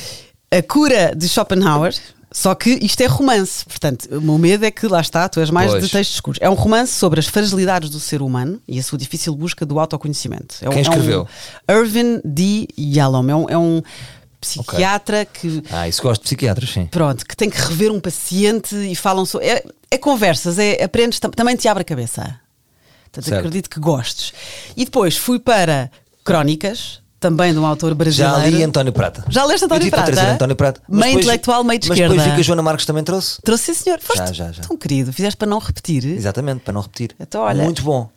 A 0.52 0.62
Cura 0.62 1.14
de 1.16 1.28
Schopenhauer. 1.28 1.94
Só 2.32 2.56
que 2.56 2.72
isto 2.82 3.00
é 3.02 3.06
romance, 3.06 3.64
portanto, 3.64 4.08
o 4.10 4.20
meu 4.20 4.40
medo 4.40 4.66
é 4.66 4.72
que 4.72 4.88
lá 4.88 5.00
está, 5.02 5.30
tu 5.30 5.40
és 5.40 5.52
mais 5.52 5.70
Pois. 5.70 5.84
de 5.84 5.92
textos 5.92 6.16
escuros. 6.16 6.40
É 6.42 6.50
um 6.50 6.56
romance 6.56 6.92
sobre 6.94 7.20
as 7.20 7.28
fragilidades 7.28 7.92
do 7.92 8.00
ser 8.00 8.24
humano 8.24 8.60
e 8.68 8.80
a 8.80 8.84
sua 8.84 8.98
difícil 8.98 9.36
busca 9.36 9.68
do 9.68 9.80
autoconhecimento. 9.80 10.56
É 10.62 10.68
um- 10.68 10.72
Quem 10.72 10.82
escreveu? 10.82 11.28
É 11.68 11.76
um 11.76 11.80
Irvin 11.82 12.22
D. 12.26 12.68
Yalom. 12.80 13.30
É 13.30 13.36
um, 13.36 13.50
é 13.50 13.58
um 13.58 13.84
psiquiatra 14.44 15.26
que 15.26 15.64
Ah, 15.72 15.88
isso 15.88 16.02
gosto 16.02 16.22
de 16.22 16.26
psiquiatras, 16.26 16.70
sim. 16.70 16.86
pronto, 16.88 17.26
que 17.26 17.36
tem 17.36 17.50
que 17.50 17.58
rever 17.60 17.92
um 17.92 18.00
paciente 18.00 18.76
e 18.76 18.96
falam 18.96 19.26
sobre. 19.26 19.48
É, 19.48 19.64
é 19.92 19.98
conversas, 19.98 20.58
é, 20.60 20.84
aprendes, 20.84 21.20
tam- 21.20 21.32
também 21.32 21.56
te 21.56 21.68
abre 21.68 21.82
a 21.82 21.86
cabeça. 21.86 22.40
Portanto, 23.06 23.26
Certo. 23.30 23.40
acredito 23.40 23.70
que 23.70 23.80
gostes. 23.80 24.34
E 24.76 24.86
depois 24.86 25.16
fui 25.16 25.38
para 25.40 25.92
Crónicas, 26.24 27.00
também 27.20 27.54
de 27.54 27.60
um 27.60 27.66
autor 27.66 27.90
Já 27.92 27.96
brasileiro. 27.96 28.58
li 28.58 28.64
António 28.64 28.92
Prata. 28.92 29.24
Já 29.30 29.46
leste 29.46 29.66
António 29.66 29.90
Prata? 29.90 30.12
trazer 30.12 30.30
António 30.32 30.56
Prata. 30.56 30.82
Mas 30.88 31.00
Meio 31.00 31.06
depois- 31.12 31.24
intelectual, 31.26 31.64
meio 31.64 31.80
de 31.80 31.88
Mas 31.90 31.98
esquerda. 31.98 32.14
depois 32.16 32.30
vi 32.32 32.36
que 32.36 32.42
a 32.42 32.44
Joana 32.44 32.62
Marques 32.64 32.86
também 32.86 33.04
trouxe. 33.04 33.42
Trouxe, 33.42 33.74
sim, 33.74 33.84
senhor. 33.84 34.00
Foste 34.02 34.18
Já, 34.28 34.34
já, 34.34 34.52
já. 34.52 34.64
tão 34.64 34.76
querido. 34.76 35.14
Fizeste 35.14 35.38
para 35.38 35.48
não 35.48 35.60
repetir. 35.60 36.04
Exatamente, 36.06 36.62
para 36.62 36.74
não 36.74 36.82
repetir. 36.82 37.16
Então, 37.20 37.42
olha- 37.44 37.64
Muito 37.64 37.82
bom. 37.84 38.10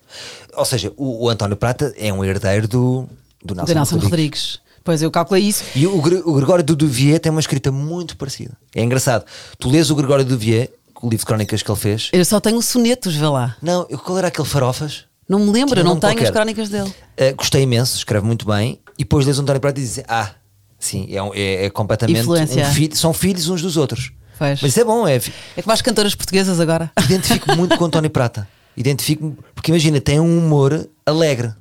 Ou 0.56 0.64
seja, 0.64 0.92
o, 0.96 1.24
o 1.26 1.28
António 1.28 1.56
Prata 1.56 1.92
é 1.96 2.12
um 2.12 2.24
herdeiro 2.24 2.66
do, 2.66 3.08
do 3.44 3.54
Nelson, 3.54 3.66
De 3.66 3.74
Nelson 3.74 3.94
Rodrigues. 3.96 4.10
Rodrigues. 4.10 4.60
Pois 4.86 5.02
eu 5.02 5.10
calculei 5.10 5.42
isso. 5.42 5.64
E 5.74 5.84
o, 5.86 5.96
o 5.98 6.34
Gregório 6.34 6.64
do 6.64 6.74
Duvier 6.76 7.18
tem 7.20 7.30
uma 7.30 7.40
escrita 7.40 7.70
muito 7.72 8.16
parecida. 8.16 8.56
É 8.74 8.82
engraçado. 8.82 9.24
Tu 9.58 9.68
lês 9.68 9.90
o 9.90 9.96
Gregório 9.96 10.24
do 10.24 10.28
Duvier, 10.30 10.70
o 11.02 11.08
livro 11.08 11.18
de 11.18 11.26
crónicas 11.26 11.60
que 11.62 11.70
ele 11.70 11.78
fez. 11.78 12.08
Eu 12.12 12.24
só 12.24 12.38
tenho 12.40 12.62
sonetos, 12.62 13.14
vê 13.16 13.26
lá. 13.26 13.56
Não, 13.60 13.84
eu- 13.90 13.98
qual 13.98 14.16
era 14.16 14.28
aquele 14.28 14.46
farofas? 14.48 15.04
Não 15.28 15.40
me 15.40 15.50
lembro, 15.50 15.74
Tinha 15.74 15.82
não 15.84 15.98
tenho 15.98 16.12
qualquer. 16.12 16.24
as 16.26 16.30
crónicas 16.30 16.68
dele. 16.68 16.88
Uh, 16.88 17.34
gostei 17.36 17.62
imenso, 17.62 17.96
escreve 17.96 18.24
muito 18.24 18.46
bem. 18.46 18.78
E 18.96 19.02
depois 19.02 19.26
lês 19.26 19.38
o 19.38 19.42
António 19.42 19.60
Prata 19.60 19.78
e 19.80 19.82
dizes: 19.82 20.04
Ah, 20.06 20.30
sim, 20.78 21.08
é, 21.10 21.20
um- 21.20 21.34
é- 21.34 21.64
é 21.66 21.70
completamente. 21.70 22.20
Influência. 22.20 22.64
um 22.64 22.72
filho- 22.72 22.96
são 22.96 23.12
filhos 23.12 23.48
uns 23.48 23.60
dos 23.60 23.76
outros. 23.76 24.12
Pois. 24.38 24.62
Mas 24.62 24.70
isso 24.70 24.80
é 24.80 24.84
bom, 24.84 25.08
é. 25.08 25.16
É 25.56 25.62
como 25.62 25.72
as 25.72 25.82
cantoras 25.82 26.14
portuguesas 26.14 26.60
agora. 26.60 26.92
Identifico-me 27.04 27.56
muito 27.56 27.76
com 27.76 27.82
o 27.82 27.86
António 27.88 28.08
Prata. 28.10 28.46
Identifico-me, 28.76 29.36
porque 29.52 29.72
imagina, 29.72 30.00
tem 30.00 30.20
um 30.20 30.38
humor 30.38 30.88
alegre. 31.04 31.52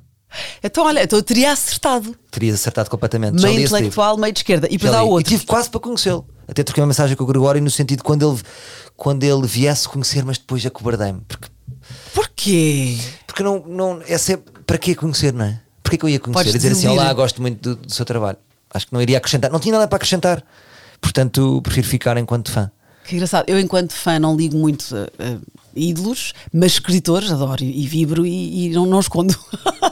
Então, 0.62 0.84
olha, 0.84 1.02
então 1.02 1.18
eu 1.18 1.22
teria 1.22 1.52
acertado. 1.52 2.16
Terias 2.30 2.54
acertado 2.54 2.90
completamente. 2.90 3.40
Já 3.40 3.48
Meio 3.48 3.58
li 3.58 3.64
intelectual, 3.64 4.16
meio 4.16 4.32
de 4.32 4.40
esquerda. 4.40 4.68
E 4.70 4.76
há 4.86 5.02
li. 5.02 5.08
outro. 5.08 5.20
E 5.20 5.36
tive 5.36 5.46
quase 5.46 5.70
para 5.70 5.80
conhecê-lo. 5.80 6.26
Até 6.48 6.62
troquei 6.62 6.82
uma 6.82 6.88
mensagem 6.88 7.16
com 7.16 7.24
o 7.24 7.26
Gregório 7.26 7.60
no 7.60 7.70
sentido 7.70 7.98
de 7.98 8.04
quando 8.04 8.28
ele, 8.28 8.40
quando 8.96 9.24
ele 9.24 9.46
viesse 9.46 9.88
conhecer, 9.88 10.24
mas 10.24 10.38
depois 10.38 10.64
acobardei-me. 10.64 11.20
Porque, 11.26 11.48
Porquê? 12.14 12.98
porque 13.26 13.42
não, 13.42 13.64
não, 13.66 14.02
é 14.06 14.16
sempre, 14.18 14.52
para 14.64 14.78
que 14.78 14.94
conhecer, 14.94 15.32
não 15.32 15.44
é? 15.44 15.60
Porquê 15.82 15.98
que 15.98 16.04
eu 16.04 16.08
ia 16.08 16.20
conhecer? 16.20 16.38
Podes 16.38 16.52
dizer 16.52 16.72
assim, 16.72 16.88
olá, 16.88 17.12
gosto 17.12 17.40
muito 17.40 17.76
do, 17.76 17.86
do 17.86 17.92
seu 17.92 18.04
trabalho. 18.04 18.38
Acho 18.72 18.86
que 18.86 18.92
não 18.92 19.00
iria 19.00 19.18
acrescentar. 19.18 19.50
Não 19.50 19.60
tinha 19.60 19.72
nada 19.72 19.88
para 19.88 19.96
acrescentar. 19.96 20.42
Portanto, 21.00 21.60
prefiro 21.62 21.86
ficar 21.86 22.16
enquanto 22.16 22.50
fã. 22.50 22.70
Que 23.06 23.14
engraçado. 23.14 23.48
Eu, 23.48 23.58
enquanto 23.58 23.92
fã, 23.92 24.18
não 24.18 24.36
ligo 24.36 24.56
muito 24.56 24.84
a, 24.96 25.04
a 25.22 25.38
ídolos, 25.74 26.32
mas 26.52 26.72
escritores 26.72 27.30
adoro 27.30 27.62
e, 27.62 27.86
vibro 27.86 28.26
e, 28.26 28.66
e 28.66 28.70
não, 28.70 28.86
não 28.86 29.00
escondo. 29.00 29.34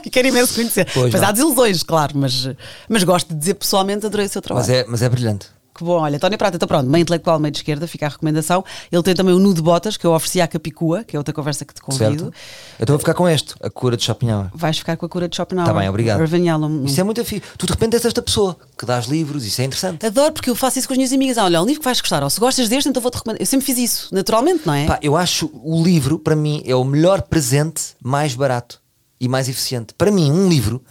e 0.04 0.08
quero 0.10 0.28
imenso 0.28 0.54
conhecer. 0.54 0.88
Pois 0.92 1.12
não. 1.12 1.24
há 1.24 1.30
desilusões, 1.30 1.82
claro, 1.82 2.16
mas, 2.16 2.48
mas 2.88 3.04
gosto 3.04 3.28
de 3.28 3.38
dizer 3.38 3.54
pessoalmente, 3.54 4.06
adorei 4.06 4.26
o 4.26 4.28
seu 4.28 4.42
trabalho. 4.42 4.66
Mas 4.66 4.74
é, 4.74 4.84
mas 4.88 5.02
é 5.02 5.08
brilhante. 5.08 5.48
Que 5.74 5.82
bom, 5.82 6.00
olha, 6.00 6.20
Tony 6.20 6.36
Prata, 6.36 6.56
então 6.56 6.68
pronto, 6.68 6.88
meio 6.88 7.02
intelectual, 7.02 7.40
meio 7.40 7.50
de 7.50 7.58
esquerda, 7.58 7.86
fica 7.88 8.06
a 8.06 8.08
recomendação. 8.08 8.64
Ele 8.92 9.02
tem 9.02 9.14
também 9.14 9.34
o 9.34 9.40
Nude 9.40 9.60
Botas, 9.60 9.96
que 9.96 10.06
eu 10.06 10.12
ofereci 10.12 10.40
à 10.40 10.46
Capicua, 10.46 11.02
que 11.02 11.16
é 11.16 11.18
outra 11.18 11.34
conversa 11.34 11.64
que 11.64 11.74
te 11.74 11.82
convido. 11.82 12.24
Certo? 12.24 12.32
Então 12.78 12.92
vou 12.94 12.98
ficar 13.00 13.14
com 13.14 13.28
este, 13.28 13.54
a 13.60 13.68
cura 13.68 13.96
de 13.96 14.04
Schopenhauer. 14.04 14.50
Vais 14.54 14.78
ficar 14.78 14.96
com 14.96 15.04
a 15.04 15.08
cura 15.08 15.28
de 15.28 15.34
Schopenhauer. 15.34 15.66
Está 15.68 15.74
Tá 15.74 15.80
bem, 15.80 15.88
obrigado. 15.88 16.36
Yalom. 16.36 16.84
Isso 16.84 17.00
é 17.00 17.04
muito 17.04 17.20
afim. 17.20 17.40
Tu 17.58 17.66
de 17.66 17.72
repente 17.72 17.94
és 17.94 18.04
esta 18.04 18.22
pessoa 18.22 18.56
que 18.78 18.86
dás 18.86 19.06
livros, 19.06 19.44
isso 19.44 19.60
é 19.60 19.64
interessante. 19.64 20.06
Adoro 20.06 20.32
porque 20.32 20.48
eu 20.50 20.54
faço 20.54 20.78
isso 20.78 20.86
com 20.86 20.94
as 20.94 20.98
minhas 20.98 21.12
amigas. 21.12 21.38
Ah, 21.38 21.44
olha, 21.44 21.60
um 21.60 21.66
livro 21.66 21.80
que 21.80 21.84
vais 21.84 22.00
gostar, 22.00 22.22
ou 22.22 22.30
se 22.30 22.38
gostas 22.38 22.68
deste, 22.68 22.88
então 22.88 23.02
vou-te 23.02 23.16
recomendar. 23.16 23.42
Eu 23.42 23.46
sempre 23.46 23.66
fiz 23.66 23.78
isso, 23.78 24.14
naturalmente, 24.14 24.62
não 24.66 24.74
é? 24.74 24.86
Pá, 24.86 24.98
eu 25.02 25.16
acho 25.16 25.50
o 25.52 25.82
livro, 25.82 26.18
para 26.18 26.36
mim, 26.36 26.62
é 26.64 26.74
o 26.74 26.84
melhor 26.84 27.22
presente 27.22 27.82
mais 28.02 28.34
barato 28.34 28.80
e 29.20 29.28
mais 29.28 29.48
eficiente. 29.48 29.94
Para 29.94 30.10
mim, 30.10 30.30
um 30.30 30.48
livro, 30.48 30.82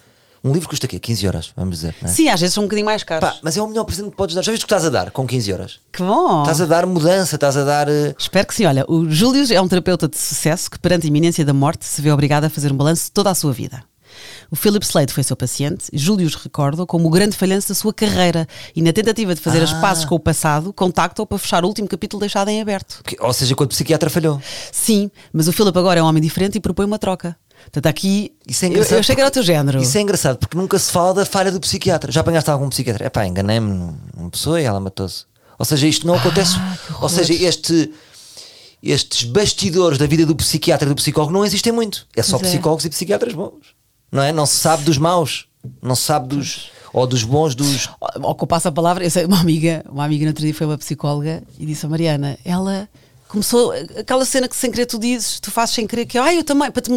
um 0.43 0.51
livro 0.53 0.67
custa 0.67 0.87
quê? 0.87 0.99
15 0.99 1.25
euros, 1.25 1.53
vamos 1.55 1.77
dizer. 1.77 1.95
É? 2.03 2.07
Sim, 2.07 2.27
às 2.29 2.39
vezes 2.39 2.53
são 2.53 2.63
um 2.63 2.67
bocadinho 2.67 2.85
mais 2.85 3.03
caros. 3.03 3.29
Pá, 3.29 3.37
mas 3.41 3.55
é 3.55 3.61
o 3.61 3.67
melhor 3.67 3.83
presente 3.85 4.09
que 4.09 4.15
podes 4.17 4.35
dar. 4.35 4.41
Já 4.41 4.51
viste 4.51 4.63
o 4.63 4.67
que 4.67 4.73
estás 4.73 4.85
a 4.85 4.89
dar 4.89 5.11
com 5.11 5.25
15 5.25 5.49
euros? 5.51 5.79
que 5.91 6.01
bom! 6.03 6.41
Estás 6.41 6.59
a 6.61 6.65
dar 6.65 6.85
mudança, 6.85 7.35
estás 7.35 7.55
a 7.55 7.63
dar. 7.63 7.87
eh, 7.87 8.13
Espero 8.17 8.47
que 8.47 8.53
sim. 8.55 8.65
Olha, 8.65 8.83
o 8.87 9.09
Júlio 9.09 9.45
é 9.53 9.61
um 9.61 9.67
terapeuta 9.67 10.07
de 10.07 10.17
sucesso 10.17 10.69
que, 10.69 10.77
perante 10.79 11.05
a 11.05 11.09
iminência 11.09 11.45
da 11.45 11.53
morte, 11.53 11.85
se 11.85 12.01
vê 12.01 12.11
obrigado 12.11 12.43
a 12.45 12.49
fazer 12.49 12.71
um 12.71 12.75
balanço 12.75 13.05
de 13.05 13.11
toda 13.11 13.29
a 13.29 13.35
sua 13.35 13.53
vida. 13.53 13.83
O 14.51 14.55
Philip 14.55 14.85
Slade 14.85 15.11
foi 15.11 15.23
seu 15.23 15.35
paciente 15.35 15.85
Júlio 15.91 16.29
recorda 16.43 16.85
como 16.85 17.07
o 17.07 17.09
grande 17.09 17.35
falhanço 17.35 17.69
da 17.69 17.73
sua 17.73 17.91
carreira 17.91 18.47
e, 18.75 18.81
na 18.81 18.93
tentativa 18.93 19.33
de 19.33 19.41
fazer 19.41 19.63
as 19.63 19.73
Ah. 19.73 19.81
pazes 19.81 20.05
com 20.05 20.13
o 20.13 20.19
passado, 20.19 20.71
contacta-o 20.71 21.25
para 21.25 21.39
fechar 21.39 21.63
o 21.63 21.67
último 21.67 21.87
capítulo 21.87 22.19
deixado 22.19 22.49
em 22.49 22.61
aberto. 22.61 22.99
porque- 23.01 23.17
ou 23.19 23.33
seja, 23.33 23.55
quando 23.55 23.67
o 23.67 23.73
psiquiatra 23.73 24.11
falhou. 24.11 24.39
Sim, 24.71 25.09
mas 25.33 25.47
o 25.47 25.51
Philip 25.51 25.75
agora 25.79 25.99
é 25.99 26.03
um 26.03 26.05
homem 26.05 26.21
diferente 26.21 26.57
e 26.57 26.61
propõe 26.61 26.85
uma 26.85 26.99
troca. 26.99 27.35
Portanto, 27.63 27.87
aqui. 27.87 28.33
Isso 28.47 28.65
é 28.65 28.67
eu, 28.67 28.71
engraçado. 28.71 28.93
eu 28.93 28.99
achei 28.99 29.15
que 29.15 29.21
era 29.21 29.27
o 29.29 29.31
teu 29.31 29.43
género. 29.43 29.81
Isso 29.81 29.97
é 29.97 30.01
engraçado 30.01 30.37
porque 30.37 30.57
nunca 30.57 30.77
se 30.77 30.91
fala 30.91 31.13
da 31.13 31.25
falha 31.25 31.51
do 31.51 31.59
psiquiatra. 31.59 32.11
Já 32.11 32.21
apanhaste 32.21 32.49
algum 32.49 32.69
psiquiatra? 32.69 33.05
É 33.05 33.09
pá, 33.09 33.25
enganei-me 33.25 33.67
num- 33.73 33.97
numa 34.15 34.29
pessoa 34.29 34.61
e 34.61 34.63
ela 34.63 34.79
matou-se. 34.79 35.25
Ou 35.57 35.65
seja, 35.65 35.87
isto 35.87 36.05
não 36.07 36.15
acontece. 36.15 36.55
Ah, 36.57 36.77
que 36.85 36.91
horror. 36.91 37.03
Ou 37.03 37.09
seja, 37.09 37.33
este, 37.33 37.91
estes 38.81 39.23
bastidores 39.23 39.97
da 39.97 40.05
vida 40.05 40.25
do 40.25 40.35
psiquiatra 40.35 40.87
e 40.87 40.89
do 40.89 40.95
psicólogo 40.95 41.31
não 41.33 41.45
existem 41.45 41.71
muito. 41.71 42.05
É 42.15 42.21
só 42.23 42.37
é. 42.37 42.39
psicólogos 42.39 42.85
e 42.85 42.89
psiquiatras 42.89 43.33
bons. 43.33 43.73
Não 44.11 44.21
é? 44.21 44.31
Não 44.31 44.45
se 44.45 44.57
sabe 44.57 44.83
dos 44.83 44.97
maus. 44.97 45.45
Não 45.81 45.95
se 45.95 46.03
sabe 46.03 46.27
dos. 46.27 46.71
Ou 46.91 47.07
dos 47.07 47.23
bons 47.23 47.55
dos. 47.55 47.89
Ou 48.21 48.35
que 48.35 48.43
eu 48.43 48.47
passo 48.47 48.67
a 48.67 48.71
palavra, 48.71 49.03
eu 49.03 49.09
sei, 49.09 49.25
uma 49.25 49.39
amiga, 49.39 49.83
uma 49.89 50.03
amiga 50.05 50.25
no 50.25 50.29
outro 50.29 50.43
dia 50.43 50.53
foi 50.53 50.67
uma 50.67 50.77
psicóloga 50.77 51.41
e 51.57 51.65
disse 51.65 51.85
a 51.85 51.89
Mariana, 51.89 52.37
ela 52.45 52.87
começou 53.33 53.71
aquela 53.97 54.23
cena 54.25 54.47
que 54.47 54.55
sem 54.55 54.69
querer 54.69 54.85
tu 54.85 54.99
dizes, 54.99 55.39
tu 55.39 55.49
fazes 55.49 55.73
sem 55.73 55.87
querer 55.87 56.05
que 56.05 56.19
ah, 56.19 56.31
eu 56.31 56.43
também, 56.43 56.69
para 56.69 56.83
te, 56.83 56.91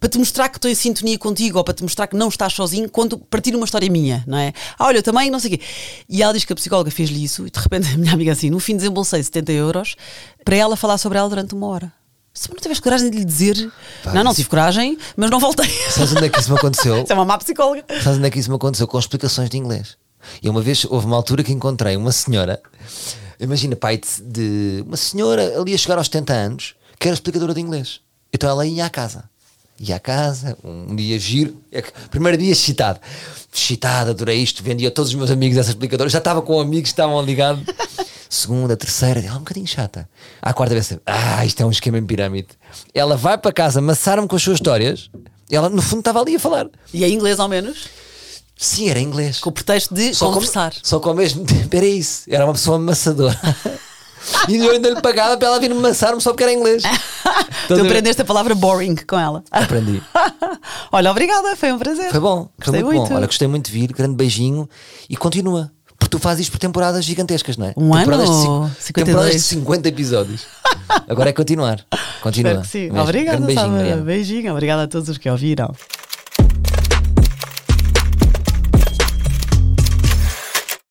para 0.00 0.08
te 0.08 0.18
mostrar 0.18 0.48
que 0.48 0.58
estou 0.58 0.68
em 0.68 0.74
sintonia 0.74 1.16
contigo 1.16 1.58
ou 1.58 1.64
para 1.64 1.74
te 1.74 1.84
mostrar 1.84 2.08
que 2.08 2.16
não 2.16 2.26
estás 2.26 2.52
sozinho, 2.54 2.90
quando 2.90 3.16
partir 3.16 3.54
uma 3.54 3.64
história 3.64 3.88
minha, 3.88 4.24
não 4.26 4.36
é? 4.36 4.52
Ah, 4.76 4.86
olha, 4.86 4.98
eu 4.98 5.02
também, 5.02 5.30
não 5.30 5.38
sei 5.38 5.54
o 5.54 5.58
quê. 5.58 5.64
E 6.08 6.24
ela 6.24 6.32
diz 6.32 6.44
que 6.44 6.52
a 6.52 6.56
psicóloga 6.56 6.90
fez-lhe 6.90 7.22
isso 7.22 7.46
e 7.46 7.50
de 7.50 7.60
repente 7.60 7.86
a 7.94 7.96
minha 7.96 8.12
amiga 8.12 8.32
assim, 8.32 8.50
no 8.50 8.58
fim 8.58 8.76
desembolsei 8.76 9.22
70 9.22 9.52
euros 9.52 9.94
para 10.44 10.56
ela 10.56 10.76
falar 10.76 10.98
sobre 10.98 11.18
ela 11.18 11.28
durante 11.28 11.54
uma 11.54 11.68
hora. 11.68 11.92
Se 12.34 12.50
não 12.50 12.56
tiveste 12.56 12.82
coragem 12.82 13.08
de 13.08 13.18
lhe 13.18 13.24
dizer, 13.24 13.72
Pá, 14.02 14.12
não, 14.12 14.24
não 14.24 14.34
tive 14.34 14.48
coragem, 14.48 14.98
mas 15.16 15.30
não 15.30 15.38
voltei. 15.38 15.70
Sabes 15.88 16.12
onde 16.12 16.26
é 16.26 16.28
que 16.28 16.40
isso 16.40 16.50
me 16.50 16.58
aconteceu? 16.58 17.00
Isso 17.04 17.12
é 17.12 17.14
uma 17.14 17.24
má 17.24 17.38
psicóloga. 17.38 17.84
Sabes 18.02 18.18
onde 18.18 18.26
é 18.26 18.30
que 18.30 18.38
isso 18.40 18.50
me 18.50 18.56
aconteceu? 18.56 18.88
Com 18.88 18.98
explicações 18.98 19.48
de 19.48 19.56
inglês. 19.56 19.96
E 20.42 20.48
uma 20.48 20.60
vez 20.60 20.84
houve 20.84 21.06
uma 21.06 21.16
altura 21.16 21.44
que 21.44 21.52
encontrei 21.52 21.96
uma 21.96 22.12
senhora, 22.12 22.60
imagina, 23.40 23.76
pai 23.76 23.98
de, 23.98 24.22
de- 24.22 24.84
uma 24.86 24.96
senhora 24.96 25.58
ali 25.60 25.74
a 25.74 25.78
chegar 25.78 25.98
aos 25.98 26.06
70 26.06 26.32
anos, 26.32 26.74
que 26.98 27.08
era 27.08 27.14
explicadora 27.14 27.52
de 27.54 27.60
inglês. 27.60 28.00
Então 28.32 28.48
ela 28.48 28.66
ia 28.66 28.84
à 28.86 28.90
casa. 28.90 29.24
Ia 29.78 29.96
à 29.96 30.00
casa, 30.00 30.56
um 30.64 30.96
dia 30.96 31.18
giro, 31.18 31.60
é 31.70 31.82
que, 31.82 31.92
primeiro 32.10 32.38
dia 32.38 32.50
excitado. 32.50 32.98
Excitado, 33.52 34.10
adorei 34.10 34.38
isto, 34.38 34.62
vendia 34.62 34.88
a 34.88 34.90
todos 34.90 35.10
os 35.10 35.14
meus 35.14 35.30
amigos 35.30 35.58
essa 35.58 35.70
explicadora, 35.70 36.08
já 36.08 36.18
estava 36.18 36.40
com 36.40 36.58
amigos 36.60 36.84
que 36.84 36.88
estavam 36.94 37.20
ligados. 37.22 37.62
Segunda, 38.28 38.76
terceira, 38.76 39.20
ela 39.20 39.36
um 39.36 39.40
bocadinho 39.40 39.66
chata. 39.66 40.08
À 40.42 40.52
quarta 40.52 40.74
vez, 40.74 40.92
ah, 41.06 41.44
isto 41.44 41.62
é 41.62 41.66
um 41.66 41.70
esquema 41.70 41.96
em 41.98 42.04
pirâmide. 42.04 42.48
Ela 42.92 43.16
vai 43.16 43.38
para 43.38 43.52
casa, 43.52 43.78
amassar-me 43.78 44.26
com 44.26 44.34
as 44.36 44.42
suas 44.42 44.56
histórias. 44.56 45.10
Ela, 45.50 45.68
no 45.68 45.80
fundo, 45.80 46.00
estava 46.00 46.20
ali 46.20 46.34
a 46.36 46.40
falar. 46.40 46.66
E 46.92 47.04
em 47.04 47.12
inglês 47.14 47.38
ao 47.38 47.48
menos? 47.48 47.86
Sim, 48.56 48.88
era 48.88 48.98
inglês. 49.00 49.38
Com 49.38 49.50
o 49.50 49.52
pretexto 49.52 49.94
de 49.94 50.14
Só 50.14 50.32
conversar. 50.32 50.72
Com, 50.72 50.80
só 50.82 50.98
que 50.98 51.08
ao 51.08 51.14
mesmo 51.14 51.44
tempo 51.44 51.76
era 51.76 51.86
isso. 51.86 52.22
Era 52.28 52.44
uma 52.44 52.54
pessoa 52.54 52.76
amassadora. 52.76 53.38
e 54.48 54.56
eu 54.56 54.70
ainda 54.70 54.88
lhe 54.90 55.00
pagava 55.02 55.36
para 55.36 55.48
ela 55.48 55.60
vir 55.60 55.70
amassar-me 55.70 56.20
só 56.20 56.30
porque 56.30 56.42
era 56.44 56.52
inglês. 56.52 56.82
Tu 57.68 57.74
aprendeste 57.74 58.22
a 58.22 58.24
palavra 58.24 58.54
boring 58.54 58.94
com 58.94 59.18
ela. 59.18 59.42
Aprendi. 59.50 60.00
Olha, 60.92 61.10
obrigada, 61.10 61.56
foi 61.56 61.72
um 61.72 61.78
prazer. 61.78 62.10
Foi 62.10 62.20
bom, 62.20 62.48
foi 62.58 62.64
Gostei 62.64 62.82
muito, 62.84 62.96
muito. 62.98 63.08
bom. 63.10 63.16
Olha, 63.16 63.26
gostei 63.26 63.48
muito 63.48 63.66
de 63.66 63.72
vir, 63.72 63.92
grande 63.92 64.14
beijinho 64.14 64.68
e 65.10 65.16
continua. 65.16 65.70
Porque 65.98 66.10
tu 66.16 66.18
fazes 66.20 66.42
isto 66.42 66.52
por 66.52 66.58
temporadas 66.58 67.04
gigantescas, 67.04 67.56
não 67.56 67.66
é? 67.66 67.74
Um 67.76 67.90
temporadas 67.90 68.28
ano, 68.28 68.68
de, 68.68 68.74
cin- 68.76 68.80
52. 68.86 69.04
temporadas 69.06 69.32
de 69.34 69.40
50 69.40 69.88
episódios. 69.88 70.46
Agora 71.08 71.30
é 71.30 71.32
continuar. 71.32 71.84
Continua. 72.22 72.50
Espero 72.52 72.62
que 72.62 72.68
sim. 72.68 72.82
Mesmo. 72.90 73.00
Obrigada, 73.00 73.40
beijinho. 73.40 74.04
Beijinho. 74.04 74.52
Obrigada 74.52 74.82
a 74.84 74.88
todos 74.88 75.08
os 75.08 75.18
que 75.18 75.28
ouviram. 75.28 75.74